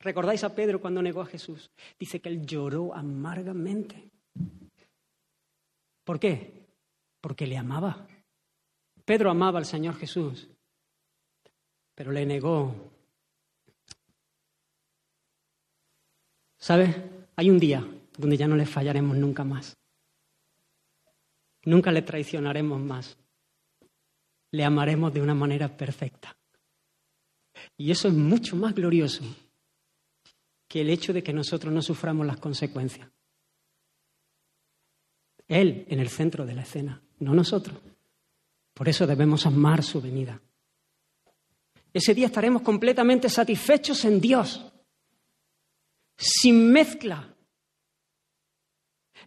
¿Recordáis 0.01 0.43
a 0.43 0.53
Pedro 0.53 0.81
cuando 0.81 1.01
negó 1.01 1.21
a 1.21 1.25
Jesús? 1.25 1.71
Dice 1.97 2.19
que 2.19 2.27
él 2.27 2.45
lloró 2.45 2.93
amargamente. 2.93 4.11
¿Por 6.03 6.19
qué? 6.19 6.67
Porque 7.21 7.47
le 7.47 7.55
amaba. 7.55 8.07
Pedro 9.05 9.31
amaba 9.31 9.59
al 9.59 9.65
Señor 9.65 9.95
Jesús, 9.95 10.49
pero 11.95 12.11
le 12.11 12.25
negó. 12.25 12.73
¿Sabes? 16.57 16.95
Hay 17.35 17.49
un 17.49 17.59
día 17.59 17.85
donde 18.17 18.37
ya 18.37 18.47
no 18.47 18.55
le 18.55 18.65
fallaremos 18.65 19.17
nunca 19.17 19.43
más. 19.43 19.75
Nunca 21.65 21.91
le 21.91 22.01
traicionaremos 22.01 22.79
más. 22.79 23.17
Le 24.51 24.63
amaremos 24.63 25.13
de 25.13 25.21
una 25.21 25.33
manera 25.33 25.75
perfecta. 25.75 26.37
Y 27.77 27.91
eso 27.91 28.07
es 28.07 28.13
mucho 28.13 28.55
más 28.55 28.73
glorioso 28.73 29.23
que 30.67 30.81
el 30.81 30.89
hecho 30.89 31.13
de 31.13 31.23
que 31.23 31.33
nosotros 31.33 31.73
no 31.73 31.81
suframos 31.81 32.25
las 32.25 32.37
consecuencias. 32.37 33.09
Él 35.47 35.85
en 35.89 35.99
el 35.99 36.09
centro 36.09 36.45
de 36.45 36.55
la 36.55 36.63
escena, 36.63 37.01
no 37.19 37.33
nosotros. 37.33 37.77
Por 38.73 38.89
eso 38.89 39.05
debemos 39.05 39.45
amar 39.45 39.83
su 39.83 40.01
venida. 40.01 40.41
Ese 41.93 42.15
día 42.15 42.25
estaremos 42.25 42.63
completamente 42.63 43.29
satisfechos 43.29 44.03
en 44.05 44.19
Dios, 44.19 44.65
sin 46.17 46.71
mezcla, 46.71 47.35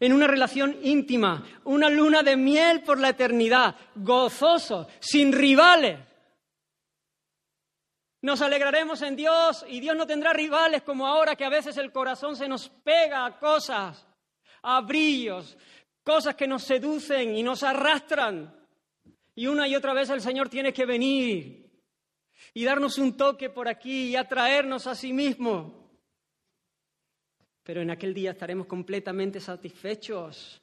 en 0.01 0.13
una 0.13 0.27
relación 0.27 0.77
íntima, 0.83 1.47
una 1.65 1.89
luna 1.89 2.25
de 2.25 2.37
miel 2.37 2.83
por 2.83 2.99
la 2.99 3.11
eternidad, 3.11 3.77
gozoso, 3.95 4.89
sin 4.99 5.33
rivales. 5.33 6.01
Nos 8.23 8.43
alegraremos 8.43 9.01
en 9.03 9.15
Dios 9.15 9.65
y 9.69 9.79
Dios 9.79 9.97
no 9.97 10.05
tendrá 10.05 10.33
rivales 10.33 10.83
como 10.83 11.07
ahora 11.07 11.37
que 11.37 11.45
a 11.45 11.51
veces 11.51 11.77
el 11.77 11.93
corazón 11.93 12.35
se 12.35 12.49
nos 12.49 12.69
pega 12.69 13.25
a 13.25 13.39
cosas, 13.39 14.05
a 14.63 14.81
brillos, 14.81 15.57
cosas 16.03 16.35
que 16.35 16.49
nos 16.49 16.65
seducen 16.65 17.37
y 17.37 17.45
nos 17.45 17.63
arrastran. 17.63 18.53
Y 19.37 19.47
una 19.47 19.69
y 19.69 19.77
otra 19.77 19.95
vez 19.95 20.11
el 20.11 20.21
Señor 20.21 20.49
tiene 20.49 20.73
que 20.73 20.85
venir 20.85 21.66
y 22.57 22.65
darnos 22.65 22.97
un 22.97 23.19
toque 23.19 23.51
por 23.51 23.69
aquí 23.69 24.09
y 24.09 24.17
atraernos 24.17 24.87
a 24.87 24.95
sí 24.95 25.13
mismo. 25.13 25.91
Pero 27.63 27.83
en 27.83 27.91
aquel 27.91 28.15
día 28.15 28.31
estaremos 28.31 28.67
completamente 28.67 29.41
satisfechos. 29.41 30.63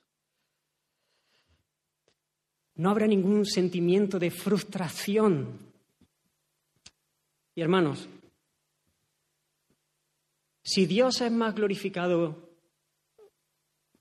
No 2.73 2.89
habrá 2.89 3.05
ningún 3.05 3.45
sentimiento 3.45 4.17
de 4.17 4.31
frustración 4.31 5.71
y 7.53 7.61
hermanos, 7.61 8.09
si 10.63 10.87
Dios 10.87 11.21
es 11.21 11.31
más 11.31 11.53
glorificado 11.53 12.49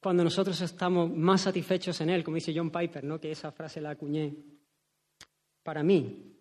cuando 0.00 0.24
nosotros 0.24 0.58
estamos 0.62 1.14
más 1.14 1.42
satisfechos 1.42 2.00
en 2.00 2.08
Él, 2.08 2.24
como 2.24 2.36
dice 2.36 2.54
John 2.56 2.70
Piper, 2.70 3.04
¿no? 3.04 3.20
que 3.20 3.32
esa 3.32 3.52
frase 3.52 3.82
la 3.82 3.90
acuñé, 3.90 4.34
para 5.62 5.82
mí. 5.82 6.31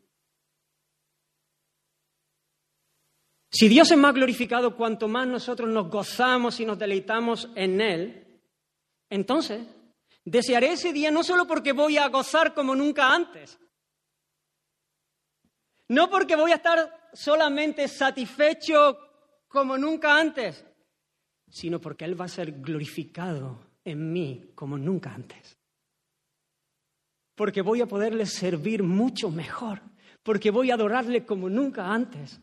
Si 3.52 3.68
Dios 3.68 3.92
es 3.92 3.98
más 3.98 4.14
glorificado 4.14 4.78
cuanto 4.78 5.10
más 5.10 5.28
nosotros 5.28 5.70
nos 5.70 5.90
gozamos 5.90 6.60
y 6.62 6.66
nos 6.66 6.80
deleitamos 6.80 7.50
en 7.56 7.82
Él, 7.82 8.42
entonces 9.10 9.68
desearé 10.24 10.72
ese 10.72 10.94
día 10.94 11.12
no 11.12 11.22
solo 11.22 11.46
porque 11.46 11.74
voy 11.74 11.98
a 11.98 12.08
gozar 12.08 12.54
como 12.54 12.76
nunca 12.76 13.14
antes, 13.14 13.60
no 15.90 16.10
porque 16.10 16.38
voy 16.38 16.54
a 16.54 16.56
estar 16.56 17.10
solamente 17.12 17.90
satisfecho 17.90 18.98
como 19.50 19.78
nunca 19.78 20.18
antes, 20.18 20.66
sino 21.50 21.82
porque 21.82 22.06
Él 22.06 22.20
va 22.20 22.26
a 22.26 22.30
ser 22.30 22.62
glorificado 22.62 23.60
en 23.84 24.14
mí 24.14 24.54
como 24.56 24.78
nunca 24.78 25.14
antes. 25.14 25.58
Porque 27.36 27.62
voy 27.62 27.82
a 27.82 27.88
poderle 27.88 28.26
servir 28.26 28.84
mucho 28.84 29.30
mejor, 29.30 29.82
porque 30.24 30.52
voy 30.52 30.72
a 30.72 30.76
adorarle 30.76 31.26
como 31.26 31.50
nunca 31.50 31.92
antes. 31.92 32.40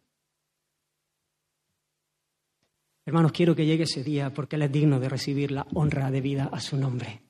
Hermanos, 3.09 3.33
quiero 3.33 3.57
que 3.57 3.65
llegue 3.65 3.85
ese 3.85 4.05
día 4.05 4.35
porque 4.35 4.57
Él 4.57 4.63
es 4.65 4.71
digno 4.71 5.01
de 5.01 5.09
recibir 5.09 5.51
la 5.51 5.67
honra 5.73 6.11
de 6.11 6.21
vida 6.21 6.51
a 6.53 6.61
su 6.61 6.77
nombre. 6.77 7.23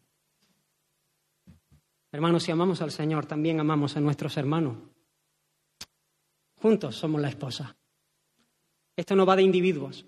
Hermanos, 2.11 2.43
si 2.43 2.51
amamos 2.51 2.83
al 2.83 2.91
Señor, 2.91 3.27
también 3.27 3.61
amamos 3.61 3.97
a 3.97 4.01
nuestros 4.01 4.37
hermanos. 4.39 4.77
Juntos 6.57 6.97
somos 6.97 7.21
la 7.21 7.29
esposa. 7.29 7.77
Esto 8.97 9.15
no 9.15 9.25
va 9.25 9.37
de 9.37 9.43
individuos. 9.43 10.05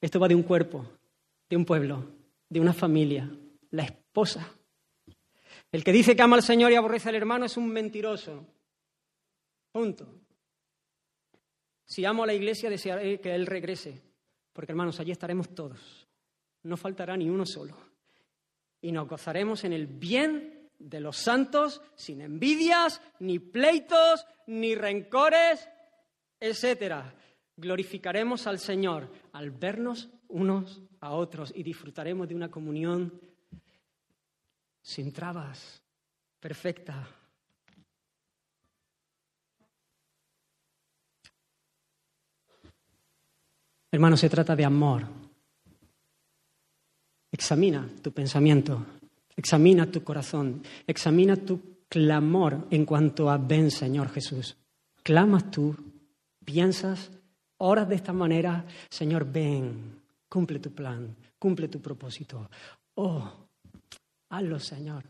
Esto 0.00 0.18
va 0.18 0.26
de 0.26 0.34
un 0.34 0.42
cuerpo, 0.42 0.84
de 1.48 1.56
un 1.56 1.64
pueblo, 1.64 2.04
de 2.48 2.58
una 2.58 2.72
familia, 2.72 3.30
la 3.70 3.84
esposa. 3.84 4.52
El 5.70 5.84
que 5.84 5.92
dice 5.92 6.16
que 6.16 6.22
ama 6.22 6.34
al 6.34 6.42
Señor 6.42 6.72
y 6.72 6.74
aborrece 6.74 7.10
al 7.10 7.14
hermano 7.14 7.44
es 7.44 7.56
un 7.56 7.68
mentiroso. 7.68 8.44
Punto. 9.70 10.08
Si 11.84 12.04
amo 12.04 12.24
a 12.24 12.26
la 12.26 12.34
iglesia, 12.34 12.68
desearé 12.68 13.20
que 13.20 13.32
Él 13.32 13.46
regrese, 13.46 14.02
porque 14.56 14.72
hermanos, 14.72 14.98
allí 14.98 15.12
estaremos 15.12 15.54
todos. 15.54 16.08
No 16.62 16.78
faltará 16.78 17.14
ni 17.14 17.28
uno 17.28 17.44
solo. 17.44 17.76
Y 18.80 18.90
nos 18.90 19.06
gozaremos 19.06 19.62
en 19.64 19.74
el 19.74 19.86
bien 19.86 20.70
de 20.78 20.98
los 20.98 21.18
santos, 21.18 21.82
sin 21.94 22.22
envidias, 22.22 23.02
ni 23.20 23.38
pleitos, 23.38 24.26
ni 24.46 24.74
rencores, 24.74 25.68
etcétera. 26.40 27.14
Glorificaremos 27.54 28.46
al 28.46 28.58
Señor 28.58 29.12
al 29.32 29.50
vernos 29.50 30.08
unos 30.28 30.80
a 31.00 31.12
otros 31.12 31.52
y 31.54 31.62
disfrutaremos 31.62 32.26
de 32.26 32.34
una 32.34 32.50
comunión 32.50 33.20
sin 34.80 35.12
trabas, 35.12 35.82
perfecta. 36.40 37.06
Hermano, 43.90 44.16
se 44.16 44.28
trata 44.28 44.56
de 44.56 44.64
amor. 44.64 45.06
Examina 47.30 47.88
tu 48.02 48.12
pensamiento, 48.12 48.86
examina 49.36 49.90
tu 49.90 50.02
corazón, 50.02 50.62
examina 50.86 51.36
tu 51.36 51.84
clamor 51.88 52.66
en 52.70 52.84
cuanto 52.84 53.30
a 53.30 53.36
ven, 53.36 53.70
Señor 53.70 54.08
Jesús. 54.10 54.56
¿Clamas 55.02 55.50
tú? 55.50 55.76
¿Piensas? 56.44 57.10
¿Oras 57.58 57.88
de 57.88 57.96
esta 57.96 58.12
manera? 58.12 58.64
Señor, 58.88 59.30
ven, 59.30 60.02
cumple 60.28 60.58
tu 60.58 60.72
plan, 60.72 61.14
cumple 61.38 61.68
tu 61.68 61.80
propósito. 61.80 62.50
Oh, 62.94 63.48
hazlo, 64.30 64.58
Señor. 64.58 65.04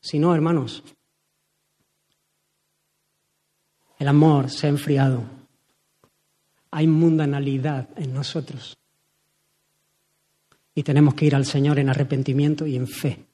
Si 0.00 0.18
no, 0.18 0.34
hermanos, 0.34 0.82
el 4.04 4.08
amor 4.08 4.50
se 4.50 4.66
ha 4.66 4.68
enfriado. 4.68 5.24
Hay 6.70 6.86
mundanalidad 6.86 7.88
en 7.96 8.12
nosotros. 8.12 8.76
Y 10.74 10.82
tenemos 10.82 11.14
que 11.14 11.24
ir 11.24 11.34
al 11.34 11.46
Señor 11.46 11.78
en 11.78 11.88
arrepentimiento 11.88 12.66
y 12.66 12.76
en 12.76 12.86
fe. 12.86 13.24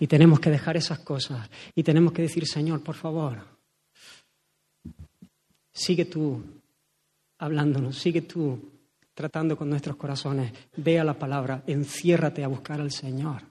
Y 0.00 0.08
tenemos 0.08 0.40
que 0.40 0.50
dejar 0.50 0.76
esas 0.76 0.98
cosas. 0.98 1.48
Y 1.76 1.84
tenemos 1.84 2.12
que 2.12 2.22
decir, 2.22 2.48
Señor, 2.48 2.82
por 2.82 2.96
favor, 2.96 3.46
sigue 5.72 6.06
tú 6.06 6.42
hablándonos, 7.38 7.96
sigue 7.96 8.22
tú 8.22 8.72
tratando 9.14 9.56
con 9.56 9.70
nuestros 9.70 9.94
corazones. 9.94 10.52
Ve 10.78 10.98
a 10.98 11.04
la 11.04 11.16
palabra, 11.16 11.62
enciérrate 11.68 12.42
a 12.42 12.48
buscar 12.48 12.80
al 12.80 12.90
Señor. 12.90 13.42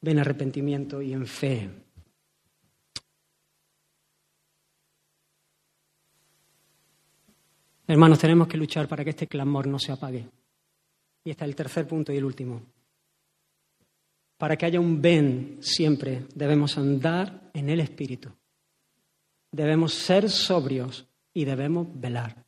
Ven 0.00 0.18
arrepentimiento 0.18 1.00
y 1.00 1.12
en 1.12 1.28
fe. 1.28 1.83
Hermanos, 7.86 8.18
tenemos 8.18 8.48
que 8.48 8.56
luchar 8.56 8.88
para 8.88 9.04
que 9.04 9.10
este 9.10 9.26
clamor 9.26 9.66
no 9.66 9.78
se 9.78 9.92
apague. 9.92 10.26
Y 11.22 11.30
este 11.30 11.44
es 11.44 11.48
el 11.48 11.56
tercer 11.56 11.86
punto 11.86 12.12
y 12.12 12.16
el 12.16 12.24
último. 12.24 12.62
Para 14.38 14.56
que 14.56 14.66
haya 14.66 14.80
un 14.80 15.00
ven 15.00 15.58
siempre 15.60 16.24
debemos 16.34 16.78
andar 16.78 17.50
en 17.52 17.68
el 17.68 17.80
Espíritu. 17.80 18.30
Debemos 19.50 19.94
ser 19.94 20.30
sobrios 20.30 21.06
y 21.34 21.44
debemos 21.44 21.86
velar. 21.94 22.42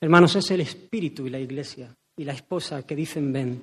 Hermanos, 0.00 0.36
es 0.36 0.50
el 0.50 0.62
Espíritu 0.62 1.26
y 1.26 1.30
la 1.30 1.38
Iglesia 1.38 1.94
y 2.16 2.24
la 2.24 2.32
esposa 2.32 2.86
que 2.86 2.96
dicen 2.96 3.32
ven. 3.32 3.62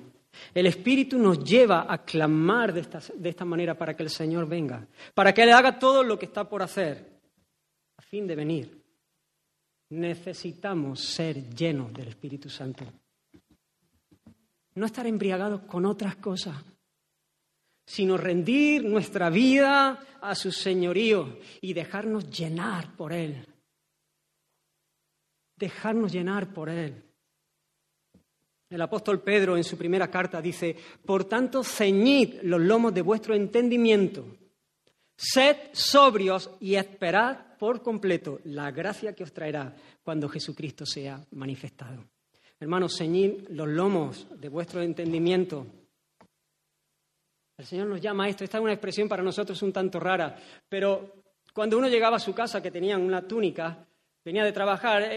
El 0.54 0.66
Espíritu 0.66 1.18
nos 1.18 1.42
lleva 1.42 1.92
a 1.92 2.04
clamar 2.04 2.72
de 2.72 2.80
esta, 2.80 3.00
de 3.14 3.28
esta 3.28 3.44
manera 3.44 3.76
para 3.76 3.96
que 3.96 4.02
el 4.02 4.10
Señor 4.10 4.46
venga, 4.46 4.86
para 5.14 5.32
que 5.32 5.42
Él 5.42 5.50
haga 5.50 5.78
todo 5.78 6.04
lo 6.04 6.18
que 6.18 6.26
está 6.26 6.48
por 6.48 6.62
hacer 6.62 7.15
a 7.96 8.02
fin 8.02 8.26
de 8.26 8.34
venir. 8.34 8.86
Necesitamos 9.90 11.00
ser 11.00 11.48
llenos 11.54 11.92
del 11.92 12.08
Espíritu 12.08 12.48
Santo. 12.48 12.84
No 14.74 14.86
estar 14.86 15.06
embriagados 15.06 15.62
con 15.62 15.86
otras 15.86 16.16
cosas, 16.16 16.62
sino 17.86 18.16
rendir 18.16 18.84
nuestra 18.84 19.30
vida 19.30 20.18
a 20.20 20.34
su 20.34 20.50
señorío 20.50 21.38
y 21.60 21.72
dejarnos 21.72 22.28
llenar 22.30 22.96
por 22.96 23.12
Él. 23.12 23.46
Dejarnos 25.56 26.12
llenar 26.12 26.52
por 26.52 26.68
Él. 26.68 27.02
El 28.68 28.82
apóstol 28.82 29.22
Pedro 29.22 29.56
en 29.56 29.62
su 29.62 29.78
primera 29.78 30.10
carta 30.10 30.42
dice, 30.42 30.76
por 31.04 31.24
tanto, 31.26 31.62
ceñid 31.62 32.40
los 32.42 32.60
lomos 32.60 32.92
de 32.92 33.02
vuestro 33.02 33.34
entendimiento, 33.34 34.26
sed 35.16 35.56
sobrios 35.72 36.50
y 36.60 36.74
esperad 36.74 37.45
por 37.58 37.82
completo 37.82 38.40
la 38.44 38.70
gracia 38.70 39.14
que 39.14 39.24
os 39.24 39.32
traerá 39.32 39.74
cuando 40.02 40.28
Jesucristo 40.28 40.84
sea 40.86 41.24
manifestado. 41.32 42.04
Hermanos, 42.58 42.96
ceñid 42.96 43.48
los 43.50 43.68
lomos 43.68 44.26
de 44.40 44.48
vuestro 44.48 44.82
entendimiento. 44.82 45.66
El 47.58 47.66
Señor 47.66 47.86
nos 47.86 48.00
llama 48.00 48.28
esto. 48.28 48.44
Esta 48.44 48.58
es 48.58 48.62
una 48.62 48.72
expresión 48.72 49.08
para 49.08 49.22
nosotros 49.22 49.60
un 49.62 49.72
tanto 49.72 50.00
rara, 50.00 50.36
pero 50.68 51.22
cuando 51.52 51.78
uno 51.78 51.88
llegaba 51.88 52.16
a 52.16 52.20
su 52.20 52.34
casa 52.34 52.62
que 52.62 52.70
tenían 52.70 53.02
una 53.02 53.26
túnica, 53.26 53.86
venía 54.24 54.44
de 54.44 54.52
trabajar, 54.52 55.08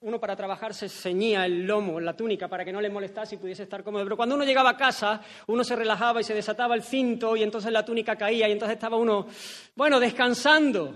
uno 0.00 0.20
para 0.20 0.36
trabajar 0.36 0.74
se 0.74 0.88
ceñía 0.88 1.46
el 1.46 1.66
lomo, 1.66 2.00
la 2.00 2.16
túnica, 2.16 2.48
para 2.48 2.64
que 2.64 2.72
no 2.72 2.80
le 2.80 2.90
molestase 2.90 3.34
y 3.34 3.38
pudiese 3.38 3.62
estar 3.62 3.82
cómodo. 3.82 4.04
Pero 4.04 4.16
cuando 4.16 4.34
uno 4.34 4.44
llegaba 4.44 4.70
a 4.70 4.76
casa, 4.76 5.22
uno 5.46 5.64
se 5.64 5.76
relajaba 5.76 6.20
y 6.20 6.24
se 6.24 6.34
desataba 6.34 6.74
el 6.74 6.82
cinto 6.82 7.36
y 7.36 7.42
entonces 7.42 7.72
la 7.72 7.84
túnica 7.84 8.16
caía 8.16 8.48
y 8.48 8.52
entonces 8.52 8.74
estaba 8.74 8.96
uno, 8.96 9.26
bueno, 9.74 10.00
descansando. 10.00 10.94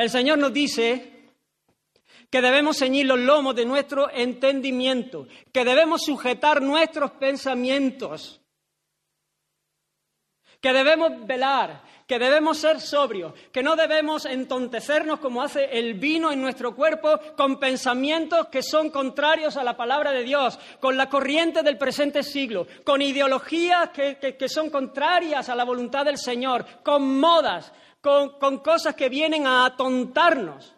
El 0.00 0.08
Señor 0.08 0.38
nos 0.38 0.50
dice 0.50 1.28
que 2.30 2.40
debemos 2.40 2.78
ceñir 2.78 3.04
los 3.04 3.18
lomos 3.18 3.54
de 3.54 3.66
nuestro 3.66 4.10
entendimiento, 4.10 5.28
que 5.52 5.62
debemos 5.62 6.04
sujetar 6.04 6.62
nuestros 6.62 7.10
pensamientos, 7.10 8.40
que 10.58 10.72
debemos 10.72 11.26
velar, 11.26 11.82
que 12.06 12.18
debemos 12.18 12.56
ser 12.56 12.80
sobrios, 12.80 13.34
que 13.52 13.62
no 13.62 13.76
debemos 13.76 14.24
entontecernos 14.24 15.20
como 15.20 15.42
hace 15.42 15.66
el 15.78 15.92
vino 15.92 16.32
en 16.32 16.40
nuestro 16.40 16.74
cuerpo 16.74 17.20
con 17.36 17.60
pensamientos 17.60 18.48
que 18.48 18.62
son 18.62 18.88
contrarios 18.88 19.58
a 19.58 19.64
la 19.64 19.76
palabra 19.76 20.12
de 20.12 20.24
Dios, 20.24 20.58
con 20.80 20.96
la 20.96 21.10
corriente 21.10 21.62
del 21.62 21.76
presente 21.76 22.22
siglo, 22.22 22.66
con 22.84 23.02
ideologías 23.02 23.90
que, 23.90 24.16
que 24.18 24.48
son 24.48 24.70
contrarias 24.70 25.50
a 25.50 25.54
la 25.54 25.64
voluntad 25.64 26.06
del 26.06 26.16
Señor, 26.16 26.64
con 26.82 27.20
modas, 27.20 27.70
con, 28.00 28.58
cosas 28.58 28.94
que 28.94 29.08
vienen 29.08 29.46
a 29.46 29.66
atontarnos, 29.66 30.74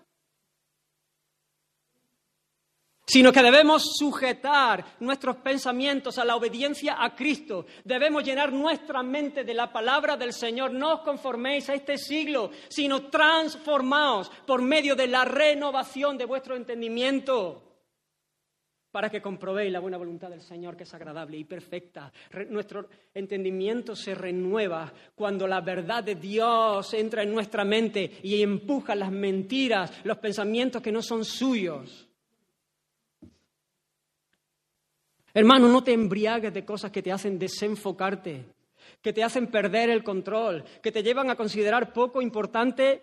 sino 3.07 3.33
que 3.33 3.43
debemos 3.43 3.97
sujetar 3.97 4.97
nuestros 5.01 5.37
pensamientos 5.37 6.19
a 6.19 6.25
la 6.25 6.37
obediencia 6.37 6.97
a 6.99 7.15
Cristo. 7.15 7.67
Debemos 7.85 8.25
llenar 8.25 8.53
nuestra 8.53 9.03
mente 9.03 9.45
de 9.45 9.55
la 9.55 9.73
palabra 9.73 10.17
del 10.17 10.33
Señor. 10.33 10.73
No 10.73 10.95
os 10.95 11.01
conforméis 11.01 11.69
a 11.69 11.75
este 11.75 11.99
siglo, 11.99 12.51
sino 12.69 13.11
transformaos 13.11 14.31
por 14.47 14.63
medio 14.63 14.97
de 14.97 15.09
la 15.09 15.25
renovación 15.25 16.17
de 16.17 16.25
vuestro 16.25 16.57
entendimiento 16.57 17.72
para 18.93 19.09
que 19.09 19.23
comprobéis 19.23 19.73
la 19.73 19.81
buena 19.81 19.97
voluntad 19.97 20.29
del 20.29 20.43
Señor, 20.43 20.77
que 20.77 20.83
es 20.83 20.95
agradable 20.95 21.39
y 21.39 21.45
perfecta. 21.45 22.13
nuestro 22.51 22.89
entendimiento 23.15 23.97
se 23.97 24.15
renueva 24.15 24.93
cuando 25.15 25.49
la 25.49 25.63
verdad 25.63 26.05
de 26.05 26.15
Dios 26.15 26.93
entra 26.93 27.23
en 27.23 27.33
nuestra 27.33 27.65
mente 27.65 28.19
y 28.23 28.43
empuja 28.43 28.95
las 28.95 29.11
mentiras, 29.11 29.91
los 30.05 30.19
pensamientos 30.19 30.83
que 30.83 30.93
no 30.93 31.01
son 31.01 31.25
suyos. 31.25 32.07
Hermano, 35.33 35.69
no 35.69 35.83
te 35.83 35.95
embriagues 35.95 36.53
de 36.53 36.65
cosas 36.67 36.93
que 36.93 37.03
te 37.03 37.11
hacen 37.11 37.39
desenfocarte, 37.39 38.45
que 39.01 39.15
te 39.15 39.25
hacen 39.25 39.47
perder 39.47 39.89
el 39.89 40.05
control, 40.05 40.65
que 40.83 40.93
te 40.93 41.03
llevan 41.03 41.31
a 41.31 41.37
considerar 41.37 41.95
poco 41.95 42.21
importante 42.21 43.01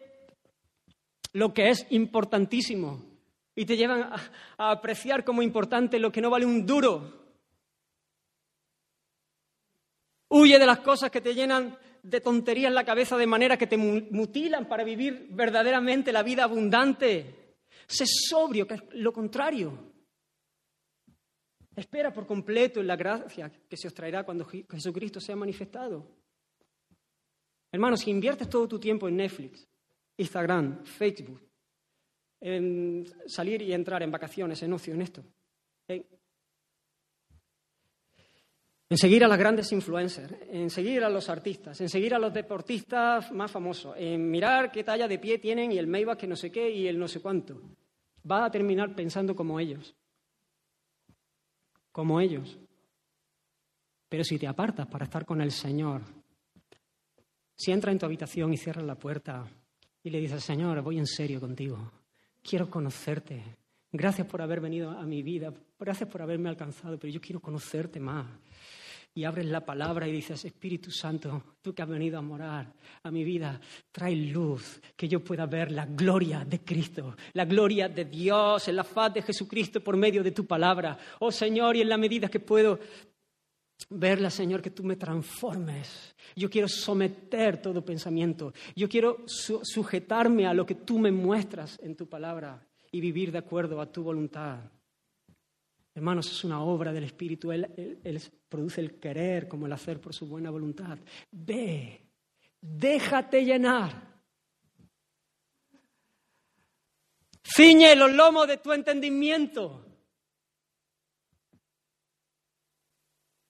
lo 1.34 1.52
que 1.52 1.70
es 1.70 1.88
importantísimo 1.90 3.09
y 3.60 3.66
te 3.66 3.76
llevan 3.76 4.04
a, 4.04 4.72
apreciar 4.72 5.26
como 5.26 5.42
importante 5.42 6.00
lo 6.00 6.14
que 6.14 6.22
no 6.22 6.30
vale 6.30 6.46
un 6.46 6.66
duro. 6.66 7.28
Huye 10.30 10.58
de 10.58 10.66
las 10.66 10.80
cosas 10.80 11.12
que 11.12 11.20
te 11.20 11.36
llenan 11.36 11.78
de 12.02 12.22
tonterías 12.22 12.72
la 12.72 12.86
cabeza 12.86 13.18
de 13.18 13.28
manera 13.28 13.58
que 13.58 13.68
te 13.68 13.76
mutilan 13.76 14.66
para 14.66 14.86
vivir 14.86 15.28
verdaderamente 15.32 16.14
la 16.14 16.24
vida 16.24 16.46
abundante. 16.46 17.58
Sé 17.86 18.06
sobrio, 18.08 18.66
que 18.66 18.76
es 18.76 18.84
lo 18.94 19.12
contrario. 19.12 19.92
Espera 21.76 22.14
por 22.14 22.26
completo 22.26 22.80
en 22.80 22.88
la 22.88 22.96
gracia 22.96 23.52
que 23.68 23.76
se 23.76 23.90
os 23.90 23.94
traerá 23.94 24.24
cuando 24.24 24.46
Jesucristo 24.46 25.20
sea 25.20 25.36
manifestado. 25.36 26.08
Hermanos, 27.74 28.00
si 28.00 28.10
inviertes 28.10 28.48
todo 28.48 28.70
tu 28.70 28.80
tiempo 28.80 29.10
en 29.10 29.18
Netflix, 29.18 29.68
Instagram, 30.16 30.86
Facebook, 30.86 31.49
en 32.42 33.06
salir 33.26 33.62
y 33.62 33.74
entrar 33.74 34.02
en 34.04 34.12
vacaciones, 34.12 34.62
en 34.64 34.74
ocio, 34.74 34.94
en 34.94 35.02
esto, 35.02 35.24
en, 35.88 36.06
seguir 38.98 39.24
a 39.24 39.28
las 39.28 39.38
grandes 39.38 39.72
influencers, 39.72 40.34
en 40.50 40.70
seguir 40.70 41.04
a 41.04 41.10
los 41.10 41.30
artistas, 41.30 41.80
en 41.82 41.90
seguir 41.90 42.16
a 42.16 42.20
los 42.20 42.34
deportistas 42.34 43.32
más 43.32 43.52
famosos, 43.52 43.96
en 43.98 44.30
mirar 44.30 44.72
qué 44.72 44.84
talla 44.84 45.08
de 45.08 45.20
pie 45.20 45.38
tienen 45.38 45.72
y 45.72 45.78
el 45.78 45.88
Maybach 45.88 46.18
que 46.18 46.28
no 46.28 46.36
sé 46.36 46.52
qué 46.52 46.70
y 46.70 46.88
el 46.88 46.98
no 46.98 47.08
sé 47.08 47.22
cuánto, 47.22 47.62
vas 48.24 48.44
a 48.48 48.52
terminar 48.52 48.96
pensando 48.96 49.36
como 49.36 49.60
ellos. 49.60 49.96
Como 51.92 52.20
ellos. 52.22 52.58
Pero 54.08 54.24
si 54.24 54.40
te 54.40 54.48
apartas 54.48 54.88
para 54.88 55.06
estar 55.06 55.26
con 55.26 55.42
el 55.42 55.52
Señor, 55.52 56.02
si 57.56 57.72
entras 57.72 57.92
en 57.92 58.00
tu 58.00 58.06
habitación 58.06 58.54
y 58.54 58.58
cierras 58.58 58.86
la 58.86 58.96
puerta 58.96 59.46
y 60.02 60.10
le 60.10 60.20
dices, 60.20 60.44
Señor, 60.44 60.82
voy 60.82 60.98
en 60.98 61.06
serio 61.06 61.40
contigo, 61.40 61.92
quiero 62.44 62.70
conocerte, 62.70 63.44
gracias 63.92 64.28
por 64.28 64.42
haber 64.42 64.62
venido 64.62 64.92
a 64.92 65.06
mi 65.06 65.24
vida, 65.24 65.54
gracias 65.80 66.10
por 66.10 66.22
haberme 66.22 66.50
alcanzado, 66.50 66.98
pero 66.98 67.12
yo 67.12 67.22
quiero 67.22 67.40
conocerte 67.40 68.00
más. 68.00 68.26
Y 69.16 69.24
abres 69.24 69.48
la 69.48 69.66
palabra 69.66 70.08
y 70.08 70.12
dices, 70.12 70.46
Espíritu 70.46 70.92
Santo, 70.92 71.56
tú 71.62 71.74
que 71.74 71.82
has 71.82 71.90
venido 71.90 72.20
a 72.20 72.22
morar 72.22 72.72
a 73.04 73.10
mi 73.10 73.24
vida, 73.24 73.60
trae 73.92 74.16
luz, 74.16 74.80
que 74.96 75.08
yo 75.08 75.24
pueda 75.24 75.48
ver 75.48 75.72
la 75.72 75.86
gloria 75.88 76.46
de 76.46 76.64
Cristo, 76.64 77.16
la 77.34 77.46
gloria 77.46 77.90
de 77.90 78.06
Dios 78.06 78.68
en 78.68 78.76
la 78.76 78.84
faz 78.84 79.14
de 79.16 79.24
Jesucristo 79.24 79.84
por 79.84 79.98
medio 79.98 80.24
de 80.24 80.32
tu 80.32 80.46
palabra. 80.46 80.98
Oh 81.20 81.32
Señor, 81.32 81.76
y 81.76 81.82
en 81.82 81.90
la 81.90 81.98
medida 81.98 82.30
que 82.30 82.40
puedo 82.40 82.80
verla, 83.90 84.30
Señor, 84.30 84.62
que 84.62 84.72
tú 84.72 84.84
me 84.84 84.96
transformes. 84.96 86.16
Yo 86.36 86.50
quiero 86.50 86.68
someter 86.68 87.62
todo 87.62 87.84
pensamiento. 87.84 88.54
Yo 88.76 88.90
quiero 88.90 89.24
sujetarme 89.28 90.46
a 90.46 90.54
lo 90.54 90.66
que 90.66 90.76
tú 90.76 91.00
me 91.00 91.12
muestras 91.12 91.80
en 91.82 91.96
tu 91.96 92.08
palabra 92.08 92.66
y 92.92 93.00
vivir 93.00 93.32
de 93.32 93.40
acuerdo 93.40 93.80
a 93.80 93.92
tu 93.92 94.04
voluntad. 94.04 94.60
Hermanos, 95.94 96.32
es 96.32 96.44
una 96.44 96.62
obra 96.62 96.94
del 96.94 97.04
Espíritu. 97.06 97.52
Él, 97.52 98.00
él, 98.04 98.22
produce 98.48 98.82
el 98.82 99.00
querer 99.00 99.48
como 99.48 99.66
el 99.66 99.74
hacer 99.74 100.00
por 100.00 100.14
su 100.14 100.28
buena 100.28 100.50
voluntad. 100.50 100.98
Ve, 101.32 102.02
déjate 102.62 103.44
llenar. 103.44 104.10
Ciñe 107.44 107.96
los 107.96 108.14
lomos 108.14 108.48
de 108.48 108.58
tu 108.58 108.72
entendimiento. 108.72 109.89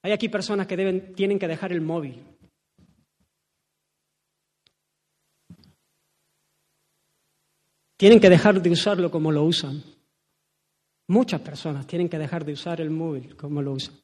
Hay 0.01 0.11
aquí 0.11 0.29
personas 0.29 0.67
que 0.67 0.77
tienen 1.15 1.39
que 1.39 1.47
dejar 1.47 1.71
el 1.71 1.81
móvil. 1.81 2.23
Tienen 7.97 8.19
que 8.21 8.29
dejar 8.29 8.61
de 8.61 8.69
usarlo 8.69 9.11
como 9.11 9.31
lo 9.31 9.43
usan. 9.43 9.83
Muchas 11.07 11.41
personas 11.41 11.85
tienen 11.85 12.07
que 12.07 12.17
dejar 12.17 12.45
de 12.45 12.53
usar 12.53 12.79
el 12.79 12.91
móvil 12.91 13.35
como 13.35 13.61
lo 13.61 13.73
usan. 13.73 13.99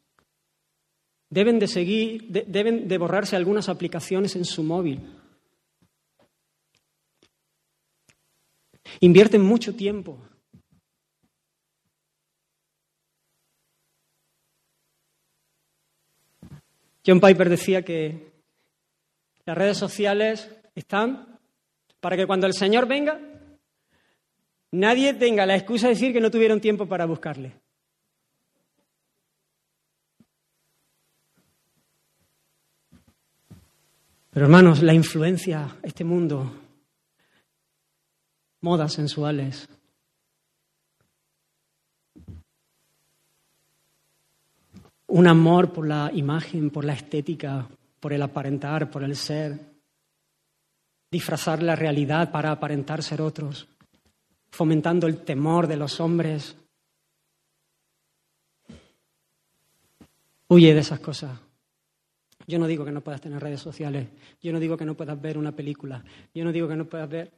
Deben 1.29 1.59
de 1.59 1.67
seguir, 1.67 2.27
deben 2.29 2.87
de 2.87 2.97
borrarse 2.97 3.35
algunas 3.35 3.69
aplicaciones 3.69 4.35
en 4.35 4.43
su 4.43 4.63
móvil. 4.63 4.99
Invierten 8.99 9.41
mucho 9.41 9.75
tiempo 9.75 10.19
John 17.05 17.19
Piper 17.19 17.49
decía 17.49 17.83
que 17.83 18.31
las 19.45 19.57
redes 19.57 19.77
sociales 19.77 20.49
están 20.73 21.39
para 21.99 22.17
que 22.17 22.25
cuando 22.25 22.47
el 22.47 22.53
Señor 22.53 22.87
venga, 22.87 23.19
nadie 24.71 25.13
tenga 25.13 25.45
la 25.45 25.55
excusa 25.55 25.87
de 25.87 25.93
decir 25.93 26.13
que 26.13 26.19
no 26.19 26.31
tuvieron 26.31 26.59
tiempo 26.59 26.87
para 26.87 27.05
buscarle. 27.05 27.53
Pero 34.31 34.47
hermanos, 34.47 34.83
la 34.83 34.93
influencia, 34.93 35.77
este 35.81 36.03
mundo, 36.03 36.51
modas 38.61 38.93
sensuales, 38.93 39.69
un 45.07 45.27
amor 45.27 45.71
por 45.71 45.87
la 45.87 46.11
imagen, 46.13 46.69
por 46.69 46.85
la 46.85 46.93
estética, 46.93 47.67
por 47.99 48.13
el 48.13 48.21
aparentar, 48.21 48.89
por 48.89 49.03
el 49.03 49.15
ser, 49.15 49.59
disfrazar 51.11 51.61
la 51.61 51.75
realidad 51.75 52.31
para 52.31 52.51
aparentar 52.51 53.03
ser 53.03 53.21
otros, 53.21 53.67
fomentando 54.49 55.07
el 55.07 55.23
temor 55.23 55.67
de 55.67 55.77
los 55.77 55.99
hombres. 55.99 56.55
Huye 60.47 60.73
de 60.73 60.79
esas 60.79 60.99
cosas. 60.99 61.39
Yo 62.47 62.59
no 62.59 62.67
digo 62.67 62.85
que 62.85 62.91
no 62.91 63.01
puedas 63.01 63.21
tener 63.21 63.41
redes 63.41 63.61
sociales, 63.61 64.07
yo 64.41 64.51
no 64.51 64.59
digo 64.59 64.77
que 64.77 64.85
no 64.85 64.95
puedas 64.95 65.19
ver 65.19 65.37
una 65.37 65.51
película, 65.51 66.03
yo 66.33 66.43
no 66.43 66.51
digo 66.51 66.67
que 66.67 66.75
no 66.75 66.85
puedas 66.85 67.09
ver, 67.09 67.31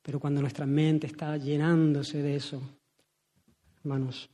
pero 0.00 0.18
cuando 0.18 0.40
nuestra 0.40 0.64
mente 0.64 1.06
está 1.06 1.36
llenándose 1.36 2.22
de 2.22 2.36
eso, 2.36 2.62
hermanos, 3.80 4.30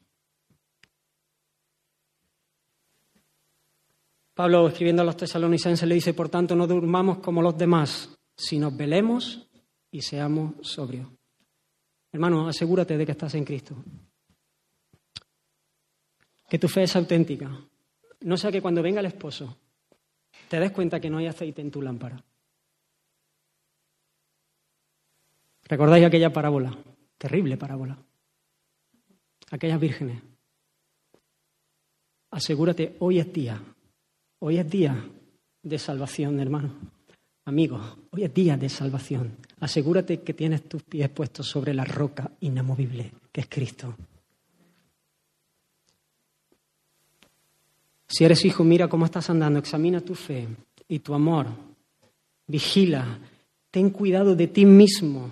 Pablo, 4.38 4.68
escribiendo 4.68 5.02
a 5.02 5.04
los 5.04 5.16
tesalonicenses, 5.16 5.88
le 5.88 5.96
dice, 5.96 6.14
por 6.14 6.28
tanto, 6.28 6.54
no 6.54 6.68
durmamos 6.68 7.18
como 7.18 7.42
los 7.42 7.58
demás, 7.58 8.16
sino 8.36 8.70
velemos 8.70 9.50
y 9.90 10.00
seamos 10.00 10.54
sobrios. 10.60 11.08
Hermano, 12.12 12.46
asegúrate 12.46 12.96
de 12.96 13.04
que 13.04 13.10
estás 13.10 13.34
en 13.34 13.44
Cristo. 13.44 13.74
Que 16.48 16.56
tu 16.56 16.68
fe 16.68 16.84
es 16.84 16.94
auténtica. 16.94 17.50
No 18.20 18.36
sea 18.36 18.52
que 18.52 18.62
cuando 18.62 18.80
venga 18.80 19.00
el 19.00 19.06
esposo 19.06 19.58
te 20.48 20.60
des 20.60 20.70
cuenta 20.70 21.00
que 21.00 21.10
no 21.10 21.18
hay 21.18 21.26
aceite 21.26 21.60
en 21.60 21.72
tu 21.72 21.82
lámpara. 21.82 22.24
¿Recordáis 25.64 26.06
aquella 26.06 26.32
parábola? 26.32 26.78
Terrible 27.18 27.56
parábola. 27.56 27.98
Aquellas 29.50 29.80
vírgenes. 29.80 30.22
Asegúrate, 32.30 32.94
hoy 33.00 33.18
es 33.18 33.32
día 33.32 33.60
Hoy 34.40 34.58
es 34.58 34.70
día 34.70 35.04
de 35.62 35.78
salvación, 35.78 36.38
hermano. 36.38 36.72
Amigo, 37.44 37.80
hoy 38.10 38.22
es 38.22 38.32
día 38.32 38.56
de 38.56 38.68
salvación. 38.68 39.36
Asegúrate 39.58 40.20
que 40.20 40.32
tienes 40.32 40.68
tus 40.68 40.84
pies 40.84 41.08
puestos 41.08 41.48
sobre 41.48 41.74
la 41.74 41.84
roca 41.84 42.30
inamovible, 42.40 43.10
que 43.32 43.40
es 43.40 43.48
Cristo. 43.48 43.96
Si 48.06 48.24
eres 48.24 48.44
hijo, 48.44 48.62
mira 48.62 48.88
cómo 48.88 49.06
estás 49.06 49.28
andando, 49.28 49.58
examina 49.58 50.00
tu 50.00 50.14
fe 50.14 50.46
y 50.86 51.00
tu 51.00 51.14
amor. 51.14 51.46
Vigila, 52.46 53.18
ten 53.72 53.90
cuidado 53.90 54.36
de 54.36 54.46
ti 54.46 54.64
mismo. 54.64 55.30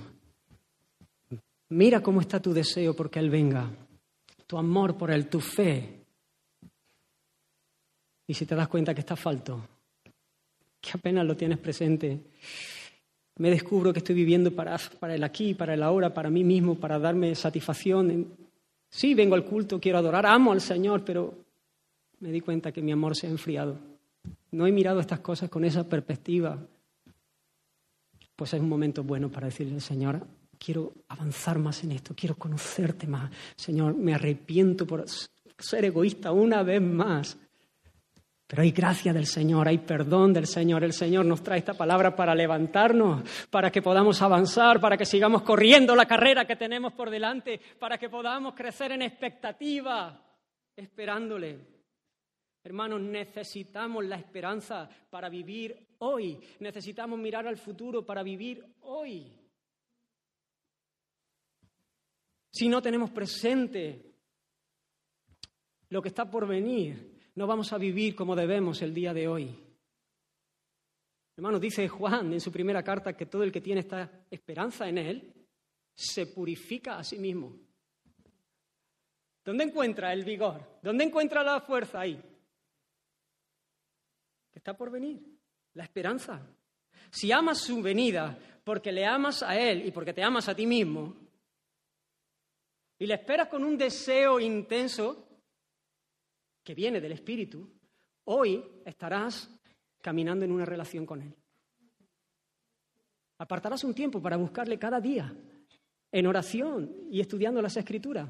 Mira 1.68 2.02
cómo 2.02 2.20
está 2.20 2.40
tu 2.40 2.52
deseo 2.52 2.94
porque 2.96 3.20
Él 3.20 3.30
venga, 3.30 3.70
tu 4.48 4.58
amor 4.58 4.96
por 4.96 5.12
Él, 5.12 5.28
tu 5.28 5.40
fe, 5.40 5.95
y 8.26 8.34
si 8.34 8.46
te 8.46 8.54
das 8.54 8.68
cuenta 8.68 8.94
que 8.94 9.00
está 9.00 9.16
falto, 9.16 9.60
que 10.80 10.90
apenas 10.94 11.26
lo 11.26 11.36
tienes 11.36 11.58
presente, 11.58 12.20
me 13.38 13.50
descubro 13.50 13.92
que 13.92 13.98
estoy 13.98 14.14
viviendo 14.14 14.50
para, 14.50 14.78
para 14.98 15.14
el 15.14 15.22
aquí, 15.22 15.54
para 15.54 15.74
el 15.74 15.82
ahora, 15.82 16.12
para 16.12 16.30
mí 16.30 16.42
mismo, 16.42 16.76
para 16.76 16.98
darme 16.98 17.34
satisfacción. 17.34 18.26
Sí, 18.88 19.14
vengo 19.14 19.34
al 19.34 19.44
culto, 19.44 19.78
quiero 19.78 19.98
adorar, 19.98 20.26
amo 20.26 20.52
al 20.52 20.60
Señor, 20.60 21.04
pero 21.04 21.34
me 22.20 22.30
di 22.30 22.40
cuenta 22.40 22.72
que 22.72 22.82
mi 22.82 22.92
amor 22.92 23.14
se 23.14 23.26
ha 23.26 23.30
enfriado. 23.30 23.76
No 24.52 24.66
he 24.66 24.72
mirado 24.72 25.00
estas 25.00 25.20
cosas 25.20 25.50
con 25.50 25.64
esa 25.64 25.84
perspectiva. 25.84 26.58
Pues 28.34 28.54
es 28.54 28.60
un 28.60 28.68
momento 28.68 29.02
bueno 29.02 29.30
para 29.30 29.46
decirle 29.46 29.74
al 29.74 29.82
Señor, 29.82 30.26
quiero 30.58 30.92
avanzar 31.08 31.58
más 31.58 31.84
en 31.84 31.92
esto, 31.92 32.14
quiero 32.16 32.36
conocerte 32.36 33.06
más. 33.06 33.30
Señor, 33.54 33.94
me 33.94 34.14
arrepiento 34.14 34.86
por 34.86 35.04
ser 35.58 35.84
egoísta 35.84 36.32
una 36.32 36.62
vez 36.62 36.80
más. 36.80 37.36
Pero 38.46 38.62
hay 38.62 38.70
gracia 38.70 39.12
del 39.12 39.26
Señor, 39.26 39.66
hay 39.66 39.78
perdón 39.78 40.32
del 40.32 40.46
Señor. 40.46 40.84
El 40.84 40.92
Señor 40.92 41.26
nos 41.26 41.42
trae 41.42 41.58
esta 41.58 41.74
palabra 41.74 42.14
para 42.14 42.34
levantarnos, 42.34 43.48
para 43.50 43.72
que 43.72 43.82
podamos 43.82 44.22
avanzar, 44.22 44.80
para 44.80 44.96
que 44.96 45.04
sigamos 45.04 45.42
corriendo 45.42 45.96
la 45.96 46.06
carrera 46.06 46.46
que 46.46 46.54
tenemos 46.54 46.92
por 46.92 47.10
delante, 47.10 47.60
para 47.80 47.98
que 47.98 48.08
podamos 48.08 48.54
crecer 48.54 48.92
en 48.92 49.02
expectativa, 49.02 50.22
esperándole. 50.76 51.58
Hermanos, 52.62 53.00
necesitamos 53.00 54.04
la 54.04 54.16
esperanza 54.16 54.88
para 55.10 55.28
vivir 55.28 55.96
hoy. 55.98 56.38
Necesitamos 56.60 57.18
mirar 57.18 57.48
al 57.48 57.56
futuro 57.56 58.06
para 58.06 58.22
vivir 58.22 58.64
hoy. 58.82 59.32
Si 62.52 62.68
no 62.68 62.80
tenemos 62.80 63.10
presente 63.10 64.14
lo 65.88 66.00
que 66.00 66.08
está 66.08 66.30
por 66.30 66.46
venir, 66.46 67.15
no 67.36 67.46
vamos 67.46 67.72
a 67.72 67.78
vivir 67.78 68.16
como 68.16 68.34
debemos 68.34 68.82
el 68.82 68.92
día 68.92 69.14
de 69.14 69.28
hoy. 69.28 69.54
Hermano, 71.36 71.60
dice 71.60 71.86
Juan 71.86 72.32
en 72.32 72.40
su 72.40 72.50
primera 72.50 72.82
carta 72.82 73.14
que 73.14 73.26
todo 73.26 73.42
el 73.42 73.52
que 73.52 73.60
tiene 73.60 73.82
esta 73.82 74.24
esperanza 74.30 74.88
en 74.88 74.98
Él 74.98 75.34
se 75.94 76.26
purifica 76.26 76.98
a 76.98 77.04
sí 77.04 77.18
mismo. 77.18 77.54
¿Dónde 79.44 79.64
encuentra 79.64 80.12
el 80.12 80.24
vigor? 80.24 80.78
¿Dónde 80.82 81.04
encuentra 81.04 81.44
la 81.44 81.60
fuerza 81.60 82.00
ahí? 82.00 82.16
Que 84.50 84.58
está 84.58 84.74
por 84.74 84.90
venir, 84.90 85.20
la 85.74 85.84
esperanza. 85.84 86.40
Si 87.10 87.30
amas 87.30 87.60
su 87.60 87.82
venida 87.82 88.36
porque 88.64 88.90
le 88.92 89.04
amas 89.04 89.42
a 89.42 89.58
Él 89.58 89.86
y 89.86 89.90
porque 89.92 90.14
te 90.14 90.22
amas 90.22 90.48
a 90.48 90.54
ti 90.54 90.66
mismo, 90.66 91.14
y 92.98 93.06
le 93.06 93.14
esperas 93.14 93.48
con 93.48 93.62
un 93.62 93.76
deseo 93.76 94.40
intenso 94.40 95.25
que 96.66 96.74
viene 96.74 97.00
del 97.00 97.12
Espíritu, 97.12 97.70
hoy 98.24 98.60
estarás 98.84 99.48
caminando 100.02 100.44
en 100.44 100.50
una 100.50 100.64
relación 100.64 101.06
con 101.06 101.22
Él. 101.22 101.32
Apartarás 103.38 103.84
un 103.84 103.94
tiempo 103.94 104.20
para 104.20 104.36
buscarle 104.36 104.76
cada 104.76 105.00
día 105.00 105.32
en 106.10 106.26
oración 106.26 107.06
y 107.08 107.20
estudiando 107.20 107.62
las 107.62 107.76
Escrituras. 107.76 108.28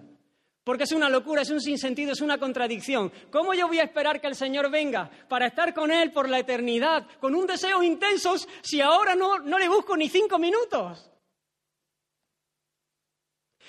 Porque 0.62 0.84
es 0.84 0.92
una 0.92 1.08
locura, 1.08 1.42
es 1.42 1.50
un 1.50 1.62
sinsentido, 1.62 2.12
es 2.12 2.20
una 2.20 2.36
contradicción. 2.36 3.10
¿Cómo 3.30 3.54
yo 3.54 3.68
voy 3.68 3.78
a 3.78 3.84
esperar 3.84 4.20
que 4.20 4.26
el 4.26 4.34
Señor 4.34 4.70
venga 4.70 5.10
para 5.30 5.46
estar 5.46 5.72
con 5.72 5.90
Él 5.90 6.12
por 6.12 6.28
la 6.28 6.38
eternidad, 6.38 7.06
con 7.18 7.34
un 7.34 7.46
deseo 7.46 7.82
intenso, 7.82 8.34
si 8.60 8.82
ahora 8.82 9.14
no, 9.14 9.38
no 9.38 9.58
le 9.58 9.68
busco 9.70 9.96
ni 9.96 10.10
cinco 10.10 10.38
minutos? 10.38 11.10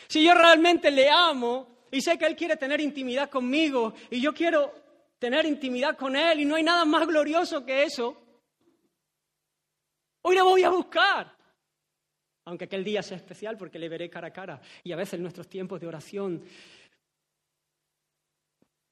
Si 0.10 0.26
yo 0.26 0.34
realmente 0.34 0.92
le 0.92 1.10
amo 1.10 1.77
y 1.92 2.02
sé 2.02 2.18
que 2.18 2.26
Él 2.26 2.36
quiere 2.36 2.58
tener 2.58 2.82
intimidad 2.82 3.30
conmigo 3.30 3.94
y 4.10 4.22
yo 4.22 4.34
quiero 4.34 4.74
tener 5.20 5.46
intimidad 5.46 5.98
con 5.98 6.16
Él 6.16 6.42
y 6.42 6.46
no 6.46 6.56
hay 6.56 6.64
nada 6.64 6.86
más 6.86 7.08
glorioso 7.08 7.66
que 7.66 7.84
eso, 7.84 8.16
hoy 10.22 10.36
le 10.36 10.42
voy 10.42 10.64
a 10.64 10.70
buscar. 10.70 11.36
Aunque 12.46 12.66
aquel 12.66 12.84
día 12.84 13.02
sea 13.04 13.18
especial 13.18 13.58
porque 13.58 13.80
le 13.80 13.90
veré 13.90 14.10
cara 14.10 14.28
a 14.28 14.34
cara. 14.34 14.62
Y 14.84 14.94
a 14.94 14.96
veces 14.96 15.16
en 15.16 15.24
nuestros 15.24 15.50
tiempos 15.50 15.82
de 15.82 15.88
oración, 15.88 16.44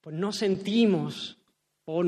pues 0.01 0.15
no 0.15 0.33
sentimos 0.33 1.37
o 1.85 2.03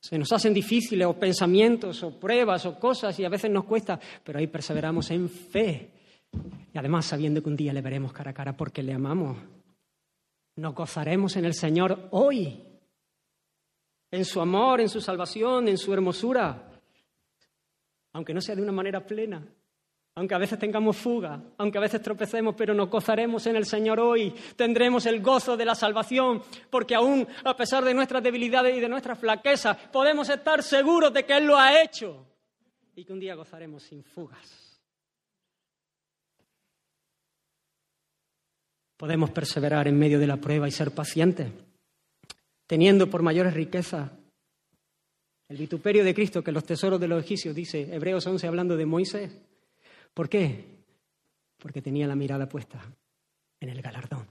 se 0.00 0.18
nos 0.18 0.32
hacen 0.32 0.54
difíciles 0.54 1.06
o 1.06 1.18
pensamientos 1.18 2.02
o 2.04 2.18
pruebas 2.18 2.64
o 2.66 2.78
cosas 2.78 3.18
y 3.18 3.24
a 3.24 3.28
veces 3.28 3.50
nos 3.50 3.64
cuesta, 3.64 3.98
pero 4.22 4.38
ahí 4.38 4.46
perseveramos 4.46 5.10
en 5.10 5.28
fe 5.28 5.90
y 6.72 6.78
además 6.78 7.06
sabiendo 7.06 7.42
que 7.42 7.48
un 7.48 7.56
día 7.56 7.72
le 7.72 7.82
veremos 7.82 8.12
cara 8.12 8.30
a 8.30 8.34
cara 8.34 8.56
porque 8.56 8.82
le 8.82 8.92
amamos. 8.92 9.36
Nos 10.58 10.74
gozaremos 10.74 11.36
en 11.36 11.44
el 11.44 11.54
Señor 11.54 12.08
hoy, 12.10 12.60
en 14.10 14.24
su 14.24 14.40
amor, 14.40 14.80
en 14.80 14.88
su 14.88 15.00
salvación, 15.00 15.68
en 15.68 15.78
su 15.78 15.94
hermosura, 15.94 16.72
aunque 18.12 18.34
no 18.34 18.40
sea 18.40 18.56
de 18.56 18.62
una 18.62 18.72
manera 18.72 19.06
plena, 19.06 19.46
aunque 20.16 20.34
a 20.34 20.38
veces 20.38 20.58
tengamos 20.58 20.96
fuga, 20.96 21.40
aunque 21.58 21.78
a 21.78 21.80
veces 21.80 22.02
tropecemos, 22.02 22.56
pero 22.56 22.74
nos 22.74 22.90
gozaremos 22.90 23.46
en 23.46 23.54
el 23.54 23.66
Señor 23.66 24.00
hoy, 24.00 24.34
tendremos 24.56 25.06
el 25.06 25.22
gozo 25.22 25.56
de 25.56 25.64
la 25.64 25.76
salvación, 25.76 26.42
porque 26.70 26.96
aún 26.96 27.24
a 27.44 27.56
pesar 27.56 27.84
de 27.84 27.94
nuestras 27.94 28.20
debilidades 28.20 28.76
y 28.76 28.80
de 28.80 28.88
nuestras 28.88 29.16
flaquezas, 29.16 29.76
podemos 29.92 30.28
estar 30.28 30.64
seguros 30.64 31.12
de 31.12 31.24
que 31.24 31.36
Él 31.36 31.46
lo 31.46 31.56
ha 31.56 31.80
hecho 31.80 32.26
y 32.96 33.04
que 33.04 33.12
un 33.12 33.20
día 33.20 33.36
gozaremos 33.36 33.84
sin 33.84 34.02
fugas. 34.02 34.67
Podemos 38.98 39.30
perseverar 39.30 39.86
en 39.86 39.96
medio 39.96 40.18
de 40.18 40.26
la 40.26 40.38
prueba 40.38 40.66
y 40.66 40.72
ser 40.72 40.90
pacientes, 40.90 41.52
teniendo 42.66 43.08
por 43.08 43.22
mayores 43.22 43.54
riquezas 43.54 44.10
el 45.48 45.56
vituperio 45.56 46.02
de 46.02 46.12
Cristo 46.12 46.42
que 46.42 46.50
los 46.50 46.64
tesoros 46.64 47.00
de 47.00 47.06
los 47.06 47.24
egipcios, 47.24 47.54
dice 47.54 47.94
Hebreos 47.94 48.26
11 48.26 48.48
hablando 48.48 48.76
de 48.76 48.84
Moisés. 48.84 49.30
¿Por 50.12 50.28
qué? 50.28 50.64
Porque 51.58 51.80
tenía 51.80 52.08
la 52.08 52.16
mirada 52.16 52.48
puesta 52.48 52.84
en 53.60 53.68
el 53.68 53.80
galardón. 53.80 54.26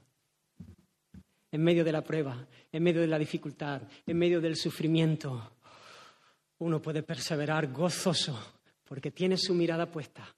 En 1.50 1.64
medio 1.64 1.86
de 1.86 1.94
la 1.94 2.04
prueba, 2.04 2.46
en 2.70 2.84
medio 2.84 3.00
de 3.00 3.08
la 3.08 3.18
dificultad, 3.18 3.84
en 4.06 4.18
medio 4.18 4.42
del 4.42 4.58
sufrimiento, 4.58 5.54
uno 6.60 6.82
puede 6.82 7.04
perseverar 7.04 7.72
gozoso 7.72 8.38
porque 8.84 9.12
tiene 9.12 9.38
su 9.38 9.54
mirada 9.54 9.90
puesta 9.90 10.36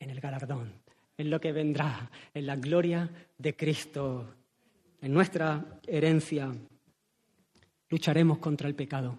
en 0.00 0.10
el 0.10 0.20
galardón 0.20 0.87
en 1.18 1.30
lo 1.30 1.40
que 1.40 1.52
vendrá, 1.52 2.10
en 2.32 2.46
la 2.46 2.56
gloria 2.56 3.10
de 3.36 3.56
Cristo, 3.56 4.36
en 5.02 5.12
nuestra 5.12 5.80
herencia. 5.86 6.54
Lucharemos 7.90 8.38
contra 8.38 8.68
el 8.68 8.76
pecado. 8.76 9.18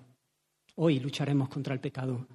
Hoy 0.75 0.99
lucharemos 0.99 1.49
contra 1.49 1.73
el 1.73 1.81
pecado. 1.81 2.25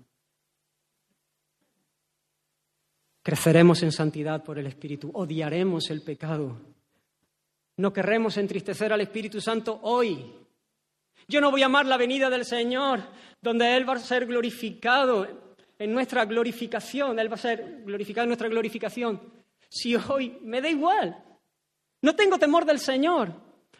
Creceremos 3.23 3.83
en 3.83 3.91
santidad 3.91 4.45
por 4.45 4.59
el 4.59 4.67
Espíritu. 4.67 5.11
Odiaremos 5.15 5.89
el 5.91 6.03
pecado. 6.03 6.61
No 7.79 7.91
querremos 7.91 8.37
entristecer 8.37 8.93
al 8.93 9.01
Espíritu 9.01 9.41
Santo 9.41 9.81
hoy. 9.83 10.31
Yo 11.27 11.41
no 11.41 11.51
voy 11.51 11.63
a 11.63 11.67
amar 11.67 11.87
la 11.87 11.97
venida 11.97 12.29
del 12.29 12.45
Señor, 12.45 13.01
donde 13.41 13.75
Él 13.77 13.89
va 13.89 13.95
a 13.95 13.99
ser 13.99 14.27
glorificado 14.27 15.27
en 15.79 15.93
nuestra 15.95 16.27
glorificación. 16.27 17.19
Él 17.19 17.31
va 17.31 17.37
a 17.37 17.39
ser 17.39 17.83
glorificado 17.87 18.25
en 18.25 18.29
nuestra 18.29 18.49
glorificación 18.49 19.33
si 19.75 19.97
hoy 19.97 20.39
me 20.43 20.61
da 20.61 20.69
igual? 20.69 21.21
No 22.03 22.15
tengo 22.15 22.39
temor 22.39 22.65
del 22.65 22.79
Señor. 22.79 23.35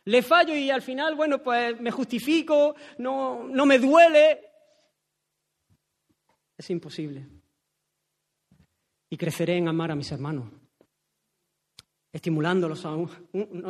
Le 0.07 0.23
fallo 0.23 0.55
y 0.55 0.69
al 0.69 0.83
final, 0.83 1.15
bueno, 1.15 1.43
pues 1.43 1.81
me 1.81 1.93
justifico, 1.93 2.75
no, 2.99 3.45
no 3.45 3.65
me 3.65 3.79
duele. 3.79 4.41
Es 6.59 6.69
imposible. 6.71 7.27
Y 9.09 9.17
creceré 9.17 9.57
en 9.57 9.69
amar 9.69 9.93
a 9.93 9.95
mis 9.95 10.11
hermanos, 10.11 10.51
estimulándolos 12.13 12.85
a 12.85 12.97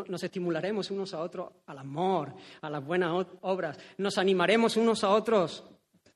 nos 0.08 0.22
estimularemos 0.22 0.90
unos 0.90 1.12
a 1.12 1.20
otros 1.20 1.52
al 1.66 1.78
amor, 1.78 2.34
a 2.62 2.70
las 2.70 2.84
buenas 2.84 3.26
obras, 3.42 3.78
nos 3.98 4.16
animaremos 4.16 4.78
unos 4.78 5.04
a 5.04 5.10
otros, 5.10 5.62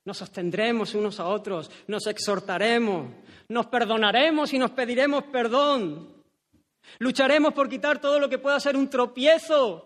nos 0.07 0.17
sostendremos 0.17 0.95
unos 0.95 1.21
a 1.21 1.27
otros, 1.27 1.71
nos 1.87 2.07
exhortaremos, 2.07 3.13
nos 3.49 3.67
perdonaremos 3.67 4.53
y 4.53 4.59
nos 4.59 4.71
pediremos 4.73 5.25
perdón. 5.25 6.19
Lucharemos 6.99 7.55
por 7.55 7.69
quitar 7.69 8.01
todo 8.01 8.19
lo 8.19 8.29
que 8.29 8.39
pueda 8.39 8.61
ser 8.61 8.77
un 8.77 8.89
tropiezo. 8.89 9.85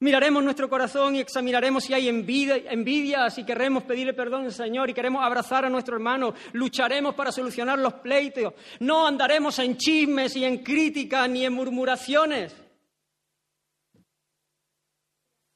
Miraremos 0.00 0.44
nuestro 0.44 0.68
corazón 0.68 1.16
y 1.16 1.20
examinaremos 1.20 1.84
si 1.84 1.94
hay 1.94 2.08
envidia, 2.08 2.56
envidia, 2.70 3.30
si 3.30 3.44
queremos 3.44 3.84
pedirle 3.84 4.12
perdón 4.12 4.44
al 4.44 4.52
Señor 4.52 4.90
y 4.90 4.94
queremos 4.94 5.24
abrazar 5.24 5.64
a 5.64 5.70
nuestro 5.70 5.96
hermano. 5.96 6.34
Lucharemos 6.52 7.14
para 7.14 7.32
solucionar 7.32 7.78
los 7.78 7.94
pleitos. 7.94 8.52
No 8.80 9.06
andaremos 9.06 9.58
en 9.60 9.76
chismes 9.76 10.36
y 10.36 10.44
en 10.44 10.62
críticas 10.62 11.30
ni 11.30 11.46
en 11.46 11.54
murmuraciones. 11.54 12.54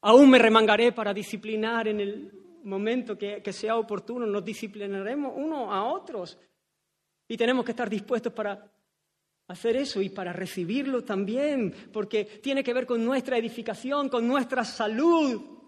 Aún 0.00 0.30
me 0.30 0.38
remangaré 0.38 0.92
para 0.92 1.12
disciplinar 1.12 1.88
en 1.88 2.00
el 2.00 2.37
momento 2.68 3.16
que, 3.16 3.52
sea 3.52 3.76
oportuno, 3.76 4.26
nos 4.26 4.44
disciplinaremos 4.44 5.32
unos 5.34 5.68
a 5.72 5.84
otros. 5.84 6.38
Y 7.26 7.36
tenemos 7.36 7.64
que 7.64 7.72
estar 7.72 7.88
dispuestos 7.88 8.32
para 8.32 8.70
hacer 9.48 9.76
eso 9.76 10.00
y 10.02 10.10
para 10.10 10.32
recibirlo 10.32 11.02
también, 11.02 11.74
porque 11.92 12.24
tiene 12.24 12.62
que 12.62 12.74
ver 12.74 12.86
con 12.86 13.04
nuestra 13.04 13.38
edificación, 13.38 14.08
con 14.08 14.26
nuestra 14.26 14.64
salud. 14.64 15.58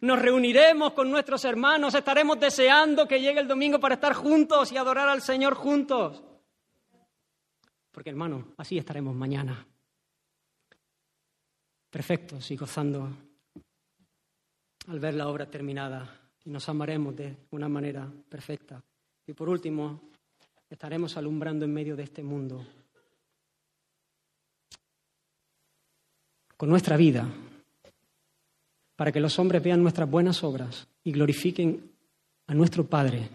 Nos 0.00 0.22
reuniremos 0.22 0.92
con 0.92 1.10
nuestros 1.10 1.44
hermanos, 1.44 1.94
estaremos 1.94 2.38
deseando 2.38 3.06
que 3.06 3.20
llegue 3.20 3.40
el 3.40 3.48
domingo 3.48 3.80
para 3.80 3.96
estar 3.96 4.14
juntos 4.14 4.72
y 4.72 4.76
adorar 4.76 5.08
al 5.08 5.22
Señor 5.22 5.54
juntos. 5.54 6.22
Porque 7.90 8.10
hermano, 8.10 8.54
así 8.56 8.78
estaremos 8.78 9.14
mañana, 9.14 9.66
perfectos 11.90 12.50
y 12.50 12.56
gozando 12.56 13.31
al 14.88 15.00
ver 15.00 15.14
la 15.14 15.28
obra 15.28 15.46
terminada 15.46 16.20
y 16.44 16.50
nos 16.50 16.68
amaremos 16.68 17.16
de 17.16 17.36
una 17.50 17.68
manera 17.68 18.10
perfecta. 18.28 18.82
Y 19.26 19.32
por 19.32 19.48
último, 19.48 20.00
estaremos 20.68 21.16
alumbrando 21.16 21.64
en 21.64 21.72
medio 21.72 21.96
de 21.96 22.02
este 22.02 22.22
mundo 22.22 22.66
con 26.56 26.68
nuestra 26.68 26.96
vida 26.96 27.28
para 28.96 29.12
que 29.12 29.20
los 29.20 29.38
hombres 29.38 29.62
vean 29.62 29.82
nuestras 29.82 30.08
buenas 30.08 30.44
obras 30.44 30.86
y 31.02 31.12
glorifiquen 31.12 31.90
a 32.46 32.54
nuestro 32.54 32.86
Padre 32.86 33.28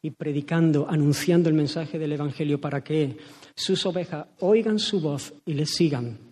y 0.00 0.10
predicando, 0.10 0.88
anunciando 0.88 1.48
el 1.48 1.54
mensaje 1.54 1.98
del 1.98 2.12
Evangelio 2.12 2.60
para 2.60 2.82
que 2.82 3.16
sus 3.54 3.84
ovejas 3.86 4.26
oigan 4.40 4.78
su 4.78 5.00
voz 5.00 5.34
y 5.44 5.54
le 5.54 5.66
sigan 5.66 6.27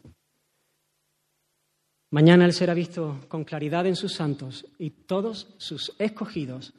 Mañana 2.10 2.44
Él 2.44 2.52
será 2.52 2.72
visto 2.72 3.24
con 3.28 3.44
claridad 3.44 3.86
en 3.86 3.96
sus 3.96 4.14
santos 4.14 4.64
y 4.78 4.90
todos 4.90 5.54
sus 5.58 5.92
escogidos 5.98 6.72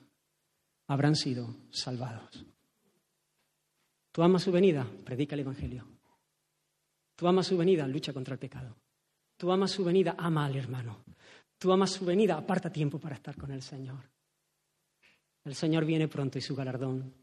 habrán 0.87 1.15
sido 1.15 1.53
salvados. 1.69 2.45
Tú 4.11 4.23
amas 4.23 4.43
su 4.43 4.51
venida, 4.51 4.87
predica 5.03 5.35
el 5.35 5.41
Evangelio. 5.41 5.85
Tú 7.15 7.27
amas 7.27 7.47
su 7.47 7.57
venida, 7.57 7.87
lucha 7.87 8.13
contra 8.13 8.33
el 8.33 8.39
pecado. 8.39 8.75
Tú 9.35 9.51
amas 9.51 9.71
su 9.71 9.83
venida, 9.83 10.15
ama 10.17 10.45
al 10.45 10.55
hermano. 10.55 11.03
Tú 11.59 11.71
amas 11.71 11.91
su 11.91 12.05
venida, 12.05 12.37
aparta 12.37 12.71
tiempo 12.71 12.99
para 12.99 13.15
estar 13.15 13.35
con 13.35 13.51
el 13.51 13.61
Señor. 13.61 14.03
El 15.43 15.55
Señor 15.55 15.85
viene 15.85 16.07
pronto 16.07 16.37
y 16.37 16.41
su 16.41 16.55
galardón 16.55 17.13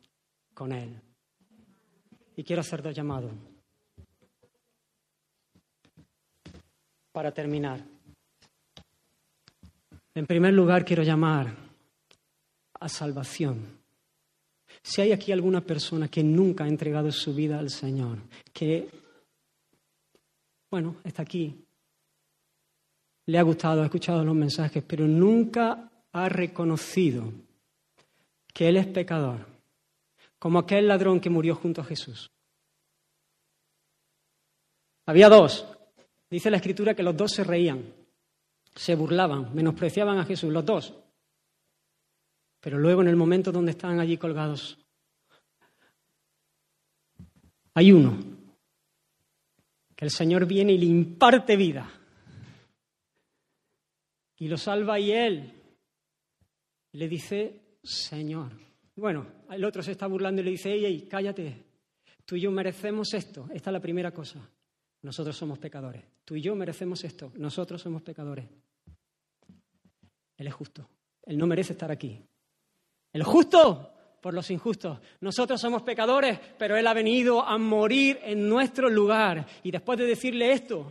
con 0.53 0.73
Él. 0.73 1.01
Y 2.37 2.45
quiero 2.45 2.61
hacer 2.61 2.83
dos 2.83 2.95
llamados. 2.95 3.33
Para 7.13 7.33
terminar. 7.33 7.94
En 10.15 10.27
primer 10.27 10.55
lugar, 10.55 10.85
quiero 10.85 11.03
llamar 11.03 11.55
a 12.81 12.89
salvación. 12.89 13.83
Si 14.83 15.01
hay 15.01 15.13
aquí 15.13 15.33
alguna 15.33 15.61
persona 15.61 16.09
que 16.09 16.23
nunca 16.23 16.65
ha 16.65 16.69
entregado 16.69 17.11
su 17.11 17.35
vida 17.35 17.59
al 17.59 17.71
Señor, 17.71 18.19
que, 18.53 18.89
bueno, 20.71 20.97
está 21.05 21.23
aquí, 21.23 21.65
le 23.27 23.39
ha 23.39 23.43
gustado, 23.43 23.83
ha 23.83 23.87
escuchado 23.87 24.25
los 24.25 24.35
mensajes, 24.35 24.85
pero 24.87 25.07
nunca 25.07 25.91
ha 26.13 26.29
reconocido 26.29 27.33
que 28.53 28.69
Él 28.69 28.77
es 28.77 28.87
pecador, 28.87 29.47
como 30.39 30.59
aquel 30.59 30.87
ladrón 30.87 31.21
que 31.21 31.31
murió 31.31 31.57
junto 31.57 31.81
a 31.81 31.85
Jesús. 31.85 32.31
Había 35.07 35.29
dos. 35.29 35.67
Dice 36.31 36.51
la 36.51 36.59
escritura 36.59 36.95
que 36.95 37.03
los 37.03 37.17
dos 37.17 37.33
se 37.33 37.45
reían, 37.45 37.85
se 38.75 38.95
burlaban, 38.95 39.55
menospreciaban 39.55 40.19
a 40.19 40.25
Jesús, 40.25 40.53
los 40.53 40.65
dos. 40.65 40.95
Pero 42.61 42.79
luego 42.79 43.03
en 43.03 43.09
el 43.09 43.17
momento 43.17 43.53
donde 43.53 43.73
estaban 43.73 44.01
allí 44.01 44.17
colgados, 44.17 44.79
hay 47.75 47.93
uno, 47.93 48.19
que 49.95 50.05
el 50.05 50.11
Señor 50.11 50.47
viene 50.47 50.73
y 50.73 50.79
le 50.79 50.87
imparte 50.87 51.57
vida. 51.57 51.91
Y 54.39 54.49
lo 54.49 54.57
salva 54.57 54.99
y 54.99 55.13
él 55.13 55.53
le 56.93 57.09
dice, 57.09 57.79
Señor. 57.83 58.53
Bueno, 58.97 59.27
el 59.51 59.65
otro 59.65 59.83
se 59.83 59.93
está 59.93 60.07
burlando 60.07 60.41
y 60.41 60.45
le 60.45 60.51
dice, 60.53 60.73
ey, 60.73 60.85
ey, 60.85 61.09
cállate. 61.09 61.65
Tú 62.25 62.37
y 62.37 62.41
yo 62.41 62.51
merecemos 62.51 63.13
esto. 63.15 63.49
Esta 63.53 63.71
es 63.71 63.75
la 63.75 63.81
primera 63.81 64.13
cosa. 64.13 64.49
Nosotros 65.05 65.37
somos 65.37 65.59
pecadores. 65.59 66.03
Tú 66.25 66.35
y 66.35 66.41
yo 66.41 66.57
merecemos 66.57 67.05
esto. 67.05 67.31
Nosotros 67.37 67.83
somos 67.83 68.01
pecadores. 68.01 68.47
Él 70.35 70.47
es 70.47 70.55
justo. 70.55 70.89
Él 71.25 71.37
no 71.37 71.47
merece 71.47 71.75
estar 71.75 71.93
aquí. 71.93 72.25
El 73.13 73.23
justo 73.23 73.93
por 74.23 74.33
los 74.33 74.51
injustos. 74.51 74.99
Nosotros 75.21 75.61
somos 75.61 75.83
pecadores, 75.83 76.41
pero 76.59 76.79
Él 76.79 76.87
ha 76.87 76.95
venido 76.95 77.43
a 77.43 77.59
morir 77.59 78.19
en 78.23 78.49
nuestro 78.49 78.89
lugar. 78.89 79.47
Y 79.63 79.71
después 79.71 79.99
de 79.99 80.07
decirle 80.07 80.53
esto, 80.53 80.91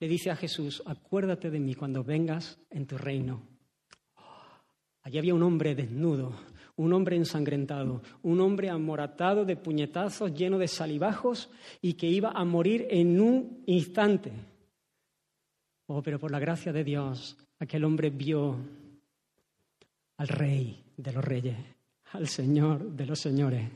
le 0.00 0.08
dice 0.08 0.32
a 0.32 0.36
Jesús, 0.36 0.82
acuérdate 0.84 1.48
de 1.48 1.60
mí 1.60 1.76
cuando 1.76 2.02
vengas 2.02 2.58
en 2.70 2.88
tu 2.88 2.98
reino. 2.98 3.46
Allí 5.02 5.18
había 5.18 5.34
un 5.34 5.44
hombre 5.44 5.76
desnudo, 5.76 6.34
un 6.76 6.92
hombre 6.92 7.16
ensangrentado, 7.16 8.02
un 8.22 8.40
hombre 8.40 8.70
amoratado 8.70 9.44
de 9.44 9.56
puñetazos, 9.56 10.32
lleno 10.34 10.58
de 10.58 10.68
salivajos 10.68 11.50
y 11.80 11.94
que 11.94 12.08
iba 12.08 12.30
a 12.30 12.44
morir 12.44 12.86
en 12.90 13.20
un 13.20 13.62
instante. 13.66 14.32
Oh, 15.86 16.02
pero 16.02 16.18
por 16.18 16.30
la 16.30 16.38
gracia 16.38 16.72
de 16.72 16.84
Dios, 16.84 17.36
aquel 17.58 17.84
hombre 17.84 18.10
vio 18.10 18.56
al 20.16 20.28
Rey 20.28 20.82
de 20.96 21.12
los 21.12 21.24
Reyes, 21.24 21.56
al 22.12 22.28
Señor 22.28 22.92
de 22.92 23.06
los 23.06 23.18
Señores, 23.18 23.68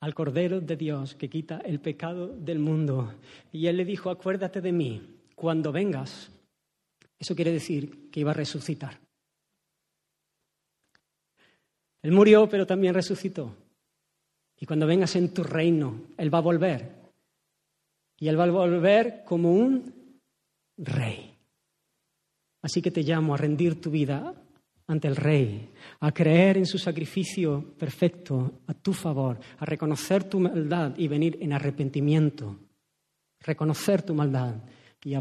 al 0.00 0.14
Cordero 0.14 0.60
de 0.60 0.76
Dios 0.76 1.14
que 1.14 1.28
quita 1.28 1.58
el 1.58 1.80
pecado 1.80 2.28
del 2.28 2.58
mundo. 2.58 3.14
Y 3.52 3.66
él 3.66 3.76
le 3.76 3.84
dijo, 3.84 4.10
acuérdate 4.10 4.60
de 4.60 4.72
mí 4.72 5.02
cuando 5.34 5.72
vengas. 5.72 6.30
Eso 7.18 7.34
quiere 7.34 7.52
decir 7.52 8.10
que 8.10 8.20
iba 8.20 8.30
a 8.30 8.34
resucitar. 8.34 9.07
Él 12.02 12.12
murió, 12.12 12.48
pero 12.48 12.66
también 12.66 12.94
resucitó. 12.94 13.54
Y 14.60 14.66
cuando 14.66 14.86
vengas 14.86 15.14
en 15.16 15.32
tu 15.32 15.42
reino, 15.42 16.02
Él 16.16 16.32
va 16.32 16.38
a 16.38 16.42
volver. 16.42 16.96
Y 18.18 18.28
Él 18.28 18.38
va 18.38 18.44
a 18.44 18.50
volver 18.50 19.22
como 19.24 19.52
un 19.52 20.12
rey. 20.76 21.34
Así 22.62 22.82
que 22.82 22.90
te 22.90 23.02
llamo 23.02 23.34
a 23.34 23.36
rendir 23.36 23.80
tu 23.80 23.90
vida 23.90 24.34
ante 24.88 25.06
el 25.06 25.16
Rey, 25.16 25.70
a 26.00 26.12
creer 26.12 26.56
en 26.56 26.66
su 26.66 26.78
sacrificio 26.78 27.74
perfecto 27.78 28.60
a 28.66 28.74
tu 28.74 28.92
favor, 28.92 29.38
a 29.58 29.64
reconocer 29.64 30.24
tu 30.24 30.40
maldad 30.40 30.94
y 30.96 31.06
venir 31.08 31.38
en 31.40 31.52
arrepentimiento, 31.52 32.58
reconocer 33.40 34.02
tu 34.02 34.14
maldad 34.14 34.56
y 35.04 35.14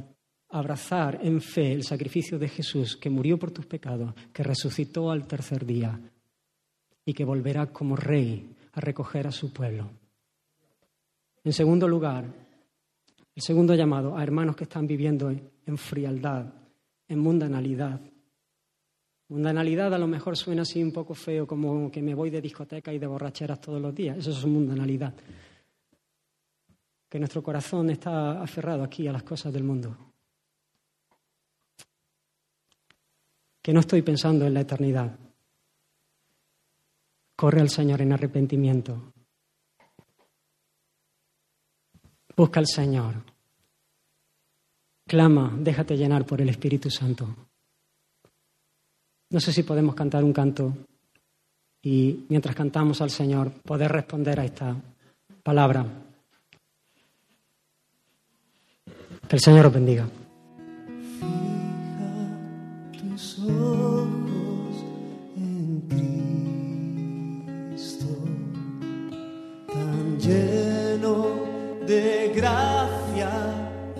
abrazar 0.49 1.19
en 1.21 1.41
fe 1.41 1.73
el 1.73 1.83
sacrificio 1.83 2.39
de 2.39 2.47
Jesús 2.47 2.95
que 2.95 3.09
murió 3.09 3.37
por 3.37 3.51
tus 3.51 3.65
pecados, 3.65 4.13
que 4.33 4.43
resucitó 4.43 5.11
al 5.11 5.27
tercer 5.27 5.65
día 5.65 5.99
y 7.07 7.13
que 7.13 7.23
volverá 7.23 7.67
como 7.67 7.95
Rey 7.95 8.53
a 8.73 8.81
recoger 8.81 9.27
a 9.27 9.31
su 9.31 9.53
pueblo. 9.53 9.89
En 11.41 11.53
segundo 11.53 11.87
lugar, 11.87 12.25
el 13.33 13.41
segundo 13.41 13.73
llamado 13.73 14.17
a 14.17 14.21
hermanos 14.21 14.57
que 14.57 14.65
están 14.65 14.85
viviendo 14.85 15.31
en 15.31 15.77
frialdad, 15.77 16.53
en 17.07 17.19
mundanalidad, 17.19 18.01
Mundanalidad 19.29 19.93
a 19.93 19.97
lo 19.97 20.07
mejor 20.07 20.37
suena 20.37 20.61
así 20.61 20.81
un 20.81 20.93
poco 20.93 21.13
feo, 21.13 21.45
como 21.45 21.91
que 21.91 22.01
me 22.01 22.15
voy 22.15 22.29
de 22.29 22.39
discoteca 22.39 22.93
y 22.93 22.99
de 22.99 23.07
borracheras 23.07 23.59
todos 23.59 23.81
los 23.81 23.93
días. 23.93 24.17
Eso 24.17 24.31
es 24.31 24.45
mundanalidad. 24.45 25.13
Que 27.09 27.19
nuestro 27.19 27.43
corazón 27.43 27.89
está 27.89 28.41
aferrado 28.41 28.83
aquí 28.83 29.05
a 29.05 29.11
las 29.11 29.23
cosas 29.23 29.51
del 29.51 29.65
mundo. 29.65 29.97
Que 33.61 33.73
no 33.73 33.81
estoy 33.81 34.01
pensando 34.01 34.47
en 34.47 34.53
la 34.53 34.61
eternidad. 34.61 35.26
Corre 37.37 37.61
al 37.61 37.69
Señor 37.69 38.01
en 38.01 38.13
arrepentimiento. 38.13 39.13
Busca 42.35 42.59
al 42.59 42.65
Señor. 42.65 43.13
Clama, 45.05 45.55
déjate 45.59 45.95
llenar 45.95 46.25
por 46.25 46.41
el 46.41 46.49
Espíritu 46.49 46.89
Santo. 46.89 47.27
No 49.29 49.39
sé 49.39 49.53
si 49.53 49.61
podemos 49.61 49.93
cantar 49.93 50.23
un 50.23 50.33
canto 50.33 50.73
y 51.83 52.25
mientras 52.27 52.55
cantamos 52.55 53.01
al 53.01 53.11
Señor 53.11 53.51
poder 53.61 53.91
responder 53.91 54.39
a 54.39 54.45
esta 54.45 54.75
palabra. 55.43 55.85
Que 59.29 59.35
el 59.35 59.41
Señor 59.41 59.67
os 59.67 59.73
bendiga. 59.73 60.09
Fija 62.91 63.96
gracia 72.37 73.31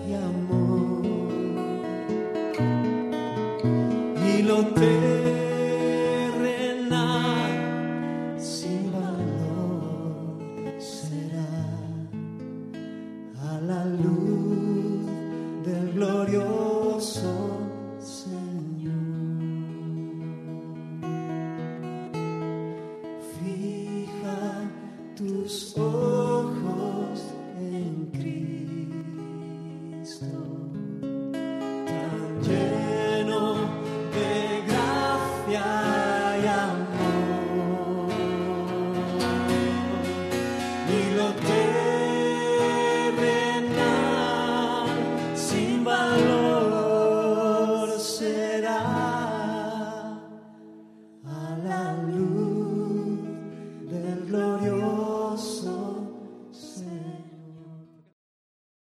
y 0.06 0.14
amor. 0.14 1.02
Y 4.30 4.42
lo 4.42 4.64
terrenal 4.66 5.17